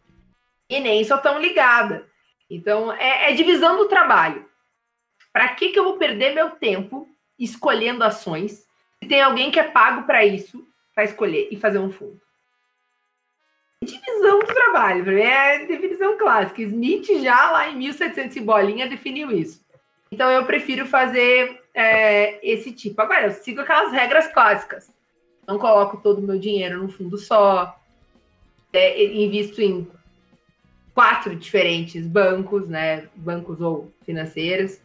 E 0.68 0.80
nem 0.80 1.05
sou 1.05 1.18
tão 1.18 1.40
ligada. 1.40 2.07
Então, 2.48 2.92
é, 2.92 3.30
é 3.30 3.34
divisão 3.34 3.76
do 3.76 3.88
trabalho. 3.88 4.46
Para 5.32 5.48
que, 5.48 5.70
que 5.70 5.78
eu 5.78 5.84
vou 5.84 5.96
perder 5.96 6.34
meu 6.34 6.50
tempo 6.50 7.09
escolhendo 7.38 8.05
ações 8.05 8.66
se 9.03 9.09
tem 9.09 9.20
alguém 9.20 9.50
que 9.50 9.59
é 9.59 9.64
pago 9.64 10.07
para 10.07 10.24
isso, 10.24 10.66
para 10.94 11.05
escolher 11.05 11.48
e 11.50 11.57
fazer 11.57 11.78
um 11.78 11.90
fundo? 11.90 12.20
Divisão 13.82 14.38
do 14.38 14.46
trabalho, 14.46 15.18
é 15.18 15.66
definição 15.66 16.16
clássica. 16.16 16.62
Smith 16.62 17.07
já 17.20 17.50
lá 17.50 17.68
em 17.68 17.76
1700 17.76 18.36
e 18.36 18.40
bolinha 18.40 18.88
definiu 18.88 19.32
isso. 19.32 19.61
Então 20.12 20.30
eu 20.30 20.44
prefiro 20.44 20.84
fazer 20.84 21.62
é, 21.74 22.38
esse 22.46 22.70
tipo. 22.70 23.00
Agora, 23.00 23.28
eu 23.28 23.30
sigo 23.30 23.62
aquelas 23.62 23.90
regras 23.90 24.26
clássicas. 24.26 24.92
Não 25.48 25.58
coloco 25.58 25.96
todo 25.96 26.18
o 26.18 26.22
meu 26.22 26.38
dinheiro 26.38 26.78
num 26.78 26.90
fundo 26.90 27.16
só. 27.16 27.74
É, 28.70 29.02
invisto 29.04 29.62
em 29.62 29.88
quatro 30.94 31.34
diferentes 31.34 32.06
bancos, 32.06 32.68
né? 32.68 33.08
Bancos 33.16 33.62
ou 33.62 33.90
financeiros. 34.04 34.78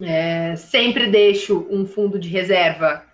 É, 0.00 0.54
sempre 0.54 1.06
deixo 1.06 1.66
um 1.70 1.86
fundo 1.86 2.18
de 2.18 2.28
reserva 2.28 3.04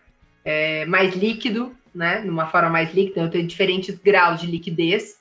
é, 0.45 0.85
mais 0.87 1.14
líquido, 1.14 1.75
né? 1.95 2.18
Numa 2.18 2.49
forma 2.49 2.68
mais 2.68 2.93
líquida. 2.93 3.20
Eu 3.20 3.31
tenho 3.31 3.47
diferentes 3.47 3.97
graus 3.97 4.41
de 4.41 4.49
liquidez. 4.49 5.20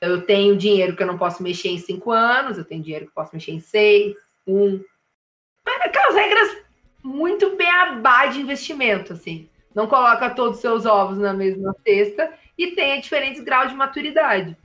Eu 0.00 0.22
tenho 0.22 0.56
dinheiro 0.56 0.96
que 0.96 1.02
eu 1.04 1.06
não 1.06 1.18
posso 1.18 1.40
mexer 1.40 1.68
em 1.68 1.78
cinco 1.78 2.10
anos, 2.10 2.58
eu 2.58 2.64
tenho 2.64 2.82
dinheiro 2.82 3.06
que 3.06 3.10
eu 3.10 3.14
posso 3.14 3.34
mexer 3.34 3.50
em 3.52 3.58
seis, 3.58 4.16
um. 4.48 4.82
Aquelas 5.82 6.14
regras 6.14 6.56
muito 7.04 7.56
beabá 7.56 8.26
de 8.26 8.40
investimento, 8.40 9.12
assim. 9.12 9.48
Não 9.74 9.86
coloca 9.86 10.30
todos 10.30 10.56
os 10.56 10.60
seus 10.60 10.86
ovos 10.86 11.18
na 11.18 11.32
mesma 11.32 11.74
cesta 11.86 12.32
e 12.56 12.72
tenha 12.72 13.00
diferentes 13.00 13.42
graus 13.44 13.70
de 13.70 13.76
maturidade. 13.76 14.56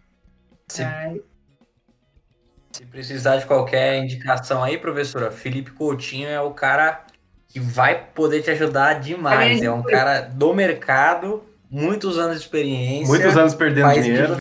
Se, 0.67 0.81
é... 0.81 1.15
se 2.71 2.85
precisar 2.85 3.37
de 3.37 3.45
qualquer 3.45 3.97
indicação 3.97 4.63
aí, 4.63 4.77
professora, 4.77 5.29
Felipe 5.29 5.71
Coutinho 5.71 6.29
é 6.29 6.41
o 6.41 6.51
cara 6.51 7.05
que 7.47 7.59
vai 7.59 8.07
poder 8.07 8.41
te 8.41 8.49
ajudar 8.49 8.95
demais. 8.95 9.61
É 9.61 9.69
um 9.69 9.83
cara 9.83 10.21
do 10.21 10.53
mercado, 10.53 11.43
muitos 11.69 12.17
anos 12.17 12.37
de 12.37 12.43
experiência. 12.43 13.07
Muitos 13.07 13.37
anos 13.37 13.53
perdendo 13.53 13.93
dinheiro. 14.01 14.37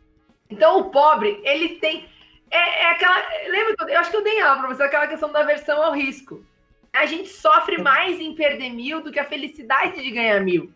Então 0.49 0.80
o 0.80 0.84
pobre, 0.90 1.40
ele 1.45 1.76
tem 1.76 2.09
é, 2.53 2.82
é 2.82 2.90
aquela. 2.90 3.16
Lembra? 3.48 3.90
Eu 3.90 3.98
acho 3.98 4.11
que 4.11 4.16
eu 4.16 4.22
dei 4.22 4.40
aula 4.40 4.61
para 4.61 4.74
você 4.74 4.82
aquela 4.82 5.07
questão 5.07 5.32
da 5.32 5.42
versão 5.42 5.82
ao 5.82 5.92
risco. 5.92 6.44
A 6.92 7.07
gente 7.07 7.30
sofre 7.30 7.78
mais 7.78 8.20
em 8.20 8.34
perder 8.34 8.70
mil 8.70 9.03
do 9.03 9.11
que 9.11 9.18
a 9.18 9.24
felicidade 9.24 10.03
de 10.03 10.11
ganhar 10.11 10.40
mil. 10.40 10.70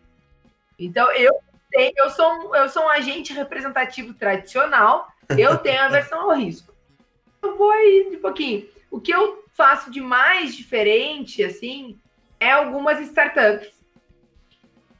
Então, 0.79 1.11
eu 1.11 1.31
tenho, 1.71 1.93
eu 1.95 2.09
sou 2.09 2.27
um, 2.33 2.55
eu 2.55 2.67
sou 2.67 2.83
um 2.83 2.89
agente 2.89 3.33
representativo 3.33 4.15
tradicional, 4.15 5.07
eu 5.37 5.57
tenho 5.59 5.81
a 5.81 5.89
versão 5.89 6.31
ao 6.31 6.35
risco. 6.35 6.73
Eu 7.43 7.55
vou 7.55 7.69
aí 7.69 8.07
de 8.09 8.17
pouquinho. 8.17 8.67
O 8.89 8.99
que 8.99 9.11
eu 9.13 9.45
faço 9.53 9.91
de 9.91 10.01
mais 10.01 10.55
diferente, 10.55 11.43
assim, 11.43 11.99
é 12.39 12.51
algumas 12.51 12.99
startups 13.01 13.71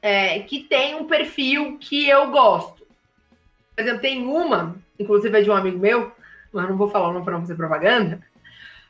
é, 0.01 0.39
que 0.41 0.63
tem 0.63 0.95
um 0.95 1.05
perfil 1.05 1.77
que 1.79 2.07
eu 2.07 2.29
gosto. 2.29 2.85
Por 3.75 3.81
exemplo, 3.81 4.01
tem 4.01 4.25
uma, 4.25 4.75
inclusive 4.99 5.37
é 5.37 5.41
de 5.41 5.49
um 5.49 5.55
amigo 5.55 5.79
meu, 5.79 6.11
mas 6.51 6.69
não 6.69 6.77
vou 6.77 6.89
falar 6.89 7.09
o 7.09 7.13
nome 7.13 7.25
para 7.25 7.33
não 7.33 7.41
fazer 7.41 7.55
propaganda, 7.55 8.21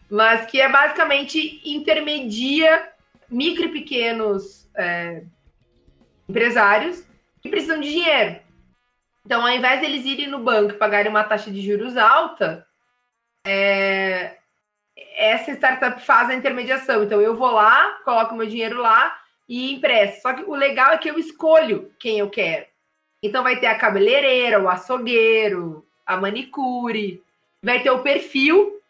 mas 0.09 0.45
que 0.45 0.59
é 0.61 0.69
basicamente 0.69 1.61
intermedia 1.65 2.89
micro 3.29 3.65
e 3.65 3.71
pequenos 3.71 4.69
é, 4.75 5.23
empresários 6.27 7.03
que 7.41 7.49
precisam 7.49 7.79
de 7.79 7.89
dinheiro. 7.89 8.39
Então, 9.25 9.41
ao 9.41 9.49
invés 9.49 9.81
deles 9.81 10.05
irem 10.05 10.27
no 10.27 10.39
banco 10.39 10.71
e 10.71 10.77
pagarem 10.77 11.11
uma 11.11 11.23
taxa 11.23 11.51
de 11.51 11.61
juros 11.61 11.97
alta, 11.97 12.65
é, 13.45 14.37
essa 15.17 15.51
startup 15.51 16.01
faz 16.01 16.29
a 16.29 16.35
intermediação. 16.35 17.03
Então, 17.03 17.19
eu 17.19 17.35
vou 17.35 17.51
lá, 17.51 17.99
coloco 18.05 18.35
meu 18.35 18.47
dinheiro 18.47 18.81
lá 18.81 19.19
e 19.47 19.73
empresto. 19.73 20.21
Só 20.21 20.33
que 20.33 20.43
o 20.43 20.55
legal 20.55 20.91
é 20.91 20.97
que 20.97 21.09
eu 21.09 21.19
escolho 21.19 21.91
quem 21.99 22.19
eu 22.19 22.29
quero. 22.29 22.65
Então, 23.21 23.43
vai 23.43 23.59
ter 23.59 23.67
a 23.67 23.77
cabeleireira, 23.77 24.61
o 24.61 24.69
açougueiro, 24.69 25.85
a 26.05 26.15
manicure, 26.15 27.21
vai 27.67 27.83
ter 27.83 27.91
o 27.91 27.99
perfil, 27.99 28.81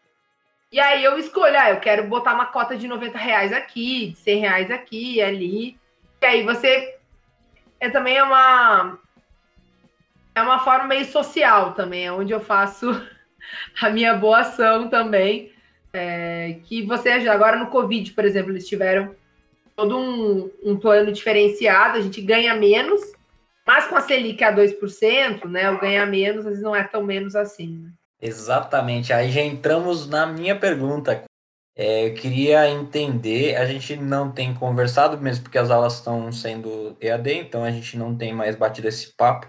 e 0.70 0.78
aí 0.78 1.02
eu 1.02 1.18
escolho, 1.18 1.58
ah, 1.58 1.70
eu 1.70 1.80
quero 1.80 2.06
botar 2.06 2.34
uma 2.34 2.46
cota 2.46 2.76
de 2.76 2.86
90 2.86 3.16
reais 3.16 3.52
aqui, 3.52 4.10
de 4.10 4.18
100 4.18 4.40
reais 4.40 4.70
aqui, 4.70 5.20
ali. 5.20 5.78
E 6.20 6.26
aí 6.26 6.42
você 6.44 6.96
é 7.80 7.88
também 7.88 8.16
é 8.16 8.22
uma 8.22 8.98
é 10.34 10.42
uma 10.42 10.60
forma 10.60 10.86
meio 10.86 11.06
social 11.06 11.72
também, 11.72 12.06
é 12.06 12.12
onde 12.12 12.32
eu 12.32 12.40
faço 12.40 12.86
a 13.80 13.90
minha 13.90 14.14
boa 14.14 14.40
ação 14.40 14.88
também. 14.88 15.52
É, 15.92 16.58
que 16.64 16.82
você 16.82 17.10
agora 17.10 17.56
no 17.56 17.68
Covid, 17.68 18.12
por 18.12 18.24
exemplo, 18.24 18.52
eles 18.52 18.68
tiveram 18.68 19.16
todo 19.74 19.98
um, 19.98 20.50
um 20.62 20.76
plano 20.76 21.10
diferenciado, 21.10 21.96
a 21.96 22.00
gente 22.00 22.20
ganha 22.20 22.54
menos, 22.54 23.00
mas 23.66 23.86
com 23.86 23.96
a 23.96 24.02
Selic 24.02 24.44
a 24.44 24.54
2%, 24.54 25.46
né, 25.46 25.70
o 25.70 25.80
ganhar 25.80 26.04
menos 26.06 26.40
às 26.40 26.50
vezes 26.50 26.62
não 26.62 26.76
é 26.76 26.84
tão 26.84 27.02
menos 27.02 27.34
assim. 27.34 27.78
Né? 27.84 27.90
Exatamente. 28.20 29.12
Aí 29.12 29.30
já 29.30 29.40
entramos 29.40 30.08
na 30.08 30.26
minha 30.26 30.58
pergunta. 30.58 31.24
É, 31.76 32.08
eu 32.08 32.14
queria 32.14 32.68
entender, 32.68 33.54
a 33.54 33.64
gente 33.64 33.94
não 33.96 34.32
tem 34.32 34.52
conversado 34.52 35.16
mesmo 35.16 35.44
porque 35.44 35.58
as 35.58 35.70
aulas 35.70 35.94
estão 35.94 36.32
sendo 36.32 36.96
EAD, 37.00 37.34
então 37.34 37.62
a 37.62 37.70
gente 37.70 37.96
não 37.96 38.16
tem 38.16 38.34
mais 38.34 38.56
batido 38.56 38.88
esse 38.88 39.14
papo. 39.14 39.46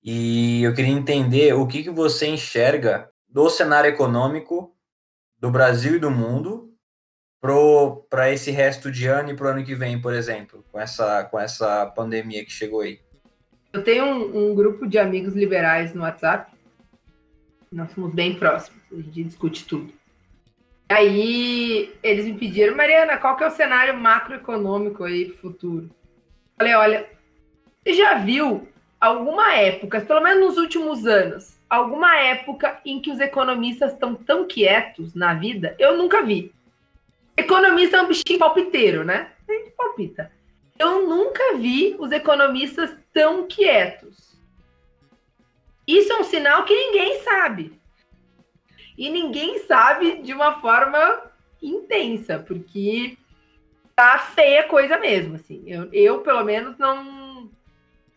E 0.00 0.62
eu 0.62 0.72
queria 0.72 0.92
entender 0.92 1.52
o 1.54 1.66
que, 1.66 1.82
que 1.82 1.90
você 1.90 2.28
enxerga 2.28 3.10
do 3.28 3.50
cenário 3.50 3.90
econômico 3.90 4.72
do 5.36 5.50
Brasil 5.50 5.96
e 5.96 5.98
do 5.98 6.10
mundo 6.10 6.72
para 8.08 8.30
esse 8.30 8.52
resto 8.52 8.90
de 8.90 9.08
ano 9.08 9.30
e 9.30 9.36
para 9.36 9.46
o 9.46 9.50
ano 9.50 9.64
que 9.64 9.74
vem, 9.74 10.00
por 10.00 10.14
exemplo, 10.14 10.64
com 10.70 10.78
essa, 10.78 11.24
com 11.24 11.40
essa 11.40 11.86
pandemia 11.86 12.44
que 12.44 12.52
chegou 12.52 12.82
aí. 12.82 13.00
Eu 13.72 13.82
tenho 13.82 14.04
um, 14.04 14.50
um 14.50 14.54
grupo 14.54 14.86
de 14.86 14.96
amigos 14.96 15.34
liberais 15.34 15.92
no 15.92 16.02
WhatsApp 16.02 16.52
nós 17.72 17.90
somos 17.92 18.14
bem 18.14 18.34
próximos, 18.34 18.80
a 18.92 18.96
gente 18.96 19.24
discute 19.24 19.64
tudo. 19.64 19.92
Aí 20.88 21.94
eles 22.02 22.26
me 22.26 22.34
pediram, 22.34 22.76
Mariana, 22.76 23.16
qual 23.16 23.36
que 23.36 23.44
é 23.44 23.46
o 23.46 23.50
cenário 23.50 23.98
macroeconômico 23.98 25.04
aí 25.04 25.26
pro 25.26 25.38
futuro? 25.38 25.90
Falei, 26.58 26.74
olha, 26.74 27.08
você 27.82 27.94
já 27.94 28.14
viu 28.14 28.68
alguma 29.00 29.54
época, 29.54 30.02
pelo 30.02 30.20
menos 30.20 30.48
nos 30.48 30.58
últimos 30.58 31.06
anos, 31.06 31.58
alguma 31.68 32.14
época 32.18 32.78
em 32.84 33.00
que 33.00 33.10
os 33.10 33.20
economistas 33.20 33.92
estão 33.92 34.14
tão 34.14 34.46
quietos 34.46 35.14
na 35.14 35.32
vida? 35.32 35.74
Eu 35.78 35.96
nunca 35.96 36.22
vi. 36.22 36.52
Economista 37.36 37.96
é 37.96 38.02
um 38.02 38.08
bichinho 38.08 38.38
palpiteiro, 38.38 39.02
né? 39.02 39.30
A 39.48 39.52
gente 39.52 39.70
palpita. 39.70 40.30
Eu 40.78 41.08
nunca 41.08 41.56
vi 41.56 41.96
os 41.98 42.12
economistas 42.12 42.94
tão 43.14 43.46
quietos. 43.46 44.31
Isso 45.86 46.12
é 46.12 46.18
um 46.18 46.24
sinal 46.24 46.64
que 46.64 46.74
ninguém 46.74 47.20
sabe. 47.22 47.78
E 48.96 49.10
ninguém 49.10 49.58
sabe 49.60 50.22
de 50.22 50.32
uma 50.32 50.60
forma 50.60 51.22
intensa, 51.62 52.38
porque 52.38 53.16
tá 53.94 54.18
feia 54.18 54.64
coisa 54.64 54.98
mesmo, 54.98 55.36
assim. 55.36 55.62
Eu, 55.66 55.88
eu 55.92 56.20
pelo 56.20 56.44
menos, 56.44 56.76
não 56.78 57.50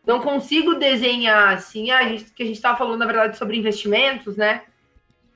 não 0.06 0.20
consigo 0.20 0.76
desenhar, 0.76 1.56
assim, 1.56 1.90
a 1.90 2.08
gente, 2.08 2.26
que 2.26 2.44
a 2.44 2.46
gente 2.46 2.58
estava 2.58 2.78
falando, 2.78 3.00
na 3.00 3.08
verdade, 3.08 3.38
sobre 3.38 3.58
investimentos, 3.58 4.38
né? 4.38 4.62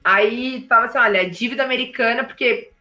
Aí 0.04 0.62
tava 0.70 0.86
assim, 0.86 0.98
olha, 1.00 1.28
dívida 1.28 1.64
americana, 1.64 2.24
porque 2.24 2.72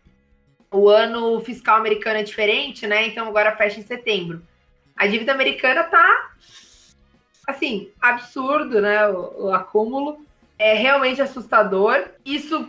o 0.71 0.89
ano 0.89 1.41
fiscal 1.41 1.77
americano 1.77 2.19
é 2.19 2.23
diferente, 2.23 2.87
né? 2.87 3.07
Então 3.07 3.27
agora 3.27 3.57
fecha 3.57 3.81
em 3.81 3.83
setembro. 3.83 4.43
A 4.95 5.07
dívida 5.07 5.33
americana 5.33 5.85
tá 5.85 6.33
assim, 7.49 7.91
absurdo, 7.99 8.79
né? 8.79 9.09
O, 9.09 9.47
o 9.47 9.55
acúmulo 9.55 10.21
é 10.59 10.75
realmente 10.75 11.23
assustador. 11.23 12.05
Isso 12.23 12.69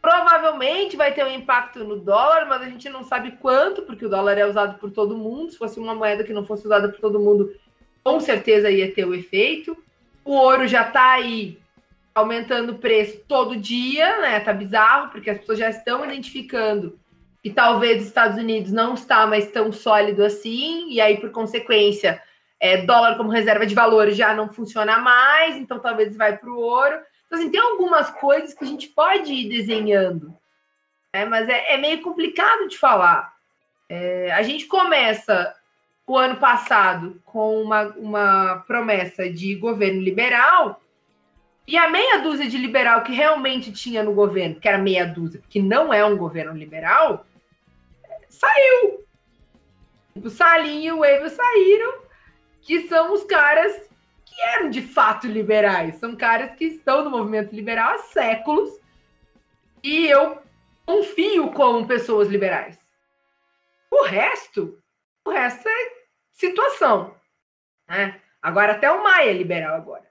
provavelmente 0.00 0.96
vai 0.96 1.12
ter 1.12 1.24
um 1.24 1.30
impacto 1.30 1.84
no 1.84 1.96
dólar, 1.96 2.46
mas 2.48 2.62
a 2.62 2.64
gente 2.64 2.88
não 2.88 3.04
sabe 3.04 3.32
quanto, 3.32 3.82
porque 3.82 4.06
o 4.06 4.08
dólar 4.08 4.38
é 4.38 4.46
usado 4.46 4.78
por 4.78 4.90
todo 4.90 5.16
mundo. 5.16 5.52
Se 5.52 5.58
fosse 5.58 5.78
uma 5.78 5.94
moeda 5.94 6.24
que 6.24 6.32
não 6.32 6.46
fosse 6.46 6.64
usada 6.64 6.88
por 6.88 7.00
todo 7.00 7.20
mundo, 7.20 7.54
com 8.02 8.18
certeza 8.18 8.70
ia 8.70 8.90
ter 8.90 9.04
o 9.04 9.14
efeito. 9.14 9.76
O 10.24 10.32
ouro 10.32 10.66
já 10.66 10.88
está 10.88 11.12
aí 11.12 11.58
aumentando 12.14 12.72
o 12.72 12.78
preço 12.78 13.20
todo 13.28 13.56
dia, 13.56 14.22
né? 14.22 14.40
Tá 14.40 14.54
bizarro, 14.54 15.10
porque 15.10 15.28
as 15.28 15.38
pessoas 15.38 15.58
já 15.58 15.68
estão 15.68 16.02
identificando 16.02 16.98
que 17.42 17.50
talvez 17.50 18.00
os 18.00 18.08
Estados 18.08 18.38
Unidos 18.38 18.72
não 18.72 18.94
está 18.94 19.26
mais 19.26 19.50
tão 19.50 19.70
sólido 19.70 20.24
assim, 20.24 20.90
e 20.90 20.98
aí, 20.98 21.18
por 21.18 21.30
consequência, 21.30 22.22
é, 22.64 22.78
dólar 22.78 23.18
como 23.18 23.28
reserva 23.28 23.66
de 23.66 23.74
valor 23.74 24.10
já 24.12 24.32
não 24.32 24.50
funciona 24.50 24.96
mais, 24.96 25.54
então 25.54 25.78
talvez 25.78 26.16
vai 26.16 26.34
para 26.34 26.48
o 26.48 26.58
ouro. 26.58 26.98
Então, 27.26 27.38
assim, 27.38 27.50
tem 27.50 27.60
algumas 27.60 28.08
coisas 28.08 28.54
que 28.54 28.64
a 28.64 28.66
gente 28.66 28.88
pode 28.88 29.30
ir 29.30 29.50
desenhando. 29.50 30.34
É, 31.12 31.26
mas 31.26 31.46
é, 31.46 31.74
é 31.74 31.76
meio 31.76 32.00
complicado 32.00 32.66
de 32.66 32.78
falar. 32.78 33.34
É, 33.86 34.32
a 34.32 34.40
gente 34.40 34.64
começa 34.64 35.54
o 36.06 36.16
ano 36.16 36.36
passado 36.36 37.20
com 37.26 37.60
uma, 37.60 37.82
uma 37.98 38.64
promessa 38.66 39.28
de 39.28 39.54
governo 39.56 40.00
liberal, 40.00 40.80
e 41.68 41.76
a 41.76 41.90
meia 41.90 42.22
dúzia 42.22 42.48
de 42.48 42.56
liberal 42.56 43.02
que 43.02 43.12
realmente 43.12 43.72
tinha 43.72 44.02
no 44.02 44.14
governo, 44.14 44.58
que 44.58 44.66
era 44.66 44.78
meia 44.78 45.04
dúzia, 45.04 45.42
que 45.50 45.60
não 45.60 45.92
é 45.92 46.02
um 46.02 46.16
governo 46.16 46.56
liberal, 46.56 47.26
saiu. 48.30 49.04
O 50.16 50.30
Salim 50.30 50.84
e 50.84 50.92
o 50.92 51.04
Evo 51.04 51.28
saíram, 51.28 52.03
que 52.64 52.88
são 52.88 53.12
os 53.12 53.22
caras 53.24 53.72
que 54.24 54.40
eram 54.40 54.70
de 54.70 54.82
fato 54.82 55.26
liberais. 55.26 55.96
São 55.96 56.16
caras 56.16 56.56
que 56.56 56.64
estão 56.64 57.04
no 57.04 57.10
movimento 57.10 57.54
liberal 57.54 57.94
há 57.94 57.98
séculos. 57.98 58.70
E 59.82 60.06
eu 60.06 60.42
confio 60.86 61.52
como 61.52 61.86
pessoas 61.86 62.28
liberais. 62.28 62.78
O 63.90 64.02
resto, 64.04 64.82
o 65.24 65.30
resto 65.30 65.68
é 65.68 65.92
situação. 66.32 67.14
Né? 67.88 68.20
Agora 68.42 68.72
até 68.72 68.90
o 68.90 69.02
Maia 69.02 69.30
é 69.30 69.34
liberal 69.34 69.76
agora. 69.76 70.04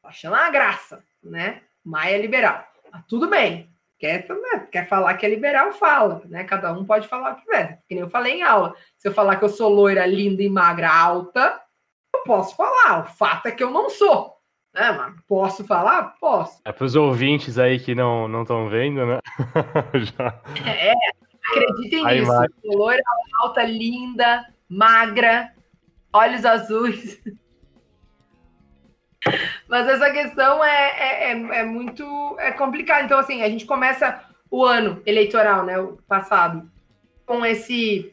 Tá 0.00 0.08
achando 0.08 0.34
uma 0.34 0.50
graça, 0.50 1.04
né? 1.22 1.62
Maia 1.84 2.14
é 2.14 2.20
liberal. 2.20 2.64
Tá 2.90 3.04
tudo 3.08 3.28
bem. 3.28 3.70
Quer, 3.98 4.26
quer 4.70 4.88
falar 4.88 5.14
que 5.14 5.26
é 5.26 5.28
liberal, 5.28 5.72
fala, 5.72 6.22
né? 6.26 6.44
Cada 6.44 6.72
um 6.72 6.84
pode 6.84 7.08
falar 7.08 7.32
o 7.32 7.36
que 7.36 7.46
quiser. 7.46 7.82
Que 7.88 7.94
nem 7.94 8.04
eu 8.04 8.10
falei 8.10 8.34
em 8.34 8.42
aula. 8.42 8.76
Se 8.96 9.08
eu 9.08 9.12
falar 9.12 9.36
que 9.36 9.44
eu 9.44 9.48
sou 9.48 9.68
loira, 9.68 10.06
linda 10.06 10.42
e 10.42 10.48
magra, 10.48 10.92
alta, 10.92 11.60
eu 12.16 12.22
posso 12.24 12.56
falar. 12.56 13.04
O 13.04 13.06
fato 13.06 13.46
é 13.46 13.52
que 13.52 13.62
eu 13.62 13.70
não 13.70 13.90
sou. 13.90 14.36
Né, 14.74 14.92
mas 14.92 15.14
posso 15.26 15.64
falar? 15.64 16.16
Posso. 16.20 16.60
É 16.64 16.70
para 16.70 16.84
os 16.84 16.94
ouvintes 16.94 17.58
aí 17.58 17.78
que 17.80 17.94
não 17.94 18.42
estão 18.42 18.68
vendo, 18.68 19.06
né? 19.06 19.20
É, 20.66 20.92
acreditem 21.50 22.06
aí, 22.06 22.20
nisso. 22.20 22.32
Loira, 22.64 23.02
alta, 23.40 23.62
linda, 23.62 24.44
magra, 24.68 25.52
olhos 26.12 26.44
azuis. 26.44 27.22
Mas 29.68 29.88
essa 29.88 30.10
questão 30.10 30.62
é, 30.62 30.90
é, 30.98 31.32
é, 31.32 31.60
é 31.60 31.64
muito 31.64 32.04
é 32.38 32.52
complicada. 32.52 33.04
Então, 33.04 33.18
assim, 33.18 33.42
a 33.42 33.48
gente 33.48 33.64
começa 33.64 34.22
o 34.50 34.64
ano 34.64 35.02
eleitoral, 35.04 35.64
né? 35.64 35.78
O 35.78 35.98
passado, 36.08 36.70
com 37.24 37.44
esse. 37.44 38.12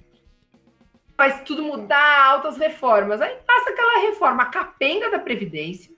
Faz 1.24 1.41
tudo 1.43 1.63
mudar, 1.63 2.26
altas 2.26 2.57
reformas. 2.57 3.21
Aí 3.21 3.34
passa 3.47 3.69
aquela 3.69 4.01
reforma 4.01 4.47
capenga 4.47 5.09
da 5.09 5.17
Previdência. 5.17 5.89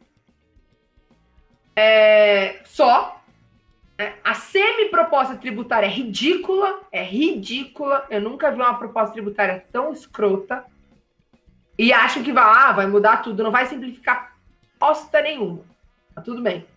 É, 1.76 2.60
só. 2.64 3.20
Né? 3.98 4.14
A 4.24 4.36
semi-proposta 4.36 5.36
tributária 5.36 5.88
é 5.88 5.90
ridícula. 5.90 6.80
É 6.92 7.02
ridícula. 7.02 8.06
Eu 8.12 8.22
nunca 8.22 8.52
vi 8.52 8.58
uma 8.58 8.78
proposta 8.78 9.14
tributária 9.14 9.66
tão 9.72 9.92
escrota. 9.92 10.64
E 11.76 11.92
acho 11.92 12.22
que 12.22 12.32
vai, 12.32 12.44
ah, 12.44 12.72
vai 12.74 12.86
mudar 12.86 13.24
tudo, 13.24 13.42
não 13.42 13.50
vai 13.50 13.66
simplificar 13.66 14.38
bosta 14.80 15.22
nenhuma. 15.24 15.64
Tá 16.14 16.22
tudo 16.22 16.40
bem. 16.40 16.68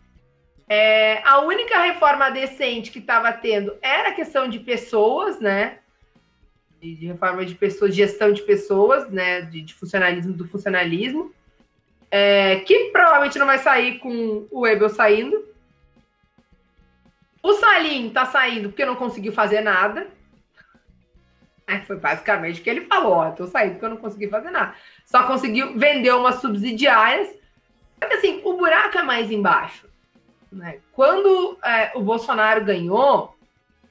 É, 0.66 1.20
a 1.22 1.40
única 1.40 1.82
reforma 1.82 2.30
decente 2.30 2.90
que 2.90 2.99
estava 2.99 3.30
tendo 3.30 3.76
era 3.82 4.09
a 4.09 4.14
questão 4.14 4.49
de 4.49 4.59
pessoas, 4.59 5.38
né? 5.38 5.78
De, 6.81 6.95
de, 6.95 7.07
reforma 7.07 7.45
de 7.45 7.55
pessoas, 7.55 7.95
gestão 7.95 8.33
de 8.33 8.43
pessoas, 8.43 9.09
né? 9.11 9.43
De, 9.43 9.62
de 9.62 9.74
funcionalismo 9.74 10.33
do 10.33 10.47
funcionalismo. 10.47 11.33
É, 12.11 12.61
que 12.61 12.91
provavelmente 12.91 13.39
não 13.39 13.47
vai 13.47 13.59
sair 13.59 13.99
com 13.99 14.47
o 14.51 14.66
Ebel 14.66 14.89
saindo. 14.89 15.47
O 17.43 17.53
Salim 17.55 18.11
tá 18.11 18.26
saindo 18.26 18.68
porque 18.70 18.85
não 18.85 18.97
conseguiu 18.97 19.33
fazer 19.33 19.61
nada. 19.61 20.07
É, 21.66 21.81
foi 21.81 21.97
basicamente 21.97 22.61
o 22.61 22.64
que 22.64 22.70
ele 22.70 22.87
falou: 22.87 23.12
ó, 23.12 23.31
tô 23.31 23.47
saindo 23.47 23.72
porque 23.72 23.85
eu 23.85 23.91
não 23.91 23.97
consegui 23.99 24.29
fazer 24.29 24.51
nada. 24.51 24.74
Só 25.05 25.24
conseguiu 25.26 25.79
vender 25.79 26.14
umas 26.14 26.37
subsidiárias 26.37 27.39
que 28.07 28.14
assim, 28.14 28.41
o 28.45 28.57
buraco 28.57 28.99
é 28.99 29.03
mais 29.03 29.31
embaixo. 29.31 29.87
Né? 30.53 30.79
Quando 30.93 31.59
é, 31.64 31.93
o 31.95 32.01
Bolsonaro 32.01 32.64
ganhou 32.64 33.37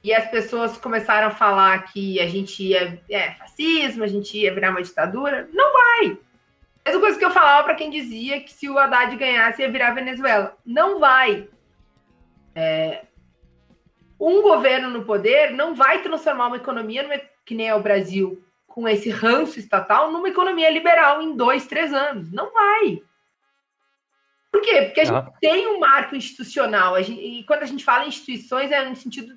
e 0.02 0.14
as 0.14 0.30
pessoas 0.30 0.76
começaram 0.76 1.28
a 1.28 1.32
falar 1.32 1.84
que 1.92 2.20
a 2.20 2.26
gente 2.26 2.62
ia 2.62 3.00
é, 3.10 3.32
fascismo, 3.32 4.04
a 4.04 4.06
gente 4.06 4.38
ia 4.38 4.54
virar 4.54 4.70
uma 4.70 4.82
ditadura, 4.82 5.48
não 5.52 5.72
vai. 5.72 6.18
Mesma 6.84 7.00
coisa 7.00 7.18
que 7.18 7.24
eu 7.24 7.30
falava 7.30 7.64
para 7.64 7.74
quem 7.74 7.90
dizia 7.90 8.40
que 8.40 8.52
se 8.52 8.68
o 8.68 8.78
Haddad 8.78 9.14
ganhasse 9.16 9.60
ia 9.60 9.70
virar 9.70 9.92
Venezuela. 9.92 10.56
Não 10.64 10.98
vai. 10.98 11.48
É, 12.54 13.02
um 14.18 14.42
governo 14.42 14.90
no 14.90 15.04
poder 15.04 15.50
não 15.50 15.74
vai 15.74 16.02
transformar 16.02 16.46
uma 16.46 16.56
economia, 16.56 17.02
numa, 17.02 17.20
que 17.44 17.54
nem 17.54 17.68
é 17.68 17.74
o 17.74 17.82
Brasil, 17.82 18.42
com 18.66 18.88
esse 18.88 19.10
ranço 19.10 19.58
estatal, 19.58 20.10
numa 20.10 20.28
economia 20.28 20.70
liberal 20.70 21.20
em 21.20 21.36
dois, 21.36 21.66
três 21.66 21.92
anos. 21.92 22.32
Não 22.32 22.52
vai. 22.52 23.02
Por 24.50 24.62
quê? 24.62 24.82
Porque 24.82 25.00
a 25.00 25.04
gente 25.04 25.16
ah. 25.16 25.32
tem 25.40 25.66
um 25.68 25.78
marco 25.78 26.16
institucional. 26.16 27.00
Gente, 27.02 27.20
e 27.20 27.44
quando 27.44 27.62
a 27.62 27.66
gente 27.66 27.84
fala 27.84 28.04
em 28.04 28.08
instituições, 28.08 28.70
é 28.70 28.88
no 28.88 28.96
sentido 28.96 29.36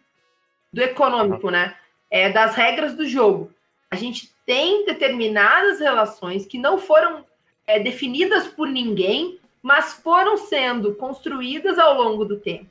do 0.72 0.82
econômico, 0.82 1.50
né? 1.50 1.76
É 2.10 2.30
das 2.30 2.56
regras 2.56 2.96
do 2.96 3.08
jogo. 3.08 3.52
A 3.90 3.96
gente 3.96 4.32
tem 4.46 4.86
determinadas 4.86 5.80
relações 5.80 6.46
que 6.46 6.58
não 6.58 6.78
foram 6.78 7.26
é, 7.68 7.80
definidas 7.80 8.48
por 8.48 8.68
ninguém, 8.68 9.40
mas 9.62 9.94
foram 9.94 10.38
sendo 10.38 10.96
construídas 10.96 11.78
ao 11.78 12.02
longo 12.02 12.26
do 12.26 12.40
tempo. 12.40 12.68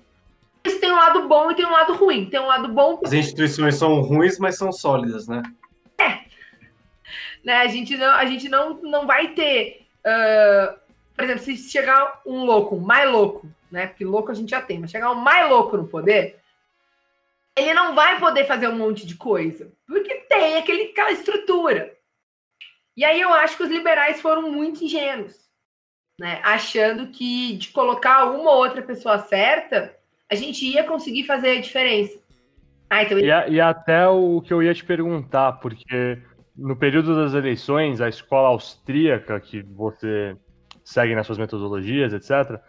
Isso 0.65 0.81
tem 0.81 0.93
um 0.93 0.97
lado 0.97 1.27
bom 1.27 1.51
e 1.51 1.55
tem 1.55 1.65
um 1.65 1.73
lado 1.73 1.95
ruim. 1.95 2.29
Tem 2.29 2.41
um 2.41 2.47
lado 2.47 2.69
bom. 2.69 3.01
As 3.05 3.13
instituições 3.13 3.77
são 3.77 4.01
ruins, 4.01 4.39
mas 4.39 4.59
são 4.59 4.73
sólidas, 4.73 5.27
né? 5.27 5.43
É. 5.99 6.21
Né, 7.43 7.57
a 7.57 7.67
gente 7.67 7.97
não, 7.97 8.11
a 8.11 8.27
gente 8.27 8.49
não, 8.49 8.75
não 8.83 9.07
vai 9.07 9.29
ter 9.29 9.87
uh, 10.05 10.79
por 11.21 11.25
exemplo, 11.25 11.45
se 11.45 11.71
chegar 11.71 12.23
um 12.25 12.45
louco, 12.45 12.77
um 12.77 12.81
mais 12.81 13.11
louco, 13.11 13.47
né? 13.71 13.89
Porque 13.89 14.07
louco 14.07 14.31
a 14.31 14.35
gente 14.35 14.49
já 14.49 14.63
tem, 14.63 14.79
mas 14.79 14.91
chegar 14.91 15.11
um 15.11 15.17
mais 15.17 15.51
louco 15.51 15.77
no 15.77 15.87
poder, 15.87 16.40
ele 17.61 17.75
não 17.75 17.95
vai 17.95 18.19
poder 18.19 18.45
fazer 18.47 18.69
um 18.69 18.77
monte 18.77 19.07
de 19.07 19.17
coisa, 19.17 19.73
porque 19.87 20.15
tem 20.29 20.57
aquele, 20.57 20.91
aquela 20.91 21.13
estrutura. 21.13 21.93
E 22.97 23.05
aí 23.05 23.21
eu 23.21 23.33
acho 23.33 23.57
que 23.57 23.63
os 23.63 23.71
liberais 23.71 24.21
foram 24.21 24.51
muito 24.51 24.85
ingênuos, 24.85 25.35
né? 26.19 26.41
Achando 26.43 27.09
que 27.09 27.57
de 27.57 27.69
colocar 27.69 28.27
uma 28.27 28.51
ou 28.51 28.59
outra 28.59 28.83
pessoa 28.83 29.19
certa, 29.19 29.95
a 30.31 30.35
gente 30.35 30.65
ia 30.67 30.85
conseguir 30.85 31.25
fazer 31.25 31.59
a 31.59 31.61
diferença. 31.61 32.19
Ah, 32.89 33.03
então... 33.03 33.19
e, 33.19 33.25
e 33.25 33.61
até 33.61 34.07
o 34.09 34.41
que 34.41 34.53
eu 34.53 34.63
ia 34.63 34.75
te 34.75 34.85
perguntar, 34.85 35.53
porque 35.55 36.21
no 36.57 36.77
período 36.77 37.15
das 37.15 37.33
eleições, 37.35 38.01
a 38.01 38.09
escola 38.09 38.49
austríaca 38.49 39.41
que 39.41 39.63
você 39.63 40.37
seguem 40.85 41.17
nas 41.17 41.27
suas 41.27 41.39
metodologias, 41.39 42.13
etc., 42.13 42.61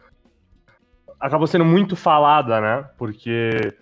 acabou 1.20 1.48
sendo 1.48 1.66
muito 1.66 1.96
falada, 1.96 2.62
né? 2.62 2.90
Porque 2.98 3.74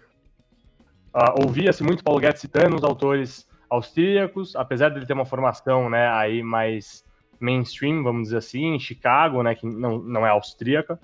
uh, 1.13 1.45
ouvia-se 1.45 1.83
muito 1.83 2.03
Paulo 2.03 2.19
Guedes 2.19 2.41
citando 2.41 2.75
os 2.75 2.83
autores 2.83 3.47
austríacos, 3.69 4.55
apesar 4.55 4.89
dele 4.89 5.05
ter 5.05 5.13
uma 5.13 5.25
formação, 5.25 5.89
né, 5.89 6.09
aí 6.09 6.41
mais 6.41 7.05
mainstream, 7.39 8.03
vamos 8.03 8.23
dizer 8.23 8.37
assim, 8.37 8.75
em 8.75 8.79
Chicago, 8.79 9.41
né, 9.43 9.55
que 9.55 9.65
não, 9.65 9.99
não 9.99 10.25
é 10.25 10.29
austríaca. 10.29 10.99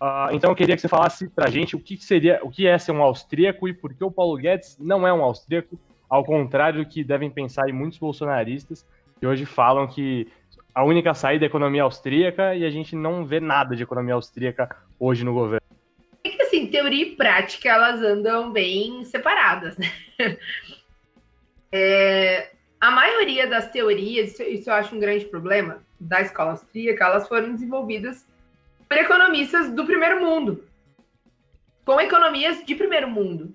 Uh, 0.00 0.32
então 0.32 0.50
eu 0.50 0.56
queria 0.56 0.74
que 0.74 0.80
você 0.80 0.88
falasse 0.88 1.28
pra 1.28 1.50
gente 1.50 1.76
o 1.76 1.80
que 1.80 1.96
seria, 1.96 2.40
o 2.42 2.50
que 2.50 2.66
é 2.66 2.76
ser 2.78 2.92
um 2.92 3.02
austríaco 3.02 3.68
e 3.68 3.72
por 3.72 3.94
que 3.94 4.04
o 4.04 4.10
Paulo 4.10 4.36
Guedes 4.36 4.76
não 4.78 5.06
é 5.06 5.12
um 5.12 5.22
austríaco, 5.22 5.78
ao 6.08 6.24
contrário 6.24 6.84
do 6.84 6.88
que 6.88 7.02
devem 7.02 7.30
pensar 7.30 7.66
muitos 7.72 7.98
bolsonaristas 7.98 8.86
que 9.18 9.26
hoje 9.26 9.46
falam 9.46 9.86
que 9.86 10.28
a 10.74 10.84
única 10.84 11.14
saída 11.14 11.44
é 11.44 11.46
a 11.46 11.48
economia 11.48 11.84
austríaca 11.84 12.54
e 12.54 12.64
a 12.64 12.70
gente 12.70 12.96
não 12.96 13.24
vê 13.24 13.40
nada 13.40 13.76
de 13.76 13.82
economia 13.82 14.14
austríaca 14.14 14.76
hoje 14.98 15.24
no 15.24 15.32
governo. 15.32 15.63
Assim, 16.64 16.66
teoria 16.66 17.02
e 17.02 17.16
prática 17.16 17.68
elas 17.68 18.02
andam 18.02 18.50
bem 18.50 19.04
separadas, 19.04 19.76
né? 19.76 19.90
É, 21.76 22.52
a 22.80 22.88
maioria 22.92 23.48
das 23.48 23.68
teorias, 23.68 24.30
isso, 24.30 24.42
isso 24.44 24.70
eu 24.70 24.74
acho 24.74 24.94
um 24.94 25.00
grande 25.00 25.24
problema 25.24 25.82
da 25.98 26.20
escola 26.20 26.52
austríaca, 26.52 27.04
elas 27.04 27.26
foram 27.26 27.52
desenvolvidas 27.52 28.24
por 28.88 28.96
economistas 28.96 29.72
do 29.72 29.84
primeiro 29.84 30.24
mundo, 30.24 30.62
com 31.84 32.00
economias 32.00 32.64
de 32.64 32.76
primeiro 32.76 33.10
mundo. 33.10 33.52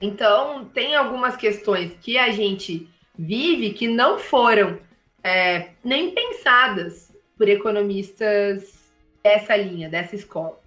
Então, 0.00 0.66
tem 0.66 0.94
algumas 0.94 1.34
questões 1.34 1.96
que 2.00 2.16
a 2.16 2.30
gente 2.30 2.88
vive 3.18 3.72
que 3.72 3.88
não 3.88 4.20
foram 4.20 4.78
é, 5.20 5.70
nem 5.82 6.14
pensadas 6.14 7.12
por 7.36 7.48
economistas 7.48 8.72
dessa 9.20 9.56
linha, 9.56 9.88
dessa 9.88 10.14
escola. 10.14 10.62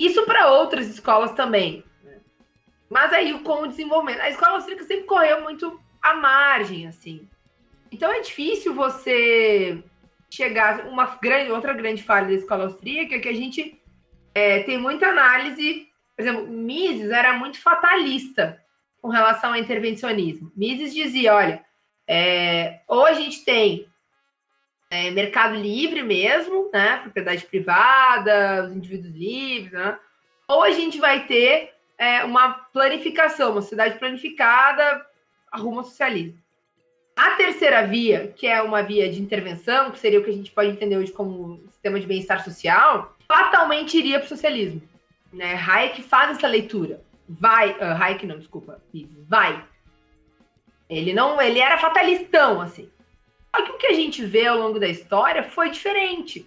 Isso 0.00 0.24
para 0.24 0.50
outras 0.50 0.88
escolas 0.88 1.32
também. 1.32 1.84
Mas 2.88 3.12
aí 3.12 3.38
com 3.40 3.62
o 3.62 3.68
desenvolvimento. 3.68 4.22
A 4.22 4.30
escola 4.30 4.54
austríaca 4.54 4.82
sempre 4.84 5.04
correu 5.04 5.42
muito 5.42 5.78
à 6.00 6.14
margem, 6.14 6.88
assim. 6.88 7.28
Então 7.92 8.10
é 8.10 8.20
difícil 8.20 8.74
você 8.74 9.84
chegar. 10.30 10.86
Uma 10.86 11.04
grande, 11.20 11.52
outra 11.52 11.74
grande 11.74 12.02
falha 12.02 12.28
da 12.28 12.32
escola 12.32 12.64
austríaca 12.64 13.14
é 13.14 13.18
que 13.18 13.28
a 13.28 13.34
gente 13.34 13.78
é, 14.34 14.62
tem 14.62 14.78
muita 14.78 15.08
análise. 15.08 15.86
Por 16.16 16.22
exemplo, 16.22 16.46
Mises 16.48 17.10
era 17.10 17.34
muito 17.34 17.60
fatalista. 17.60 18.58
com 19.02 19.08
relação 19.08 19.50
ao 19.50 19.56
intervencionismo. 19.56 20.52
Mises 20.54 20.94
dizia, 20.94 21.34
olha, 21.34 21.64
é, 22.06 22.80
ou 22.86 23.06
a 23.06 23.14
gente 23.14 23.44
tem 23.44 23.86
é, 24.90 25.10
mercado 25.10 25.54
livre 25.54 26.02
mesmo, 26.02 26.68
né, 26.72 26.98
propriedade 26.98 27.46
privada, 27.46 28.66
os 28.66 28.72
indivíduos 28.72 29.14
livres, 29.14 29.72
né, 29.72 29.96
ou 30.48 30.62
a 30.62 30.72
gente 30.72 30.98
vai 30.98 31.26
ter 31.26 31.72
é, 31.96 32.24
uma 32.24 32.52
planificação, 32.72 33.52
uma 33.52 33.62
sociedade 33.62 33.98
planificada 33.98 35.06
rumo 35.54 35.78
ao 35.78 35.84
socialismo. 35.84 36.38
A 37.16 37.32
terceira 37.32 37.86
via, 37.86 38.28
que 38.28 38.46
é 38.46 38.62
uma 38.62 38.82
via 38.82 39.10
de 39.10 39.20
intervenção, 39.20 39.90
que 39.90 39.98
seria 39.98 40.18
o 40.18 40.24
que 40.24 40.30
a 40.30 40.34
gente 40.34 40.50
pode 40.50 40.70
entender 40.70 40.96
hoje 40.96 41.12
como 41.12 41.62
sistema 41.68 42.00
de 42.00 42.06
bem-estar 42.06 42.42
social, 42.42 43.14
fatalmente 43.28 43.98
iria 43.98 44.18
para 44.18 44.26
o 44.26 44.28
socialismo. 44.28 44.82
Né? 45.32 45.54
Hayek 45.54 46.02
faz 46.02 46.36
essa 46.36 46.48
leitura. 46.48 47.02
Vai, 47.28 47.72
uh, 47.72 48.02
Hayek 48.02 48.26
não, 48.26 48.38
desculpa, 48.38 48.80
vai. 49.28 49.62
Ele 50.88 51.12
não, 51.12 51.40
ele 51.40 51.60
era 51.60 51.78
fatalistão, 51.78 52.60
assim. 52.60 52.90
Só 53.54 53.64
que 53.64 53.72
o 53.72 53.78
que 53.78 53.86
a 53.86 53.94
gente 53.94 54.24
vê 54.24 54.46
ao 54.46 54.58
longo 54.58 54.78
da 54.78 54.88
história 54.88 55.42
foi 55.42 55.70
diferente. 55.70 56.46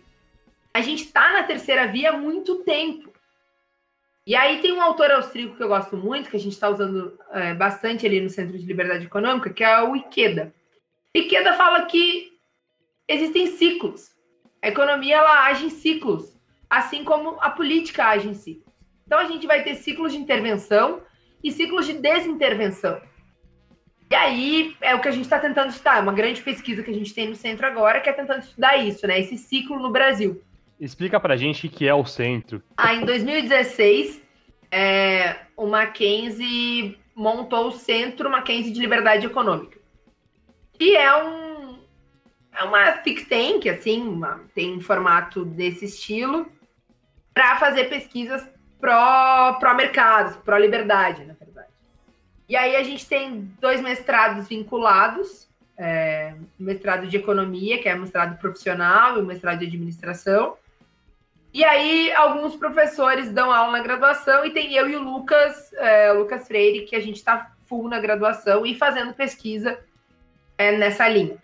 A 0.74 0.82
gente 0.82 1.04
está 1.04 1.34
na 1.34 1.44
terceira 1.44 1.88
via 1.88 2.12
há 2.12 2.18
muito 2.18 2.64
tempo. 2.64 3.14
E 4.26 4.36
aí 4.36 4.62
tem 4.62 4.72
um 4.72 4.82
autor 4.82 5.12
austríaco 5.12 5.58
que 5.58 5.64
eu 5.64 5.68
gosto 5.68 5.98
muito, 5.98 6.30
que 6.30 6.38
a 6.38 6.40
gente 6.40 6.54
está 6.54 6.70
usando 6.70 7.20
é, 7.32 7.54
bastante 7.54 8.06
ali 8.06 8.22
no 8.22 8.30
Centro 8.30 8.58
de 8.58 8.66
Liberdade 8.66 9.06
Econômica, 9.06 9.50
que 9.50 9.64
é 9.64 9.84
o 9.84 9.96
Ikeda. 9.96 10.54
Ikeda 11.14 11.54
fala 11.54 11.86
que 11.86 12.32
existem 13.08 13.48
ciclos. 13.48 14.12
A 14.62 14.70
economia 14.70 15.18
ela 15.18 15.46
age 15.48 15.66
em 15.66 15.70
ciclos, 15.70 16.38
assim 16.70 17.04
como 17.04 17.38
a 17.42 17.50
política 17.50 18.06
age 18.06 18.30
em 18.30 18.34
ciclos. 18.34 18.74
Então 19.06 19.20
a 19.20 19.26
gente 19.26 19.46
vai 19.46 19.62
ter 19.62 19.76
ciclos 19.76 20.14
de 20.14 20.18
intervenção 20.18 21.02
e 21.44 21.52
ciclos 21.52 21.86
de 21.86 21.94
desintervenção. 21.94 23.02
E 24.14 24.16
aí 24.16 24.78
é 24.80 24.94
o 24.94 25.02
que 25.02 25.08
a 25.08 25.12
gente 25.12 25.24
está 25.24 25.40
tentando 25.40 25.72
estudar, 25.72 25.98
é 25.98 26.02
uma 26.02 26.14
grande 26.14 26.40
pesquisa 26.40 26.84
que 26.84 26.92
a 26.92 26.94
gente 26.94 27.12
tem 27.16 27.30
no 27.30 27.34
centro 27.34 27.66
agora, 27.66 28.00
que 28.00 28.08
é 28.08 28.14
tentando 28.14 28.44
estudar 28.44 28.78
isso, 28.78 29.08
né? 29.08 29.20
Esse 29.20 29.40
ciclo 29.40 29.80
no 29.80 29.90
Brasil. 29.90 30.40
Explica 30.80 31.20
pra 31.20 31.36
gente 31.36 31.66
o 31.66 31.70
que 31.70 31.88
é 31.88 31.96
o 31.96 32.06
centro. 32.06 32.62
Ah, 32.78 32.94
em 32.94 33.04
2016, 33.06 34.22
é, 34.70 35.38
o 35.58 35.66
Mackenzie 35.66 36.96
montou 37.16 37.70
o 37.70 37.72
Centro 37.72 38.30
Mackenzie 38.30 38.72
de 38.72 38.80
Liberdade 38.80 39.26
Econômica. 39.26 39.80
Que 40.74 40.96
é 40.96 41.24
um 41.24 41.80
é 42.56 42.64
uma 42.66 42.92
think 42.92 43.26
tank, 43.26 43.68
assim, 43.68 44.00
uma, 44.00 44.42
tem 44.54 44.78
um 44.78 44.80
formato 44.80 45.44
desse 45.44 45.86
estilo, 45.86 46.46
para 47.34 47.56
fazer 47.56 47.86
pesquisas 47.86 48.48
pró, 48.80 49.54
pró 49.54 49.74
mercados, 49.74 50.36
pró 50.36 50.56
liberdade, 50.56 51.22
na 51.22 51.34
verdade. 51.34 51.43
E 52.48 52.56
aí 52.56 52.76
a 52.76 52.84
gente 52.84 53.08
tem 53.08 53.52
dois 53.60 53.82
mestrados 53.82 54.48
vinculados, 54.48 55.48
é, 55.78 56.36
mestrado 56.60 57.08
de 57.08 57.18
economia, 57.18 57.82
que 57.82 57.90
é 57.90 57.96
mestrado 57.96 58.38
profissional, 58.38 59.18
e 59.20 59.24
mestrado 59.24 59.60
de 59.60 59.66
administração, 59.66 60.58
e 61.54 61.64
aí, 61.64 62.12
alguns 62.14 62.56
professores 62.56 63.32
dão 63.32 63.52
aula 63.52 63.74
na 63.74 63.84
graduação 63.84 64.44
e 64.44 64.50
tem 64.50 64.74
eu 64.74 64.90
e 64.90 64.96
o 64.96 65.04
Lucas, 65.04 65.72
é, 65.74 66.12
Lucas 66.12 66.48
Freire, 66.48 66.84
que 66.86 66.96
a 66.96 67.00
gente 67.00 67.18
está 67.18 67.52
full 67.68 67.88
na 67.88 68.00
graduação 68.00 68.66
e 68.66 68.74
fazendo 68.74 69.14
pesquisa 69.14 69.80
é, 70.58 70.76
nessa 70.76 71.08
linha. 71.08 71.38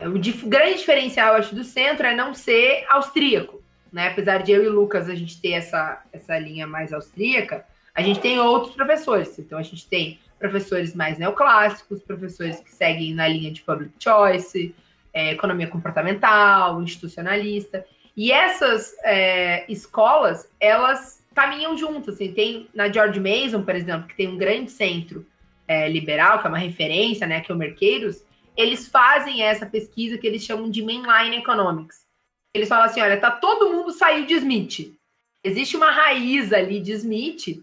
O 0.00 0.18
dif 0.18 0.46
grande 0.46 0.78
diferencial, 0.78 1.34
acho, 1.34 1.54
do 1.54 1.64
centro 1.64 2.06
é 2.06 2.14
não 2.14 2.34
ser 2.34 2.84
austríaco, 2.90 3.62
né? 3.90 4.08
Apesar 4.08 4.42
de 4.42 4.52
eu 4.52 4.64
e 4.64 4.68
o 4.68 4.72
Lucas 4.72 5.08
a 5.08 5.14
gente 5.14 5.40
ter 5.40 5.52
essa, 5.52 6.02
essa 6.12 6.38
linha 6.38 6.66
mais 6.66 6.92
austríaca, 6.92 7.64
a 7.94 8.02
gente 8.02 8.20
tem 8.20 8.38
outros 8.38 8.74
professores. 8.74 9.38
Então, 9.38 9.58
a 9.58 9.62
gente 9.62 9.86
tem 9.86 10.18
professores 10.38 10.94
mais 10.94 11.18
neoclássicos, 11.18 12.02
professores 12.02 12.60
que 12.60 12.72
seguem 12.72 13.14
na 13.14 13.28
linha 13.28 13.50
de 13.50 13.62
public 13.62 13.92
choice, 13.98 14.74
é, 15.12 15.32
economia 15.32 15.66
comportamental, 15.66 16.82
institucionalista. 16.82 17.84
E 18.16 18.32
essas 18.32 18.94
é, 19.04 19.70
escolas, 19.70 20.48
elas 20.58 21.22
caminham 21.34 21.76
juntas. 21.76 22.14
Assim, 22.14 22.32
tem 22.32 22.68
na 22.74 22.90
George 22.90 23.20
Mason, 23.20 23.62
por 23.62 23.74
exemplo, 23.74 24.08
que 24.08 24.16
tem 24.16 24.28
um 24.28 24.36
grande 24.36 24.70
centro 24.70 25.26
é, 25.68 25.88
liberal, 25.88 26.40
que 26.40 26.46
é 26.46 26.48
uma 26.48 26.58
referência, 26.58 27.26
né, 27.26 27.40
que 27.40 27.50
é 27.50 27.54
o 27.54 27.58
Merqueiros, 27.58 28.24
eles 28.56 28.88
fazem 28.88 29.42
essa 29.42 29.64
pesquisa 29.64 30.18
que 30.18 30.26
eles 30.26 30.42
chamam 30.42 30.70
de 30.70 30.82
mainline 30.82 31.36
economics. 31.36 32.06
Eles 32.54 32.68
falam 32.68 32.84
assim, 32.84 33.00
olha, 33.00 33.18
tá 33.18 33.30
todo 33.30 33.72
mundo 33.72 33.92
saiu 33.92 34.26
de 34.26 34.34
Smith. 34.34 34.94
Existe 35.42 35.76
uma 35.76 35.90
raiz 35.90 36.52
ali 36.52 36.80
de 36.80 36.92
Smith, 36.92 37.62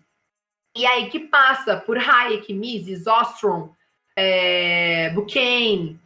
e 0.80 0.86
aí 0.86 1.10
que 1.10 1.20
passa 1.20 1.76
por 1.76 1.98
Hayek, 1.98 2.54
Mises, 2.54 3.06
Ostrom, 3.06 3.74
é, 4.16 5.10
Buchanan, 5.10 5.98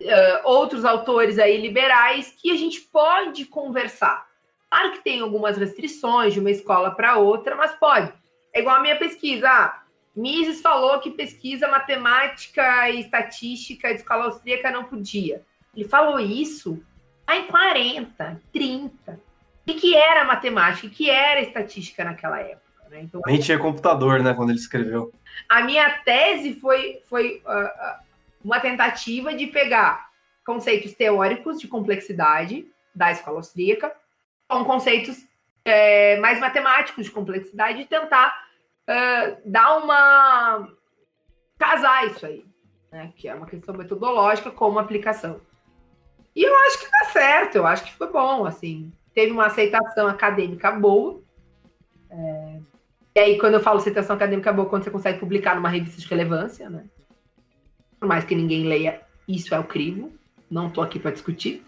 uh, 0.00 0.40
outros 0.44 0.82
autores 0.82 1.38
aí 1.38 1.60
liberais 1.60 2.34
que 2.40 2.50
a 2.50 2.56
gente 2.56 2.80
pode 2.80 3.44
conversar. 3.44 4.26
Claro 4.70 4.92
que 4.92 5.04
tem 5.04 5.20
algumas 5.20 5.58
restrições 5.58 6.32
de 6.32 6.40
uma 6.40 6.50
escola 6.50 6.90
para 6.90 7.18
outra, 7.18 7.54
mas 7.54 7.72
pode. 7.72 8.10
É 8.54 8.60
igual 8.60 8.76
a 8.76 8.80
minha 8.80 8.96
pesquisa. 8.96 9.46
Ah, 9.46 9.82
Mises 10.16 10.62
falou 10.62 10.98
que 11.00 11.10
pesquisa 11.10 11.68
matemática 11.68 12.88
e 12.88 13.00
estatística 13.00 13.88
de 13.88 13.96
escola 13.96 14.24
austríaca 14.24 14.70
não 14.70 14.84
podia. 14.84 15.42
Ele 15.76 15.86
falou 15.86 16.18
isso 16.18 16.82
em 17.30 17.46
40, 17.46 18.40
30. 18.50 19.20
O 19.68 19.74
que 19.74 19.94
era 19.94 20.24
matemática? 20.24 20.86
O 20.86 20.90
que 20.90 21.10
era 21.10 21.42
estatística 21.42 22.02
naquela 22.04 22.40
época? 22.40 22.63
Né? 22.94 23.02
Então, 23.02 23.20
Nem 23.26 23.40
tinha 23.40 23.58
computador, 23.58 24.22
né, 24.22 24.32
quando 24.34 24.50
ele 24.50 24.58
escreveu. 24.58 25.12
A 25.48 25.62
minha 25.62 25.90
tese 26.04 26.54
foi, 26.54 27.02
foi 27.08 27.42
uh, 27.44 28.04
uma 28.44 28.60
tentativa 28.60 29.34
de 29.34 29.48
pegar 29.48 30.08
conceitos 30.46 30.92
teóricos 30.92 31.58
de 31.58 31.66
complexidade 31.66 32.66
da 32.94 33.10
escola 33.10 33.38
austríaca 33.38 33.92
com 34.46 34.64
conceitos 34.64 35.26
é, 35.64 36.18
mais 36.18 36.38
matemáticos 36.38 37.06
de 37.06 37.10
complexidade 37.10 37.80
e 37.80 37.86
tentar 37.86 38.46
uh, 38.88 39.36
dar 39.44 39.78
uma 39.78 40.68
casar 41.58 42.06
isso 42.06 42.26
aí, 42.26 42.44
né? 42.92 43.12
Que 43.16 43.26
é 43.26 43.34
uma 43.34 43.46
questão 43.46 43.74
metodológica 43.74 44.50
com 44.50 44.68
uma 44.68 44.82
aplicação. 44.82 45.40
E 46.36 46.42
eu 46.42 46.54
acho 46.66 46.80
que 46.80 46.90
tá 46.90 47.04
certo, 47.06 47.56
eu 47.56 47.66
acho 47.66 47.84
que 47.84 47.94
foi 47.94 48.10
bom, 48.12 48.44
assim, 48.44 48.92
teve 49.14 49.32
uma 49.32 49.46
aceitação 49.46 50.06
acadêmica 50.06 50.70
boa. 50.70 51.20
É... 52.10 52.60
E 53.16 53.20
aí, 53.20 53.38
quando 53.38 53.54
eu 53.54 53.60
falo 53.60 53.78
aceitação 53.78 54.16
acadêmica 54.16 54.52
boa, 54.52 54.68
quando 54.68 54.84
você 54.84 54.90
consegue 54.90 55.20
publicar 55.20 55.54
numa 55.54 55.68
revista 55.68 56.00
de 56.00 56.06
relevância, 56.06 56.68
né? 56.68 56.84
por 58.04 58.08
mais 58.08 58.24
que 58.24 58.34
ninguém 58.34 58.64
leia, 58.64 59.00
isso 59.26 59.54
é 59.54 59.58
o 59.58 59.64
crivo. 59.64 60.12
Não 60.50 60.68
estou 60.68 60.84
aqui 60.84 60.98
para 60.98 61.10
discutir. 61.10 61.64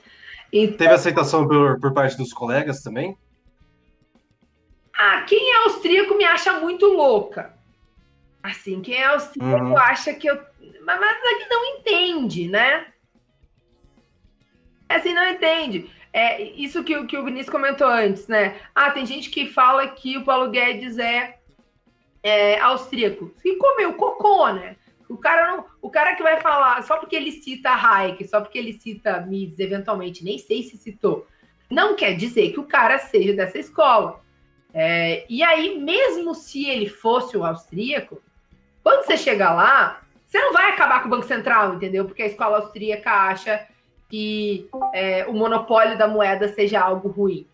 Então, 0.52 0.76
Teve 0.76 0.92
aceitação 0.92 1.48
por, 1.48 1.80
por 1.80 1.94
parte 1.94 2.16
dos 2.18 2.32
colegas 2.32 2.82
também? 2.82 3.16
Ah, 4.92 5.22
quem 5.22 5.52
é 5.52 5.56
austríaco 5.64 6.14
me 6.14 6.24
acha 6.24 6.60
muito 6.60 6.86
louca. 6.86 7.54
Assim, 8.42 8.82
quem 8.82 8.96
é 8.96 9.06
austríaco 9.06 9.64
uhum. 9.64 9.78
acha 9.78 10.12
que 10.12 10.28
eu. 10.28 10.38
Mas, 10.82 11.00
mas 11.00 11.16
é 11.24 11.34
que 11.38 11.48
não 11.48 11.64
entende, 11.64 12.48
né? 12.48 12.86
É 14.88 14.96
assim, 14.96 15.14
não 15.14 15.26
entende. 15.26 15.90
É 16.18 16.40
isso 16.40 16.82
que, 16.82 17.04
que 17.04 17.18
o 17.18 17.24
Vinícius 17.26 17.50
comentou 17.50 17.86
antes, 17.86 18.26
né? 18.26 18.56
Ah, 18.74 18.90
tem 18.90 19.04
gente 19.04 19.28
que 19.28 19.46
fala 19.46 19.86
que 19.86 20.16
o 20.16 20.24
Paulo 20.24 20.50
Guedes 20.50 20.96
é, 20.96 21.36
é 22.22 22.58
austríaco. 22.58 23.34
E 23.44 23.56
comeu 23.56 23.92
cocô, 23.92 24.48
né? 24.48 24.76
O 25.10 25.18
cara 25.18 25.54
não, 25.54 25.66
o 25.82 25.90
cara 25.90 26.16
que 26.16 26.22
vai 26.22 26.40
falar 26.40 26.82
só 26.84 26.96
porque 26.96 27.16
ele 27.16 27.32
cita 27.32 27.68
Hayek, 27.68 28.26
só 28.26 28.40
porque 28.40 28.56
ele 28.56 28.72
cita 28.72 29.20
Mises, 29.20 29.58
eventualmente, 29.58 30.24
nem 30.24 30.38
sei 30.38 30.62
se 30.62 30.78
citou, 30.78 31.26
não 31.70 31.94
quer 31.94 32.16
dizer 32.16 32.50
que 32.50 32.60
o 32.60 32.64
cara 32.64 32.96
seja 32.96 33.34
dessa 33.34 33.58
escola. 33.58 34.18
É, 34.72 35.26
e 35.28 35.42
aí, 35.42 35.78
mesmo 35.78 36.34
se 36.34 36.66
ele 36.66 36.88
fosse 36.88 37.36
o 37.36 37.44
austríaco, 37.44 38.22
quando 38.82 39.04
você 39.04 39.18
chegar 39.18 39.52
lá, 39.52 40.00
você 40.24 40.40
não 40.40 40.54
vai 40.54 40.70
acabar 40.70 41.02
com 41.02 41.08
o 41.08 41.10
Banco 41.10 41.26
Central, 41.26 41.74
entendeu? 41.74 42.06
Porque 42.06 42.22
a 42.22 42.26
escola 42.26 42.56
austríaca 42.56 43.10
acha 43.10 43.68
que 44.08 44.68
é, 44.94 45.26
o 45.26 45.32
monopólio 45.32 45.98
da 45.98 46.06
moeda 46.06 46.48
seja 46.48 46.80
algo 46.80 47.08
ruim. 47.08 47.46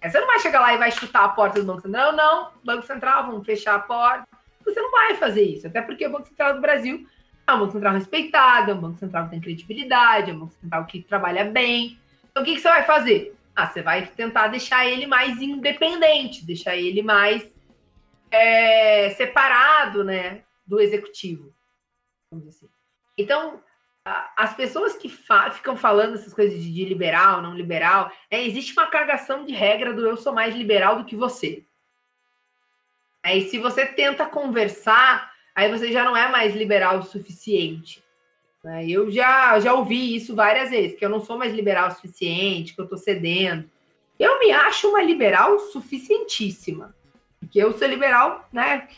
É, 0.00 0.08
você 0.08 0.18
não 0.18 0.26
vai 0.26 0.40
chegar 0.40 0.60
lá 0.60 0.74
e 0.74 0.78
vai 0.78 0.90
chutar 0.90 1.24
a 1.24 1.28
porta 1.28 1.60
do 1.60 1.66
Banco 1.66 1.82
Central. 1.82 2.12
Não, 2.12 2.16
não, 2.16 2.50
Banco 2.64 2.86
Central, 2.86 3.26
vamos 3.26 3.46
fechar 3.46 3.74
a 3.74 3.80
porta 3.80 4.26
você 4.64 4.80
não 4.80 4.90
vai 4.90 5.14
fazer 5.16 5.42
isso, 5.42 5.66
até 5.66 5.82
porque 5.82 6.06
o 6.06 6.10
Banco 6.10 6.26
Central 6.26 6.54
do 6.54 6.60
Brasil 6.60 7.06
é 7.46 7.52
um 7.52 7.60
Banco 7.60 7.72
Central 7.72 7.94
respeitado, 7.94 8.70
é 8.70 8.74
um 8.74 8.80
Banco 8.80 8.98
Central 8.98 9.24
que 9.24 9.30
tem 9.30 9.40
credibilidade, 9.40 10.30
é 10.30 10.34
um 10.34 10.40
Banco 10.40 10.54
Central 10.60 10.86
que 10.86 11.02
trabalha 11.02 11.44
bem. 11.44 11.98
Então, 12.30 12.42
o 12.42 12.46
que, 12.46 12.54
que 12.54 12.60
você 12.60 12.68
vai 12.68 12.84
fazer? 12.84 13.34
Ah, 13.54 13.66
você 13.66 13.82
vai 13.82 14.06
tentar 14.06 14.48
deixar 14.48 14.86
ele 14.86 15.06
mais 15.06 15.40
independente, 15.42 16.44
deixar 16.44 16.76
ele 16.76 17.02
mais 17.02 17.52
é, 18.30 19.10
separado 19.10 20.04
né, 20.04 20.42
do 20.66 20.80
executivo. 20.80 21.52
Vamos 22.30 22.46
dizer 22.46 22.66
assim. 22.66 22.74
Então, 23.18 23.60
as 24.04 24.54
pessoas 24.54 24.94
que 24.96 25.08
fa 25.08 25.50
ficam 25.50 25.76
falando 25.76 26.14
essas 26.14 26.34
coisas 26.34 26.60
de, 26.60 26.72
de 26.72 26.84
liberal, 26.84 27.40
não 27.40 27.54
liberal, 27.54 28.10
é, 28.30 28.44
existe 28.44 28.72
uma 28.72 28.86
cagação 28.86 29.44
de 29.44 29.52
regra 29.52 29.92
do 29.92 30.06
eu 30.06 30.16
sou 30.16 30.32
mais 30.32 30.54
liberal 30.54 30.96
do 30.96 31.04
que 31.04 31.14
você. 31.14 31.64
Aí, 33.22 33.48
se 33.48 33.58
você 33.58 33.86
tenta 33.86 34.26
conversar, 34.26 35.32
aí 35.54 35.70
você 35.70 35.92
já 35.92 36.02
não 36.04 36.16
é 36.16 36.28
mais 36.28 36.56
liberal 36.56 36.98
o 36.98 37.04
suficiente. 37.04 38.02
Né? 38.64 38.88
Eu 38.88 39.10
já, 39.10 39.58
já 39.60 39.72
ouvi 39.74 40.16
isso 40.16 40.34
várias 40.34 40.70
vezes, 40.70 40.98
que 40.98 41.04
eu 41.04 41.08
não 41.08 41.20
sou 41.20 41.38
mais 41.38 41.54
liberal 41.54 41.88
o 41.88 41.92
suficiente, 41.92 42.74
que 42.74 42.80
eu 42.80 42.84
estou 42.84 42.98
cedendo. 42.98 43.70
Eu 44.18 44.40
me 44.40 44.50
acho 44.50 44.88
uma 44.88 45.02
liberal 45.02 45.58
suficientíssima, 45.58 46.94
porque 47.38 47.60
eu 47.60 47.76
sou 47.78 47.86
liberal, 47.86 48.48
né, 48.52 48.88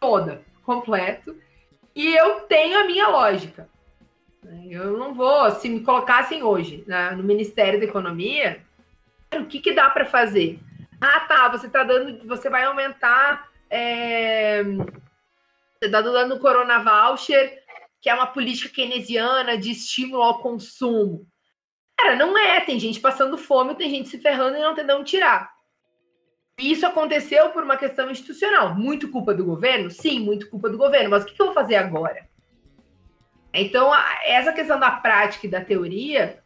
toda, 0.00 0.42
completo, 0.64 1.36
e 1.94 2.12
eu 2.14 2.40
tenho 2.40 2.80
a 2.80 2.84
minha 2.84 3.08
lógica. 3.08 3.68
Eu 4.70 4.98
não 4.98 5.14
vou, 5.14 5.50
se 5.52 5.68
me 5.68 5.80
colocassem 5.80 6.42
hoje 6.42 6.84
né, 6.86 7.12
no 7.12 7.22
Ministério 7.22 7.78
da 7.78 7.86
Economia, 7.86 8.60
o 9.32 9.46
que, 9.46 9.60
que 9.60 9.72
dá 9.72 9.88
para 9.90 10.04
fazer? 10.04 10.58
Ah, 11.00 11.20
tá, 11.20 11.48
você 11.48 11.68
tá 11.68 11.82
dando, 11.82 12.26
você 12.26 12.48
vai 12.48 12.64
aumentar, 12.64 13.48
é, 13.70 14.62
você 14.62 15.90
tá 15.90 16.00
dando 16.00 16.38
Corona 16.38 16.78
Voucher, 16.78 17.62
que 18.00 18.08
é 18.08 18.14
uma 18.14 18.26
política 18.26 18.74
keynesiana 18.74 19.56
de 19.56 19.70
estímulo 19.70 20.22
ao 20.22 20.40
consumo. 20.40 21.26
Cara, 21.96 22.16
não 22.16 22.36
é, 22.36 22.60
tem 22.60 22.78
gente 22.78 23.00
passando 23.00 23.38
fome, 23.38 23.74
tem 23.74 23.88
gente 23.88 24.08
se 24.08 24.18
ferrando 24.18 24.56
e 24.56 24.60
não 24.60 24.74
tem 24.74 24.84
de 24.84 24.92
onde 24.92 25.10
tirar. 25.10 25.54
Isso 26.58 26.86
aconteceu 26.86 27.50
por 27.50 27.64
uma 27.64 27.76
questão 27.76 28.10
institucional. 28.10 28.74
Muito 28.74 29.10
culpa 29.10 29.34
do 29.34 29.44
governo? 29.44 29.90
Sim, 29.90 30.20
muito 30.20 30.48
culpa 30.48 30.68
do 30.68 30.78
governo. 30.78 31.10
Mas 31.10 31.24
o 31.24 31.26
que 31.26 31.40
eu 31.40 31.46
vou 31.46 31.54
fazer 31.54 31.76
agora? 31.76 32.28
Então, 33.54 33.90
essa 34.26 34.52
questão 34.52 34.80
da 34.80 34.90
prática 34.90 35.46
e 35.46 35.50
da 35.50 35.60
teoria, 35.60 36.40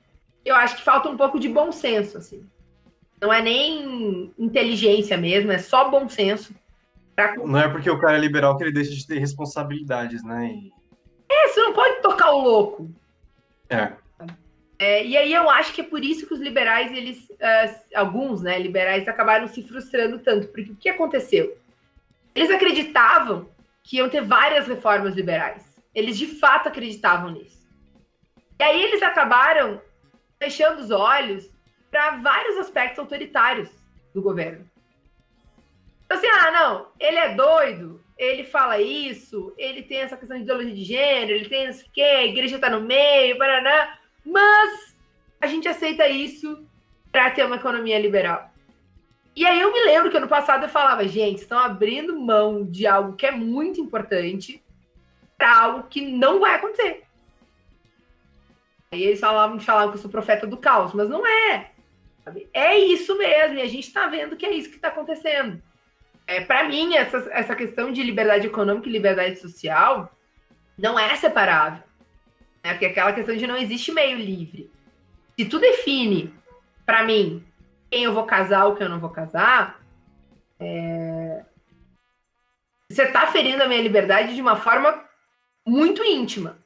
eu 0.45 0.55
acho 0.55 0.77
que 0.77 0.83
falta 0.83 1.09
um 1.09 1.17
pouco 1.17 1.41
de 1.41 1.49
bom 1.49 1.73
senso, 1.73 2.19
assim. 2.19 2.47
Não 3.21 3.33
é 3.33 3.41
nem 3.41 4.33
inteligência 4.39 5.17
mesmo, 5.17 5.51
é 5.51 5.59
só 5.59 5.89
bom 5.91 6.09
senso. 6.09 6.55
Pra... 7.17 7.35
Não 7.37 7.59
é 7.59 7.69
porque 7.69 7.91
o 7.91 7.99
cara 7.99 8.17
é 8.17 8.21
liberal 8.21 8.57
que 8.57 8.63
ele 8.63 8.73
deixa 8.73 8.95
de 8.95 9.07
ter 9.07 9.19
responsabilidades, 9.19 10.23
né? 10.23 10.53
E... 10.53 10.73
É, 11.31 11.49
você 11.49 11.63
não 11.63 11.73
pode 11.73 12.01
tocar 12.03 12.31
o 12.31 12.43
louco. 12.43 12.91
É. 13.71 13.93
é. 14.79 15.05
e 15.05 15.17
aí 15.17 15.33
eu 15.33 15.49
acho 15.51 15.75
que 15.75 15.81
é 15.81 15.85
por 15.85 16.05
isso 16.05 16.27
que 16.27 16.35
os 16.35 16.41
liberais, 16.41 16.93
eles, 16.93 17.29
uh, 17.31 17.75
alguns, 17.95 18.43
né, 18.43 18.59
liberais 18.59 19.09
acabaram 19.09 19.49
se 19.49 19.63
frustrando 19.63 20.19
tanto, 20.19 20.49
porque 20.49 20.73
o 20.73 20.77
que 20.77 20.89
aconteceu? 20.89 21.59
Eles 22.35 22.51
acreditavam 22.51 23.49
que 23.83 23.97
iam 23.97 24.09
ter 24.09 24.23
várias 24.23 24.67
reformas 24.69 25.15
liberais. 25.15 25.68
Eles 25.99 26.17
de 26.17 26.29
fato 26.29 26.69
acreditavam 26.69 27.31
nisso. 27.31 27.67
E 28.57 28.63
aí 28.63 28.81
eles 28.85 29.03
acabaram 29.03 29.83
fechando 30.39 30.81
os 30.81 30.93
olhos 30.93 31.51
para 31.91 32.19
vários 32.19 32.57
aspectos 32.57 33.01
autoritários 33.01 33.69
do 34.15 34.23
governo. 34.23 34.65
Então, 36.05 36.17
assim, 36.17 36.29
ah, 36.29 36.51
não, 36.53 36.87
ele 37.01 37.17
é 37.17 37.35
doido, 37.35 38.01
ele 38.17 38.45
fala 38.45 38.81
isso, 38.81 39.53
ele 39.59 39.83
tem 39.83 39.99
essa 39.99 40.17
questão 40.17 40.37
de 40.37 40.45
ideologia 40.45 40.75
de 40.75 40.85
gênero, 40.85 41.33
ele 41.33 41.49
tem 41.49 41.69
isso 41.69 41.85
que, 41.93 42.01
a 42.01 42.25
igreja 42.25 42.61
tá 42.61 42.71
no 42.71 42.81
meio, 42.81 43.37
paraná, 43.37 43.99
mas 44.25 44.97
a 45.41 45.49
gente 45.49 45.67
aceita 45.67 46.07
isso 46.07 46.65
para 47.11 47.33
ter 47.33 47.45
uma 47.45 47.57
economia 47.57 47.99
liberal. 47.99 48.53
E 49.35 49.45
aí 49.45 49.61
eu 49.61 49.73
me 49.73 49.85
lembro 49.85 50.13
que 50.13 50.17
ano 50.17 50.29
passado 50.29 50.63
eu 50.63 50.69
falava, 50.69 51.09
gente, 51.09 51.39
estão 51.39 51.59
abrindo 51.59 52.19
mão 52.19 52.65
de 52.65 52.87
algo 52.87 53.17
que 53.17 53.27
é 53.27 53.33
muito 53.33 53.81
importante 53.81 54.63
algo 55.47 55.89
que 55.89 56.01
não 56.01 56.41
vai 56.41 56.55
acontecer. 56.55 57.05
Aí 58.91 59.03
eles 59.03 59.20
falavam, 59.20 59.61
falavam 59.61 59.91
que 59.91 59.99
eu 59.99 60.03
sou 60.03 60.11
profeta 60.11 60.47
do 60.47 60.57
caos, 60.57 60.93
mas 60.93 61.09
não 61.09 61.26
é. 61.26 61.70
Sabe? 62.24 62.49
É 62.53 62.78
isso 62.78 63.16
mesmo, 63.16 63.59
e 63.59 63.62
a 63.62 63.66
gente 63.66 63.86
está 63.86 64.07
vendo 64.07 64.36
que 64.36 64.47
é 64.47 64.53
isso 64.53 64.70
que 64.70 64.76
está 64.76 64.89
acontecendo. 64.89 65.62
É, 66.26 66.41
para 66.41 66.64
mim, 66.68 66.95
essa, 66.95 67.16
essa 67.32 67.57
questão 67.57 67.93
de 67.93 68.03
liberdade 68.03 68.47
econômica 68.47 68.89
e 68.89 68.93
liberdade 68.93 69.39
social 69.39 70.12
não 70.76 70.99
é 70.99 71.16
separável. 71.16 71.82
Né? 72.62 72.72
Porque 72.72 72.86
aquela 72.86 73.12
questão 73.12 73.36
de 73.36 73.47
não 73.47 73.57
existe 73.57 73.93
meio 73.93 74.18
livre. 74.18 74.70
Se 75.39 75.47
tu 75.47 75.59
define, 75.59 76.34
para 76.84 77.03
mim, 77.03 77.45
quem 77.91 78.05
eu 78.05 78.12
vou 78.12 78.24
casar 78.24 78.66
ou 78.66 78.74
quem 78.74 78.86
eu 78.86 78.91
não 78.91 79.01
vou 79.01 79.11
casar, 79.11 79.80
é... 80.61 81.45
você 82.91 83.05
está 83.05 83.26
ferindo 83.28 83.62
a 83.62 83.68
minha 83.68 83.82
liberdade 83.82 84.34
de 84.34 84.43
uma 84.43 84.57
forma 84.57 85.08
muito 85.69 86.03
íntima. 86.03 86.59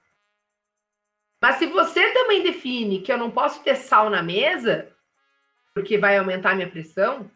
Mas 1.41 1.57
se 1.57 1.67
você 1.67 2.11
também 2.11 2.43
define 2.43 3.01
que 3.01 3.13
eu 3.13 3.19
não 3.19 3.31
posso 3.31 3.63
ter 3.63 3.75
sal 3.75 4.09
na 4.09 4.23
mesa, 4.23 4.89
porque 5.75 5.99
vai 5.99 6.17
aumentar 6.17 6.53
a 6.53 6.55
minha 6.55 6.71
pressão, 6.71 7.29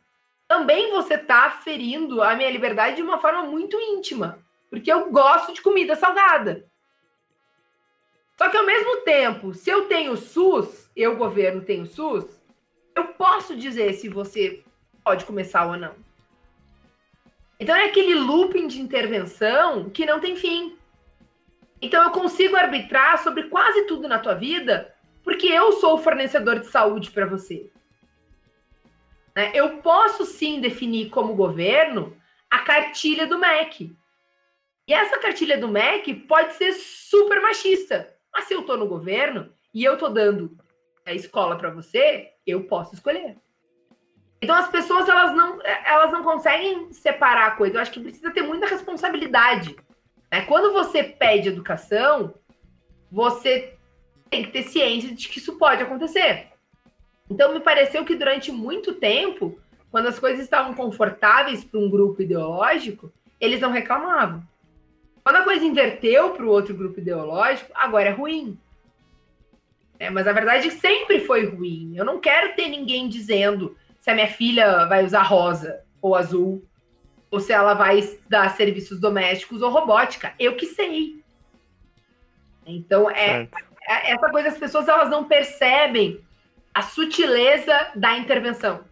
também 0.47 0.93
você 0.93 1.15
está 1.15 1.51
ferindo 1.51 2.23
a 2.23 2.37
minha 2.37 2.51
liberdade 2.51 2.97
de 2.97 3.03
uma 3.03 3.19
forma 3.19 3.43
muito 3.43 3.77
íntima, 3.81 4.39
porque 4.71 4.93
eu 4.93 5.11
gosto 5.11 5.53
de 5.53 5.61
comida 5.61 5.97
salgada. 5.97 6.65
Só 8.39 8.49
que 8.49 8.57
ao 8.57 8.67
mesmo 8.67 8.99
tempo, 8.99 9.55
se 9.55 9.69
eu 9.69 9.89
tenho 9.89 10.17
SUS, 10.17 10.89
eu 10.95 11.17
governo 11.17 11.65
tenho 11.65 11.87
SUS, 11.87 12.27
eu 12.95 13.09
posso 13.09 13.57
dizer 13.57 13.95
se 13.95 14.09
você 14.09 14.63
pode 15.03 15.25
começar 15.25 15.67
ou 15.67 15.77
não. 15.77 15.95
Então 17.59 17.75
é 17.75 17.87
aquele 17.87 18.15
looping 18.15 18.69
de 18.69 18.81
intervenção 18.81 19.91
que 19.91 20.07
não 20.07 20.21
tem 20.21 20.37
fim. 20.37 20.76
Então 21.81 22.03
eu 22.03 22.11
consigo 22.11 22.57
arbitrar 22.57 23.23
sobre 23.23 23.45
quase 23.45 23.87
tudo 23.87 24.09
na 24.09 24.19
tua 24.19 24.35
vida, 24.35 24.95
porque 25.23 25.47
eu 25.47 25.73
sou 25.73 25.95
o 25.95 25.99
fornecedor 25.99 26.61
de 26.61 26.67
saúde 26.67 27.11
para 27.11 27.27
você. 27.27 27.71
Né? 29.35 29.53
Eu 29.55 29.79
posso 29.79 30.25
sim 30.25 30.61
definir 30.61 31.11
como 31.11 31.35
governo 31.35 32.17
a 32.51 32.61
cartilha 32.61 33.27
do 33.27 33.39
MEC. 33.39 33.95
E 34.89 34.95
essa 34.95 35.19
cartilha 35.19 35.59
do 35.59 35.69
MEC 35.69 36.15
pode 36.15 36.55
ser 36.55 36.73
super 36.73 37.41
machista. 37.43 38.15
Mas 38.33 38.45
se 38.45 38.55
eu 38.55 38.61
estou 38.61 38.77
no 38.77 38.87
governo 38.87 39.53
e 39.75 39.85
eu 39.85 39.95
estou 39.95 40.11
dando 40.11 40.57
a 41.05 41.13
escola 41.13 41.57
para 41.57 41.71
você, 41.71 42.31
eu 42.47 42.65
posso 42.65 42.95
escolher. 42.95 43.37
Então 44.41 44.55
as 44.55 44.69
pessoas 44.69 45.09
elas 45.09 45.35
não, 45.35 45.61
elas 45.63 46.13
não 46.13 46.23
conseguem 46.23 46.93
separar 46.93 47.49
a 47.49 47.51
coisa. 47.53 47.77
Eu 47.77 47.81
acho 47.81 47.93
que 47.93 48.01
precisa 48.01 48.31
ter 48.31 48.43
muita 48.43 48.67
responsabilidade. 48.67 49.77
Né? 50.37 50.43
Quando 50.43 50.73
você 50.73 51.03
pede 51.03 51.49
educação, 51.49 52.35
você 53.11 53.75
tem 54.29 54.45
que 54.45 54.51
ter 54.51 54.65
ciência 54.65 55.15
de 55.15 55.29
que 55.29 55.39
isso 55.39 55.57
pode 55.57 55.83
acontecer. 55.83 56.49
Então, 57.31 57.55
me 57.55 57.61
pareceu 57.61 58.05
que 58.05 58.15
durante 58.15 58.53
muito 58.53 58.95
tempo, 58.95 59.59
quando 59.91 60.09
as 60.09 60.19
coisas 60.19 60.41
estavam 60.41 60.75
confortáveis 60.75 61.65
para 61.65 61.81
um 61.81 61.89
grupo 61.89 62.21
ideológico, 62.21 63.11
eles 63.41 63.61
não 63.61 63.71
reclamavam. 63.71 64.43
Quando 65.25 65.37
a 65.37 65.43
coisa 65.43 65.65
inverteu 65.65 66.31
para 66.33 66.45
o 66.45 66.51
outro 66.51 66.75
grupo 66.75 67.01
ideológico, 67.01 67.73
agora 67.75 68.11
é 68.11 68.13
ruim. 68.13 68.59
É, 69.99 70.11
mas 70.11 70.29
a 70.29 70.33
verdade 70.33 70.71
sempre 70.71 71.21
foi 71.21 71.47
ruim. 71.47 71.95
Eu 71.97 72.05
não 72.05 72.21
quero 72.21 72.55
ter 72.55 72.69
ninguém 72.69 73.09
dizendo 73.09 73.75
se 73.99 74.11
a 74.11 74.15
minha 74.15 74.29
filha 74.29 74.85
vai 74.85 75.05
usar 75.05 75.23
rosa 75.23 75.83
ou 76.01 76.15
azul, 76.15 76.63
ou 77.31 77.41
se 77.41 77.53
ela 77.53 77.75
vai 77.75 78.01
dar 78.29 78.51
serviços 78.57 79.01
domésticos 79.01 79.63
ou 79.63 79.71
robótica. 79.71 80.35
Eu 80.39 80.57
que 80.57 80.67
sei. 80.67 81.23
Então, 82.65 83.11
é, 83.11 83.49
é 83.89 84.13
essa 84.13 84.29
coisa, 84.31 84.49
as 84.49 84.59
pessoas 84.59 84.89
elas 84.89 85.11
não 85.11 85.25
percebem 85.25 86.21
a 86.75 86.83
sutileza 86.83 87.91
da 87.95 88.17
intervenção. 88.19 88.85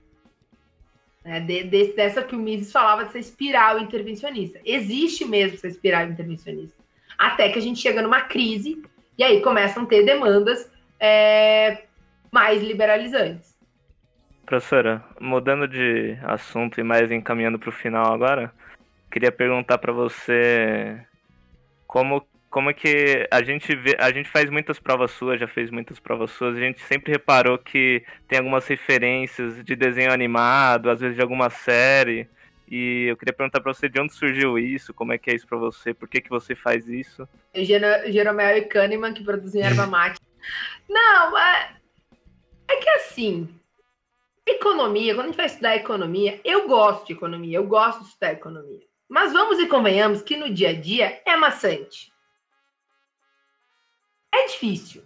Né? 1.25 1.41
De, 1.41 1.65
de, 1.65 1.93
dessa 1.93 2.23
que 2.23 2.37
o 2.37 2.39
Mises 2.39 2.73
falava, 2.73 3.05
dessa 3.05 3.19
espiral 3.19 3.79
intervencionista. 3.79 4.61
Existe 4.65 5.25
mesmo 5.25 5.57
essa 5.57 5.69
espiral 5.69 6.07
intervencionista. 6.07 6.83
Até 7.19 7.49
que 7.49 7.59
a 7.59 7.63
gente 7.63 7.81
chega 7.81 8.03
numa 8.03 8.23
crise 8.23 8.83
e 9.17 9.23
aí 9.23 9.41
começam 9.41 9.85
a 9.85 9.87
ter 9.87 10.05
demandas 10.05 10.71
é, 10.99 11.85
mais 12.31 12.63
liberalizantes. 12.63 13.54
Professora, 14.45 15.03
mudando 15.21 15.67
de 15.67 16.19
assunto 16.23 16.79
e 16.79 16.83
mais 16.83 17.11
encaminhando 17.11 17.59
para 17.59 17.71
o 17.71 17.73
final 17.73 18.13
agora, 18.13 18.53
queria 19.11 19.33
perguntar 19.33 19.79
para 19.79 19.93
você 19.93 21.01
como 21.87 22.27
como 22.55 22.71
é 22.71 22.73
que 22.73 23.27
a 23.33 23.43
gente 23.43 23.75
vê, 23.75 23.97
a 23.99 24.13
gente 24.13 24.29
faz 24.29 24.49
muitas 24.49 24.79
provas 24.79 25.11
suas, 25.11 25.41
já 25.41 25.49
fez 25.49 25.73
muitas 25.73 25.99
provas 25.99 26.31
suas, 26.31 26.57
a 26.57 26.61
gente 26.61 26.81
sempre 26.83 27.11
reparou 27.11 27.59
que 27.59 28.05
tem 28.29 28.39
algumas 28.39 28.65
referências 28.69 29.65
de 29.65 29.75
desenho 29.75 30.13
animado, 30.13 30.89
às 30.89 31.01
vezes 31.01 31.17
de 31.17 31.23
alguma 31.23 31.51
série. 31.51 32.29
E 32.71 33.07
eu 33.09 33.17
queria 33.17 33.33
perguntar 33.33 33.61
para 33.61 33.73
você 33.73 33.89
de 33.89 34.01
onde 34.01 34.15
surgiu 34.15 34.57
isso, 34.57 34.95
como 34.95 35.13
é 35.13 35.19
que 35.19 35.31
é 35.31 35.35
isso 35.35 35.49
para 35.49 35.59
você, 35.59 35.93
por 35.93 36.09
que 36.09 36.21
que 36.21 36.31
você 36.31 36.55
faz 36.55 36.87
isso? 36.87 37.29
Jeromel 37.53 38.59
e 38.59 38.63
Kahneman 38.63 39.15
que 39.15 39.25
produzem 39.25 39.61
erva 39.61 39.87
mate. 39.89 40.21
Não, 40.89 41.37
é, 41.37 41.73
é 42.69 42.77
que 42.77 42.91
assim, 42.91 43.49
economia, 44.47 45.15
quando 45.15 45.27
a 45.27 45.29
gente 45.29 45.37
vai 45.37 45.47
estudar 45.47 45.77
economia, 45.77 46.41
eu 46.45 46.69
gosto 46.69 47.07
de 47.07 47.13
economia, 47.13 47.57
eu 47.57 47.67
gosto 47.67 48.01
de 48.01 48.09
estudar 48.09 48.33
economia. 48.33 48.83
Mas 49.09 49.33
vamos 49.33 49.59
e 49.59 49.67
convenhamos 49.67 50.23
que 50.23 50.37
no 50.37 50.51
dia 50.51 50.71
a 50.71 50.81
dia 50.81 51.23
é 51.25 51.37
maçante 51.37 52.15
é 54.35 54.47
difícil. 54.47 55.03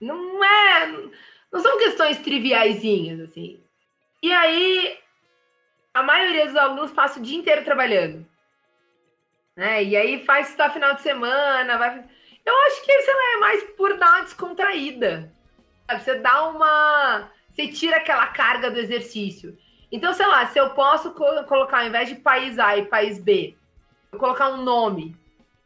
Não 0.00 0.44
é. 0.44 0.86
Não 1.50 1.60
são 1.60 1.78
questões 1.78 2.18
triviaisinhas, 2.18 3.20
assim. 3.20 3.62
E 4.22 4.32
aí, 4.32 4.98
a 5.94 6.02
maioria 6.02 6.46
dos 6.46 6.56
alunos 6.56 6.92
passa 6.92 7.18
o 7.18 7.22
dia 7.22 7.38
inteiro 7.38 7.64
trabalhando. 7.64 8.26
Né? 9.56 9.84
E 9.84 9.96
aí 9.96 10.24
faz 10.24 10.54
no 10.56 10.70
final 10.70 10.94
de 10.94 11.02
semana, 11.02 11.78
vai. 11.78 12.04
Eu 12.44 12.54
acho 12.66 12.84
que, 12.84 13.02
sei 13.02 13.14
lá, 13.14 13.34
é 13.34 13.36
mais 13.38 13.62
por 13.70 13.96
dar 13.96 14.10
uma 14.10 14.24
descontraída. 14.24 15.32
Você 15.90 16.16
dá 16.16 16.48
uma. 16.48 17.32
Você 17.56 17.68
tira 17.68 17.96
aquela 17.96 18.26
carga 18.26 18.70
do 18.70 18.78
exercício. 18.78 19.56
Então, 19.90 20.12
sei 20.12 20.26
lá, 20.26 20.46
se 20.46 20.58
eu 20.60 20.70
posso 20.70 21.12
co 21.12 21.24
colocar, 21.44 21.80
ao 21.80 21.86
invés 21.86 22.06
de 22.06 22.16
país 22.16 22.58
A 22.58 22.76
e 22.76 22.84
país 22.84 23.18
B, 23.18 23.56
eu 24.12 24.18
colocar 24.18 24.50
um 24.50 24.62
nome 24.62 25.16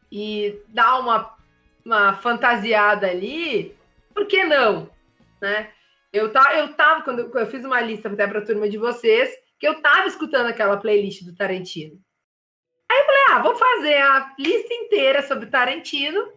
e 0.09 0.57
dar 0.69 0.99
uma, 0.99 1.35
uma 1.83 2.13
fantasiada 2.13 3.07
ali, 3.07 3.75
por 4.13 4.25
que 4.25 4.41
não? 4.45 4.89
Né? 5.41 5.69
Eu, 6.13 6.31
tá, 6.31 6.57
eu 6.57 6.73
tava, 6.75 7.01
quando 7.01 7.37
eu 7.37 7.47
fiz 7.47 7.65
uma 7.65 7.81
lista 7.81 8.07
até 8.07 8.25
para 8.25 8.39
a 8.39 8.45
turma 8.45 8.69
de 8.69 8.77
vocês, 8.77 9.29
que 9.59 9.67
eu 9.67 9.81
tava 9.81 10.07
escutando 10.07 10.47
aquela 10.47 10.77
playlist 10.77 11.23
do 11.23 11.35
Tarantino. 11.35 11.99
Aí 12.89 12.99
eu 12.99 13.05
falei, 13.05 13.21
ah, 13.31 13.39
vou 13.39 13.55
fazer 13.55 13.97
a 13.97 14.33
lista 14.39 14.73
inteira 14.73 15.23
sobre 15.23 15.47
Tarantino 15.47 16.31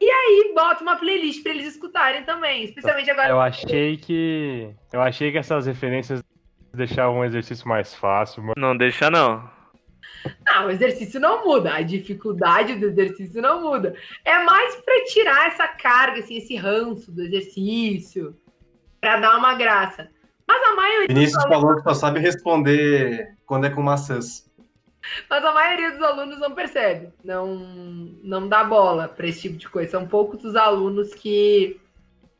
e 0.00 0.08
aí 0.08 0.52
bota 0.54 0.82
uma 0.82 0.96
playlist 0.96 1.42
para 1.42 1.52
eles 1.52 1.66
escutarem 1.66 2.24
também, 2.24 2.64
especialmente 2.64 3.10
agora. 3.10 3.30
Eu 3.30 3.40
achei 3.40 3.96
que 3.96 4.72
eu 4.92 5.00
achei 5.00 5.32
que 5.32 5.38
essas 5.38 5.66
referências 5.66 6.22
deixavam 6.72 7.18
o 7.18 7.24
exercício 7.24 7.66
mais 7.66 7.94
fácil. 7.94 8.42
Mas... 8.42 8.54
Não 8.56 8.76
deixa 8.76 9.10
não. 9.10 9.50
Não, 10.46 10.66
o 10.66 10.70
exercício 10.70 11.20
não 11.20 11.44
muda, 11.44 11.74
a 11.74 11.82
dificuldade 11.82 12.74
do 12.76 12.86
exercício 12.86 13.40
não 13.40 13.62
muda. 13.62 13.94
É 14.24 14.42
mais 14.44 14.76
para 14.76 15.04
tirar 15.04 15.46
essa 15.48 15.68
carga, 15.68 16.20
assim, 16.20 16.36
esse 16.36 16.56
ranço 16.56 17.12
do 17.12 17.22
exercício, 17.22 18.36
para 19.00 19.20
dar 19.20 19.36
uma 19.36 19.54
graça. 19.54 20.08
Mas 20.46 20.62
a 20.62 20.74
maioria. 20.74 21.08
Vinícius 21.08 21.42
falou 21.44 21.76
que 21.76 21.82
só 21.82 21.94
sabe 21.94 22.20
responder 22.20 23.36
quando 23.46 23.66
é 23.66 23.70
com 23.70 23.82
maçãs. 23.82 24.47
Mas 25.28 25.44
a 25.44 25.52
maioria 25.52 25.92
dos 25.92 26.02
alunos 26.02 26.38
não 26.38 26.54
percebe, 26.54 27.12
não, 27.24 27.54
não 28.22 28.48
dá 28.48 28.64
bola 28.64 29.08
para 29.08 29.26
esse 29.26 29.42
tipo 29.42 29.56
de 29.56 29.68
coisa. 29.68 29.92
São 29.92 30.06
poucos 30.06 30.44
os 30.44 30.56
alunos 30.56 31.14
que 31.14 31.80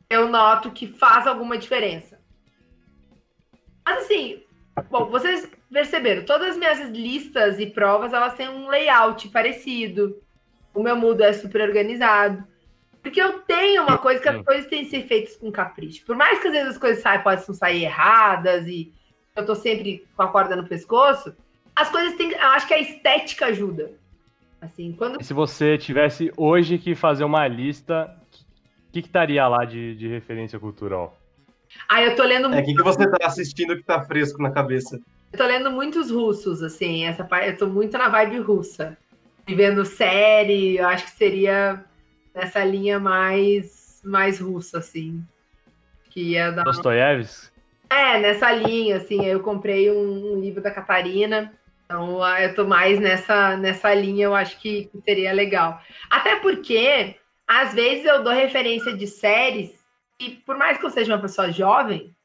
eu 0.09 0.27
noto 0.27 0.71
que 0.71 0.87
faz 0.87 1.25
alguma 1.27 1.57
diferença. 1.57 2.19
Mas 3.85 4.03
assim, 4.03 4.43
bom, 4.89 5.05
vocês 5.05 5.49
perceberam, 5.71 6.25
todas 6.25 6.49
as 6.49 6.57
minhas 6.57 6.79
listas 6.89 7.59
e 7.59 7.67
provas, 7.67 8.13
elas 8.13 8.33
têm 8.35 8.49
um 8.49 8.67
layout 8.67 9.29
parecido. 9.29 10.21
O 10.73 10.83
meu 10.83 10.95
mudo 10.95 11.23
é 11.23 11.33
super 11.33 11.61
organizado. 11.61 12.43
Porque 13.01 13.21
eu 13.21 13.39
tenho 13.41 13.83
uma 13.83 13.97
coisa 13.97 14.21
que 14.21 14.29
as 14.29 14.43
coisas 14.43 14.67
têm 14.67 14.83
que 14.83 14.91
ser 14.91 15.07
feitas 15.07 15.37
com 15.37 15.51
capricho. 15.51 16.05
Por 16.05 16.15
mais 16.15 16.39
que 16.39 16.47
às 16.47 16.53
vezes 16.53 16.69
as 16.69 16.77
coisas 16.77 17.01
saem, 17.01 17.21
possam 17.21 17.55
sair 17.55 17.83
erradas 17.83 18.67
e 18.67 18.93
eu 19.35 19.45
tô 19.45 19.55
sempre 19.55 20.05
com 20.15 20.23
a 20.23 20.27
corda 20.27 20.55
no 20.55 20.67
pescoço, 20.67 21.35
as 21.81 21.89
coisas 21.89 22.15
têm. 22.15 22.31
Eu 22.31 22.47
acho 22.49 22.67
que 22.67 22.73
a 22.73 22.79
estética 22.79 23.47
ajuda. 23.47 23.91
Assim, 24.61 24.91
quando... 24.91 25.23
Se 25.23 25.33
você 25.33 25.77
tivesse 25.77 26.31
hoje 26.35 26.77
que 26.77 26.93
fazer 26.93 27.23
uma 27.23 27.47
lista, 27.47 28.13
o 28.89 28.91
que, 28.91 29.01
que 29.01 29.07
estaria 29.07 29.47
lá 29.47 29.63
de, 29.63 29.95
de 29.95 30.07
referência 30.07 30.59
cultural? 30.59 31.17
Ah, 31.87 32.01
eu 32.01 32.15
tô 32.15 32.23
lendo. 32.23 32.53
É, 32.53 32.59
o 32.59 32.65
que, 32.65 32.73
que 32.73 32.83
você 32.83 33.09
tá 33.09 33.25
assistindo 33.25 33.75
que 33.75 33.83
tá 33.83 34.01
fresco 34.01 34.41
na 34.41 34.51
cabeça? 34.51 34.99
Eu 35.31 35.37
tô 35.37 35.45
lendo 35.45 35.71
muitos 35.71 36.09
russos, 36.09 36.63
assim, 36.63 37.05
essa 37.05 37.23
parte, 37.23 37.49
eu 37.49 37.57
tô 37.57 37.67
muito 37.67 37.97
na 37.97 38.09
vibe 38.09 38.39
russa. 38.39 38.97
Vivendo 39.47 39.85
série, 39.85 40.77
eu 40.77 40.87
acho 40.87 41.05
que 41.05 41.11
seria 41.11 41.83
nessa 42.33 42.63
linha 42.63 42.99
mais, 42.99 44.01
mais 44.03 44.39
russa, 44.39 44.79
assim. 44.79 45.23
Que 46.09 46.31
ia 46.31 46.51
dar. 46.51 46.63
Dostoiévski? 46.63 47.51
É, 47.89 48.19
nessa 48.19 48.51
linha, 48.51 48.97
assim. 48.97 49.25
Eu 49.25 49.39
comprei 49.39 49.91
um, 49.91 50.33
um, 50.33 50.39
livro 50.39 50.61
da 50.61 50.71
Catarina. 50.71 51.53
Então, 51.91 52.23
eu 52.37 52.53
tô 52.53 52.65
mais 52.67 52.99
nessa, 52.99 53.57
nessa 53.57 53.91
linha, 53.95 54.25
eu 54.25 54.35
acho 54.35 54.59
que 54.59 54.91
seria 55.03 55.33
legal. 55.33 55.81
Até 56.07 56.35
porque, 56.35 57.15
às 57.47 57.73
vezes, 57.73 58.05
eu 58.05 58.23
dou 58.23 58.31
referência 58.31 58.95
de 58.95 59.07
séries, 59.07 59.73
e 60.19 60.35
por 60.35 60.55
mais 60.55 60.77
que 60.77 60.85
eu 60.85 60.91
seja 60.91 61.15
uma 61.15 61.21
pessoa 61.21 61.51
jovem, 61.51 62.15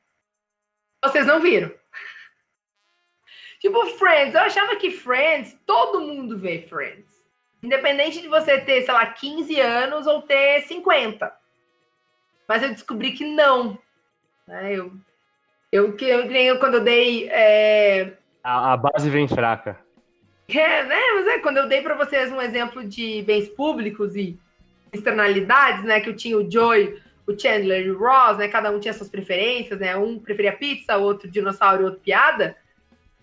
vocês 1.03 1.27
não 1.27 1.41
viram. 1.41 1.73
Tipo, 3.59 3.87
Friends, 3.97 4.35
eu 4.35 4.43
achava 4.43 4.77
que 4.77 4.91
Friends, 4.91 5.59
todo 5.65 6.03
mundo 6.03 6.39
vê 6.39 6.61
Friends. 6.69 7.11
Independente 7.63 8.21
de 8.21 8.29
você 8.29 8.61
ter, 8.61 8.83
sei 8.83 8.93
lá, 8.93 9.07
15 9.07 9.59
anos 9.59 10.07
ou 10.07 10.21
ter 10.21 10.61
50. 10.65 11.35
Mas 12.47 12.63
eu 12.63 12.69
descobri 12.69 13.13
que 13.13 13.25
não. 13.25 13.79
Né? 14.47 14.75
Eu, 14.75 14.93
eu, 15.73 15.97
eu, 15.97 16.31
eu 16.31 16.59
quando 16.59 16.75
eu 16.75 16.85
dei. 16.85 17.31
É... 17.31 18.19
A, 18.45 18.75
a, 18.75 18.77
base 18.77 19.09
vem 19.09 19.27
fraca. 19.27 19.81
É, 20.49 20.85
né? 20.85 21.01
Mas 21.15 21.27
é, 21.27 21.39
quando 21.39 21.57
eu 21.57 21.67
dei 21.67 21.81
para 21.81 21.95
vocês 21.95 22.31
um 22.31 22.41
exemplo 22.41 22.85
de 22.85 23.23
bens 23.23 23.49
públicos 23.49 24.15
e 24.15 24.39
externalidades, 24.93 25.83
né? 25.83 25.99
Que 25.99 26.11
eu 26.11 26.17
tinha 26.17 26.37
o 26.37 26.49
Joy, 26.51 27.01
o 27.27 27.39
Chandler 27.39 27.87
e 27.87 27.91
o 27.91 27.99
Ross, 27.99 28.37
né? 28.37 28.47
Cada 28.49 28.71
um 28.71 28.79
tinha 28.79 28.93
suas 28.93 29.09
preferências, 29.09 29.81
né? 29.81 29.97
Um 29.97 30.19
preferia 30.19 30.53
pizza, 30.53 30.99
outro 30.99 31.31
dinossauro, 31.31 31.87
outro 31.87 32.01
piada. 32.01 32.55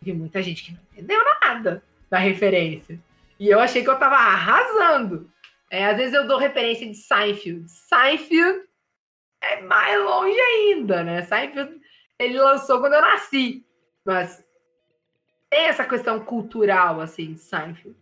Vi 0.02 0.12
muita 0.12 0.42
gente 0.42 0.64
que 0.64 0.72
não 0.72 0.80
entendeu 0.92 1.22
nada 1.44 1.84
da 2.10 2.18
referência. 2.18 3.00
E 3.40 3.48
eu 3.48 3.60
achei 3.60 3.84
que 3.84 3.90
eu 3.90 4.00
tava 4.00 4.16
arrasando. 4.16 5.30
É, 5.70 5.86
às 5.86 5.98
vezes 5.98 6.14
eu 6.14 6.28
dou 6.28 6.40
referência 6.40 6.88
de 6.88 6.96
Seinfeld. 6.96 7.70
Seinfeld 7.70 8.62
é 9.40 9.62
mais 9.62 10.04
longe 10.04 10.40
ainda, 10.40 11.04
né? 11.04 11.22
Seinfeld 11.22 11.80
ele 12.20 12.40
lançou 12.40 12.80
quando 12.80 12.94
eu 12.94 13.02
nasci. 13.02 13.64
Mas 14.04 14.44
tem 15.52 15.68
essa 15.68 15.84
questão 15.84 16.20
cultural, 16.22 17.02
assim, 17.02 17.34
de 17.34 17.40
Seinfeld. 17.40 17.96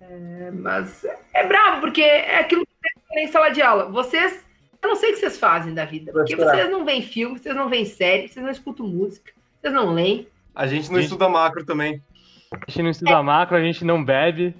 É, 0.00 0.50
mas 0.50 1.04
é 1.32 1.46
bravo, 1.46 1.82
porque 1.82 2.02
é 2.02 2.40
aquilo 2.40 2.66
que 2.66 3.14
tem 3.14 3.24
em 3.24 3.28
sala 3.28 3.50
de 3.50 3.60
aula. 3.60 3.90
Vocês, 3.90 4.44
eu 4.82 4.88
não 4.88 4.96
sei 4.96 5.10
o 5.10 5.12
que 5.12 5.20
vocês 5.20 5.38
fazem 5.38 5.74
da 5.74 5.84
vida. 5.84 6.10
Porque 6.10 6.34
vocês 6.34 6.70
não 6.70 6.84
veem 6.84 7.02
filme, 7.02 7.38
vocês 7.38 7.54
não 7.54 7.68
veem 7.68 7.84
série, 7.84 8.28
vocês 8.28 8.44
não 8.44 8.50
escutam 8.50 8.86
música, 8.86 9.32
vocês 9.60 9.72
não 9.72 9.92
leem. 9.92 10.26
A 10.54 10.66
gente 10.66 10.88
não 10.88 10.96
a 10.96 11.00
gente... 11.00 11.10
estuda 11.10 11.28
macro 11.28 11.64
também. 11.64 12.02
A 12.50 12.70
gente 12.70 12.82
não 12.82 12.90
estuda 12.90 13.10
é. 13.10 13.22
macro, 13.22 13.56
a 13.56 13.62
gente 13.62 13.84
não 13.84 14.02
bebe. 14.02 14.54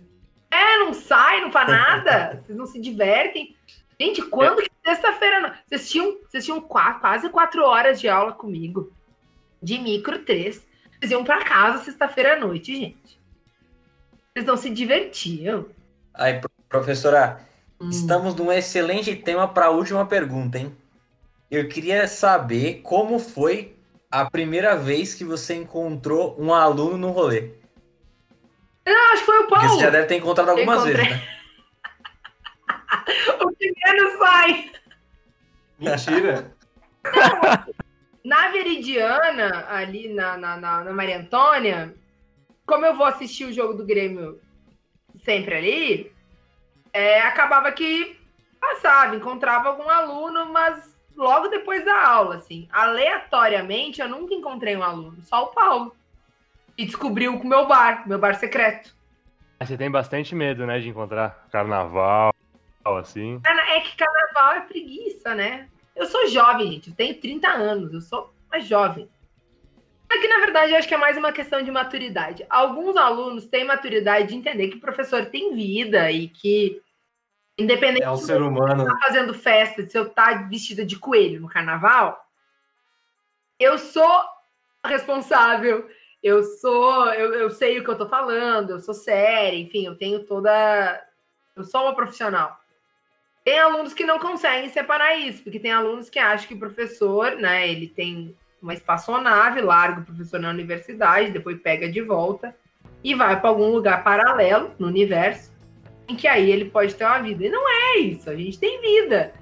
É, 0.50 0.78
não 0.78 0.92
sai, 0.92 1.40
não 1.40 1.50
faz 1.50 1.68
nada. 1.68 2.42
Vocês 2.44 2.56
não 2.56 2.66
se 2.66 2.78
divertem. 2.78 3.56
Gente, 3.98 4.20
quando 4.22 4.60
é. 4.60 4.64
que 4.64 4.70
sexta-feira? 4.84 5.58
Vocês 5.66 5.90
tinham, 5.90 6.18
vocês 6.28 6.44
tinham 6.44 6.60
quase 6.60 7.30
quatro 7.30 7.64
horas 7.64 7.98
de 7.98 8.08
aula 8.08 8.32
comigo. 8.32 8.92
De 9.62 9.78
micro 9.78 10.18
três. 10.18 10.66
Vocês 11.04 11.12
iam 11.12 11.22
pra 11.22 11.44
casa 11.44 11.84
sexta-feira 11.84 12.32
à 12.32 12.40
noite, 12.40 12.74
gente. 12.74 13.20
Vocês 14.32 14.46
não 14.46 14.56
se 14.56 14.70
divertiam. 14.70 15.66
Aí, 16.14 16.40
professora, 16.66 17.40
hum. 17.78 17.90
estamos 17.90 18.34
num 18.34 18.50
excelente 18.50 19.14
tema 19.14 19.46
para 19.46 19.66
a 19.66 19.70
última 19.70 20.06
pergunta, 20.06 20.58
hein? 20.58 20.74
Eu 21.50 21.68
queria 21.68 22.08
saber 22.08 22.80
como 22.82 23.18
foi 23.18 23.76
a 24.10 24.24
primeira 24.30 24.76
vez 24.76 25.14
que 25.14 25.26
você 25.26 25.54
encontrou 25.54 26.40
um 26.40 26.54
aluno 26.54 26.96
no 26.96 27.10
rolê? 27.10 27.50
Não, 28.86 29.12
acho 29.12 29.20
que 29.20 29.26
foi 29.26 29.38
o 29.40 29.48
Paulo. 29.48 29.60
Porque 29.60 29.74
você 29.74 29.84
já 29.84 29.90
deve 29.90 30.06
ter 30.06 30.16
encontrado 30.16 30.48
algumas 30.48 30.84
vezes, 30.84 31.02
né? 31.02 31.22
o 33.44 33.52
primeiro 33.52 34.18
sai. 34.18 34.70
Mentira. 35.78 36.50
na 38.24 38.48
Veridiana, 38.48 39.66
ali 39.68 40.08
na, 40.08 40.36
na, 40.38 40.56
na, 40.56 40.84
na 40.84 40.92
Maria 40.92 41.18
Antônia, 41.18 41.94
como 42.66 42.86
eu 42.86 42.96
vou 42.96 43.04
assistir 43.04 43.44
o 43.44 43.52
jogo 43.52 43.74
do 43.74 43.84
Grêmio 43.84 44.40
sempre 45.22 45.54
ali, 45.54 46.12
é, 46.92 47.20
acabava 47.20 47.70
que 47.70 48.18
passava, 48.58 49.14
encontrava 49.14 49.68
algum 49.68 49.88
aluno, 49.88 50.50
mas 50.50 50.96
logo 51.14 51.48
depois 51.48 51.84
da 51.84 52.08
aula, 52.08 52.36
assim. 52.36 52.66
Aleatoriamente, 52.72 54.00
eu 54.00 54.08
nunca 54.08 54.34
encontrei 54.34 54.74
um 54.76 54.82
aluno, 54.82 55.20
só 55.22 55.44
o 55.44 55.48
Paulo. 55.48 55.94
E 56.76 56.86
descobriu 56.86 57.34
o 57.34 57.46
meu 57.46 57.66
bar, 57.66 58.08
meu 58.08 58.18
bar 58.18 58.34
secreto. 58.34 58.94
Você 59.60 59.76
tem 59.76 59.90
bastante 59.90 60.34
medo, 60.34 60.66
né, 60.66 60.80
de 60.80 60.88
encontrar 60.88 61.46
carnaval, 61.52 62.34
assim. 62.84 63.40
É 63.44 63.80
que 63.80 63.96
carnaval 63.96 64.52
é 64.56 64.60
preguiça, 64.62 65.34
né? 65.34 65.68
Eu 65.94 66.06
sou 66.06 66.26
jovem, 66.28 66.72
gente. 66.72 66.90
Eu 66.90 66.96
tenho 66.96 67.20
30 67.20 67.48
anos, 67.48 67.92
eu 67.92 68.00
sou 68.00 68.32
mais 68.50 68.66
jovem. 68.66 69.08
É 70.10 70.18
que, 70.18 70.28
na 70.28 70.38
verdade, 70.38 70.72
eu 70.72 70.78
acho 70.78 70.86
que 70.86 70.94
é 70.94 70.98
mais 70.98 71.16
uma 71.16 71.32
questão 71.32 71.62
de 71.62 71.70
maturidade. 71.70 72.46
Alguns 72.48 72.96
alunos 72.96 73.46
têm 73.46 73.64
maturidade 73.64 74.28
de 74.28 74.36
entender 74.36 74.68
que 74.68 74.76
o 74.76 74.80
professor 74.80 75.26
tem 75.26 75.54
vida 75.54 76.10
e 76.10 76.28
que 76.28 76.82
Independente 77.56 78.02
é 78.02 78.10
um 78.10 78.16
ser 78.16 78.42
humano. 78.42 78.84
tá 78.84 78.98
fazendo 79.06 79.32
festa, 79.32 79.86
se 79.88 79.96
eu 79.96 80.08
tá 80.08 80.34
vestida 80.48 80.84
de 80.84 80.98
coelho 80.98 81.40
no 81.40 81.48
carnaval, 81.48 82.28
eu 83.60 83.78
sou 83.78 84.24
responsável, 84.84 85.88
eu 86.22 86.42
sou, 86.42 87.12
eu, 87.12 87.32
eu 87.34 87.50
sei 87.50 87.78
o 87.78 87.84
que 87.84 87.90
eu 87.90 87.98
tô 87.98 88.08
falando, 88.08 88.70
eu 88.70 88.80
sou 88.80 88.92
séria, 88.92 89.56
enfim, 89.56 89.86
eu 89.86 89.96
tenho 89.96 90.24
toda. 90.24 91.00
Eu 91.54 91.62
sou 91.62 91.82
uma 91.82 91.94
profissional. 91.94 92.58
Tem 93.44 93.58
alunos 93.58 93.92
que 93.92 94.04
não 94.04 94.18
conseguem 94.18 94.70
separar 94.70 95.16
isso, 95.16 95.42
porque 95.42 95.60
tem 95.60 95.70
alunos 95.70 96.08
que 96.08 96.18
acham 96.18 96.48
que 96.48 96.54
o 96.54 96.58
professor, 96.58 97.36
né, 97.36 97.68
ele 97.68 97.86
tem 97.86 98.34
uma 98.62 98.72
espaçonave, 98.72 99.60
larga 99.60 100.00
o 100.00 100.04
professor 100.04 100.40
na 100.40 100.48
universidade, 100.48 101.30
depois 101.30 101.60
pega 101.60 101.86
de 101.86 102.00
volta 102.00 102.56
e 103.02 103.14
vai 103.14 103.38
para 103.38 103.50
algum 103.50 103.70
lugar 103.70 104.02
paralelo 104.02 104.70
no 104.78 104.86
universo 104.86 105.52
em 106.08 106.16
que 106.16 106.26
aí 106.26 106.50
ele 106.50 106.66
pode 106.66 106.94
ter 106.94 107.04
uma 107.04 107.20
vida. 107.20 107.44
E 107.44 107.50
não 107.50 107.68
é 107.68 107.98
isso, 107.98 108.30
a 108.30 108.34
gente 108.34 108.58
tem 108.58 108.80
vida. 108.80 109.32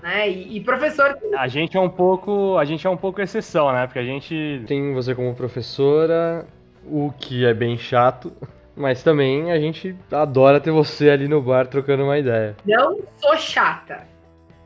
Né? 0.00 0.30
E, 0.30 0.56
e 0.56 0.60
professor. 0.60 1.18
A 1.36 1.48
gente 1.48 1.76
é 1.76 1.80
um 1.80 1.88
pouco. 1.88 2.56
A 2.56 2.64
gente 2.64 2.86
é 2.86 2.90
um 2.90 2.96
pouco 2.96 3.20
exceção, 3.20 3.72
né? 3.72 3.84
Porque 3.84 3.98
a 3.98 4.04
gente 4.04 4.62
tem 4.66 4.94
você 4.94 5.12
como 5.12 5.34
professora, 5.34 6.46
o 6.84 7.12
que 7.18 7.44
é 7.44 7.52
bem 7.52 7.76
chato. 7.76 8.32
Mas 8.78 9.02
também 9.02 9.50
a 9.50 9.58
gente 9.58 9.96
adora 10.12 10.60
ter 10.60 10.70
você 10.70 11.10
ali 11.10 11.26
no 11.26 11.42
bar 11.42 11.66
trocando 11.66 12.04
uma 12.04 12.16
ideia. 12.16 12.56
Não 12.64 13.00
sou 13.16 13.36
chata. 13.36 14.06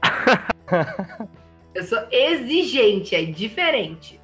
eu 1.75 1.83
sou 1.83 1.99
exigente, 2.11 3.17
é 3.17 3.25
diferente. 3.25 4.21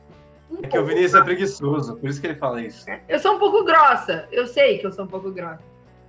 Um 0.50 0.58
é 0.62 0.68
que 0.68 0.78
o 0.78 0.84
Vinícius 0.84 1.14
é 1.14 1.24
preguiçoso, 1.24 1.96
por 1.96 2.10
isso 2.10 2.20
que 2.20 2.26
ele 2.26 2.34
fala 2.34 2.60
isso. 2.60 2.84
Eu 3.08 3.18
sou 3.18 3.36
um 3.36 3.38
pouco 3.38 3.64
grossa, 3.64 4.28
eu 4.30 4.46
sei 4.46 4.78
que 4.78 4.86
eu 4.86 4.92
sou 4.92 5.06
um 5.06 5.08
pouco 5.08 5.30
grossa. 5.30 5.60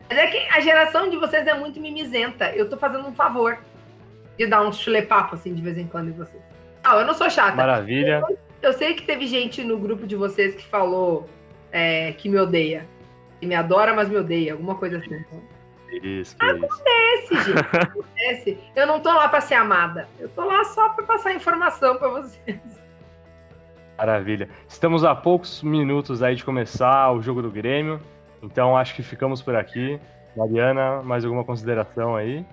Mas 0.09 0.17
é 0.17 0.27
que 0.27 0.37
a 0.49 0.59
geração 0.59 1.09
de 1.09 1.15
vocês 1.15 1.47
é 1.47 1.53
muito 1.53 1.79
mimizenta. 1.79 2.51
Eu 2.51 2.69
tô 2.69 2.75
fazendo 2.75 3.07
um 3.07 3.13
favor 3.13 3.59
de 4.37 4.45
dar 4.45 4.61
um 4.61 4.73
chulepapo 4.73 5.35
assim 5.35 5.53
de 5.53 5.61
vez 5.61 5.77
em 5.77 5.87
quando 5.87 6.09
em 6.09 6.13
vocês. 6.13 6.41
Não, 6.83 6.99
eu 6.99 7.05
não 7.05 7.13
sou 7.13 7.29
chata. 7.29 7.55
Maravilha. 7.55 8.21
Eu, 8.27 8.37
eu 8.61 8.73
sei 8.73 8.93
que 8.93 9.03
teve 9.03 9.25
gente 9.25 9.63
no 9.63 9.77
grupo 9.77 10.05
de 10.05 10.17
vocês 10.17 10.55
que 10.55 10.65
falou 10.65 11.29
é, 11.71 12.11
que 12.13 12.27
me 12.27 12.37
odeia. 12.37 12.85
Que 13.39 13.45
me 13.45 13.55
adora, 13.55 13.93
mas 13.93 14.09
me 14.09 14.17
odeia. 14.17 14.53
Alguma 14.53 14.75
coisa 14.75 14.97
assim. 14.97 15.23
Isso, 16.03 16.35
acontece, 16.39 17.33
isso. 17.33 17.43
gente. 17.43 17.59
Acontece. 17.75 18.59
Eu 18.75 18.85
não 18.85 18.99
tô 18.99 19.09
lá 19.09 19.27
para 19.27 19.41
ser 19.41 19.55
amada. 19.55 20.07
Eu 20.19 20.29
tô 20.29 20.45
lá 20.45 20.63
só 20.65 20.89
para 20.89 21.03
passar 21.05 21.33
informação 21.33 21.97
para 21.97 22.09
vocês. 22.09 22.59
Maravilha. 23.97 24.47
Estamos 24.67 25.03
a 25.03 25.15
poucos 25.15 25.63
minutos 25.63 26.21
aí 26.21 26.35
de 26.35 26.45
começar 26.45 27.11
o 27.11 27.21
jogo 27.21 27.41
do 27.41 27.49
Grêmio. 27.49 27.99
Então 28.41 28.77
acho 28.77 28.95
que 28.95 29.03
ficamos 29.03 29.41
por 29.41 29.55
aqui. 29.55 29.99
Mariana, 30.35 31.01
mais 31.01 31.25
alguma 31.25 31.43
consideração 31.43 32.15
aí? 32.15 32.45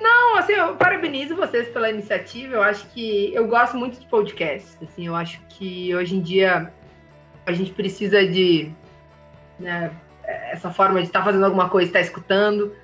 Não, 0.00 0.36
assim, 0.36 0.52
eu 0.52 0.76
parabenizo 0.76 1.34
vocês 1.34 1.68
pela 1.68 1.90
iniciativa. 1.90 2.54
Eu 2.54 2.62
acho 2.62 2.86
que 2.88 3.34
eu 3.34 3.48
gosto 3.48 3.76
muito 3.76 3.98
de 3.98 4.06
podcasts. 4.06 4.78
Assim, 4.82 5.06
eu 5.06 5.16
acho 5.16 5.40
que 5.48 5.94
hoje 5.94 6.16
em 6.16 6.20
dia 6.20 6.72
a 7.46 7.52
gente 7.52 7.72
precisa 7.72 8.24
de 8.26 8.72
né, 9.62 9.90
essa 10.24 10.70
forma 10.70 11.00
de 11.00 11.06
estar 11.06 11.20
tá 11.20 11.24
fazendo 11.24 11.44
alguma 11.44 11.68
coisa, 11.68 11.88
estar 11.88 12.00
tá 12.00 12.04
escutando. 12.04 12.74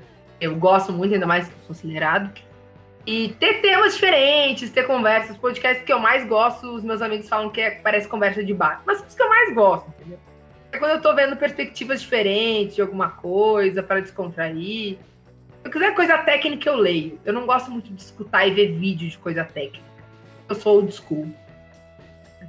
Eu 0.41 0.57
gosto 0.57 0.93
muito, 0.93 1.15
ainda 1.15 1.27
mais 1.27 1.49
que 1.49 1.55
sou 1.67 1.73
acelerado. 1.73 2.33
E 3.07 3.31
ter 3.41 3.61
temas 3.61 3.95
diferentes, 3.95 4.71
ter 4.71 4.87
conversas, 4.87 5.37
podcasts 5.37 5.85
que 5.85 5.93
eu 5.93 5.99
mais 5.99 6.27
gosto, 6.27 6.75
os 6.75 6.85
meus 6.85 7.01
amigos 7.01 7.29
falam 7.29 7.49
que 7.49 7.61
é, 7.61 7.71
parece 7.71 8.07
conversa 8.07 8.45
de 8.45 8.53
bar. 8.53 8.83
Mas 8.85 9.01
os 9.01 9.15
que 9.15 9.23
eu 9.23 9.29
mais 9.29 9.55
gosto, 9.55 9.89
entendeu? 9.89 10.19
É 10.71 10.79
quando 10.79 10.91
eu 10.93 11.01
tô 11.01 11.15
vendo 11.15 11.35
perspectivas 11.37 12.03
diferentes 12.03 12.75
de 12.75 12.83
alguma 12.83 13.09
coisa 13.09 13.83
para 13.83 14.01
descontrair. 14.01 14.99
Se 14.99 15.65
eu 15.65 15.71
quiser 15.71 15.95
coisa 15.95 16.19
técnica, 16.19 16.69
eu 16.69 16.77
leio. 16.77 17.19
Eu 17.25 17.33
não 17.33 17.47
gosto 17.47 17.71
muito 17.71 17.91
de 17.93 18.03
escutar 18.03 18.47
e 18.47 18.51
ver 18.51 18.73
vídeo 18.73 19.09
de 19.09 19.17
coisa 19.17 19.43
técnica. 19.43 19.89
Eu 20.47 20.55
sou 20.55 20.77
old 20.77 20.93
school. 20.93 21.33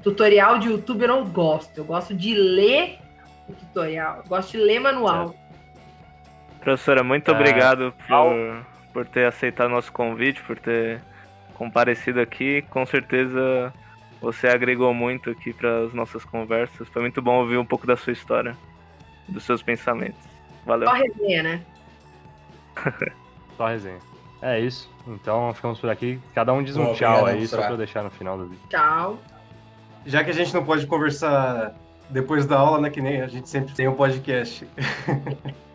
Tutorial 0.04 0.60
de 0.60 0.68
YouTube 0.68 1.04
eu 1.04 1.08
não 1.08 1.26
gosto. 1.26 1.78
Eu 1.78 1.86
gosto 1.86 2.14
de 2.14 2.34
ler 2.34 3.00
o 3.50 3.54
tutorial. 3.54 4.18
Eu 4.18 4.30
gosto 4.30 4.52
de 4.52 4.58
ler 4.58 4.80
manual. 4.80 5.36
Professora, 6.60 7.04
muito 7.04 7.32
é, 7.32 7.34
obrigado 7.34 7.94
por, 8.08 8.66
por 8.94 9.06
ter 9.06 9.26
aceitado 9.26 9.70
nosso 9.70 9.92
convite, 9.92 10.42
por 10.44 10.60
ter 10.60 11.02
comparecido 11.56 12.20
aqui. 12.20 12.64
Com 12.70 12.86
certeza 12.86 13.74
você 14.22 14.48
agregou 14.48 14.94
muito 14.94 15.30
aqui 15.30 15.54
para 15.54 15.86
as 15.86 15.94
nossas 15.94 16.26
conversas. 16.26 16.88
Foi 16.90 17.02
muito 17.02 17.22
bom 17.22 17.40
ouvir 17.40 17.58
um 17.58 17.66
pouco 17.66 17.88
da 17.88 17.96
sua 17.96 18.14
história, 18.14 18.56
dos 19.28 19.44
seus 19.44 19.62
pensamentos. 19.62 20.20
Valeu. 20.66 20.88
Só 20.88 20.96
resenha, 20.96 21.44
né? 21.44 21.62
Só 23.58 23.68
resenha. 23.68 24.00
É 24.42 24.60
isso. 24.60 24.90
Então 25.08 25.54
ficamos 25.54 25.80
por 25.80 25.90
aqui. 25.90 26.20
Cada 26.34 26.54
um 26.54 26.64
diz 26.64 26.78
um 26.78 26.86
Bom, 26.86 26.94
tchau 26.94 27.26
aí, 27.26 27.46
só 27.48 27.58
para 27.58 27.76
deixar 27.76 28.04
no 28.04 28.10
final 28.10 28.38
do 28.38 28.46
vídeo. 28.46 28.64
Tchau. 28.70 29.20
Já 30.06 30.24
que 30.24 30.30
a 30.30 30.34
gente 30.34 30.54
não 30.54 30.64
pode 30.64 30.88
conversar 30.88 31.76
depois 32.10 32.46
da 32.46 32.58
aula, 32.58 32.80
né? 32.82 32.90
Que 32.90 33.02
nem 33.02 33.22
a 33.22 33.28
gente 33.28 33.48
sempre 33.50 33.74
tem 33.74 33.88
um 33.88 33.96
podcast. 33.96 34.68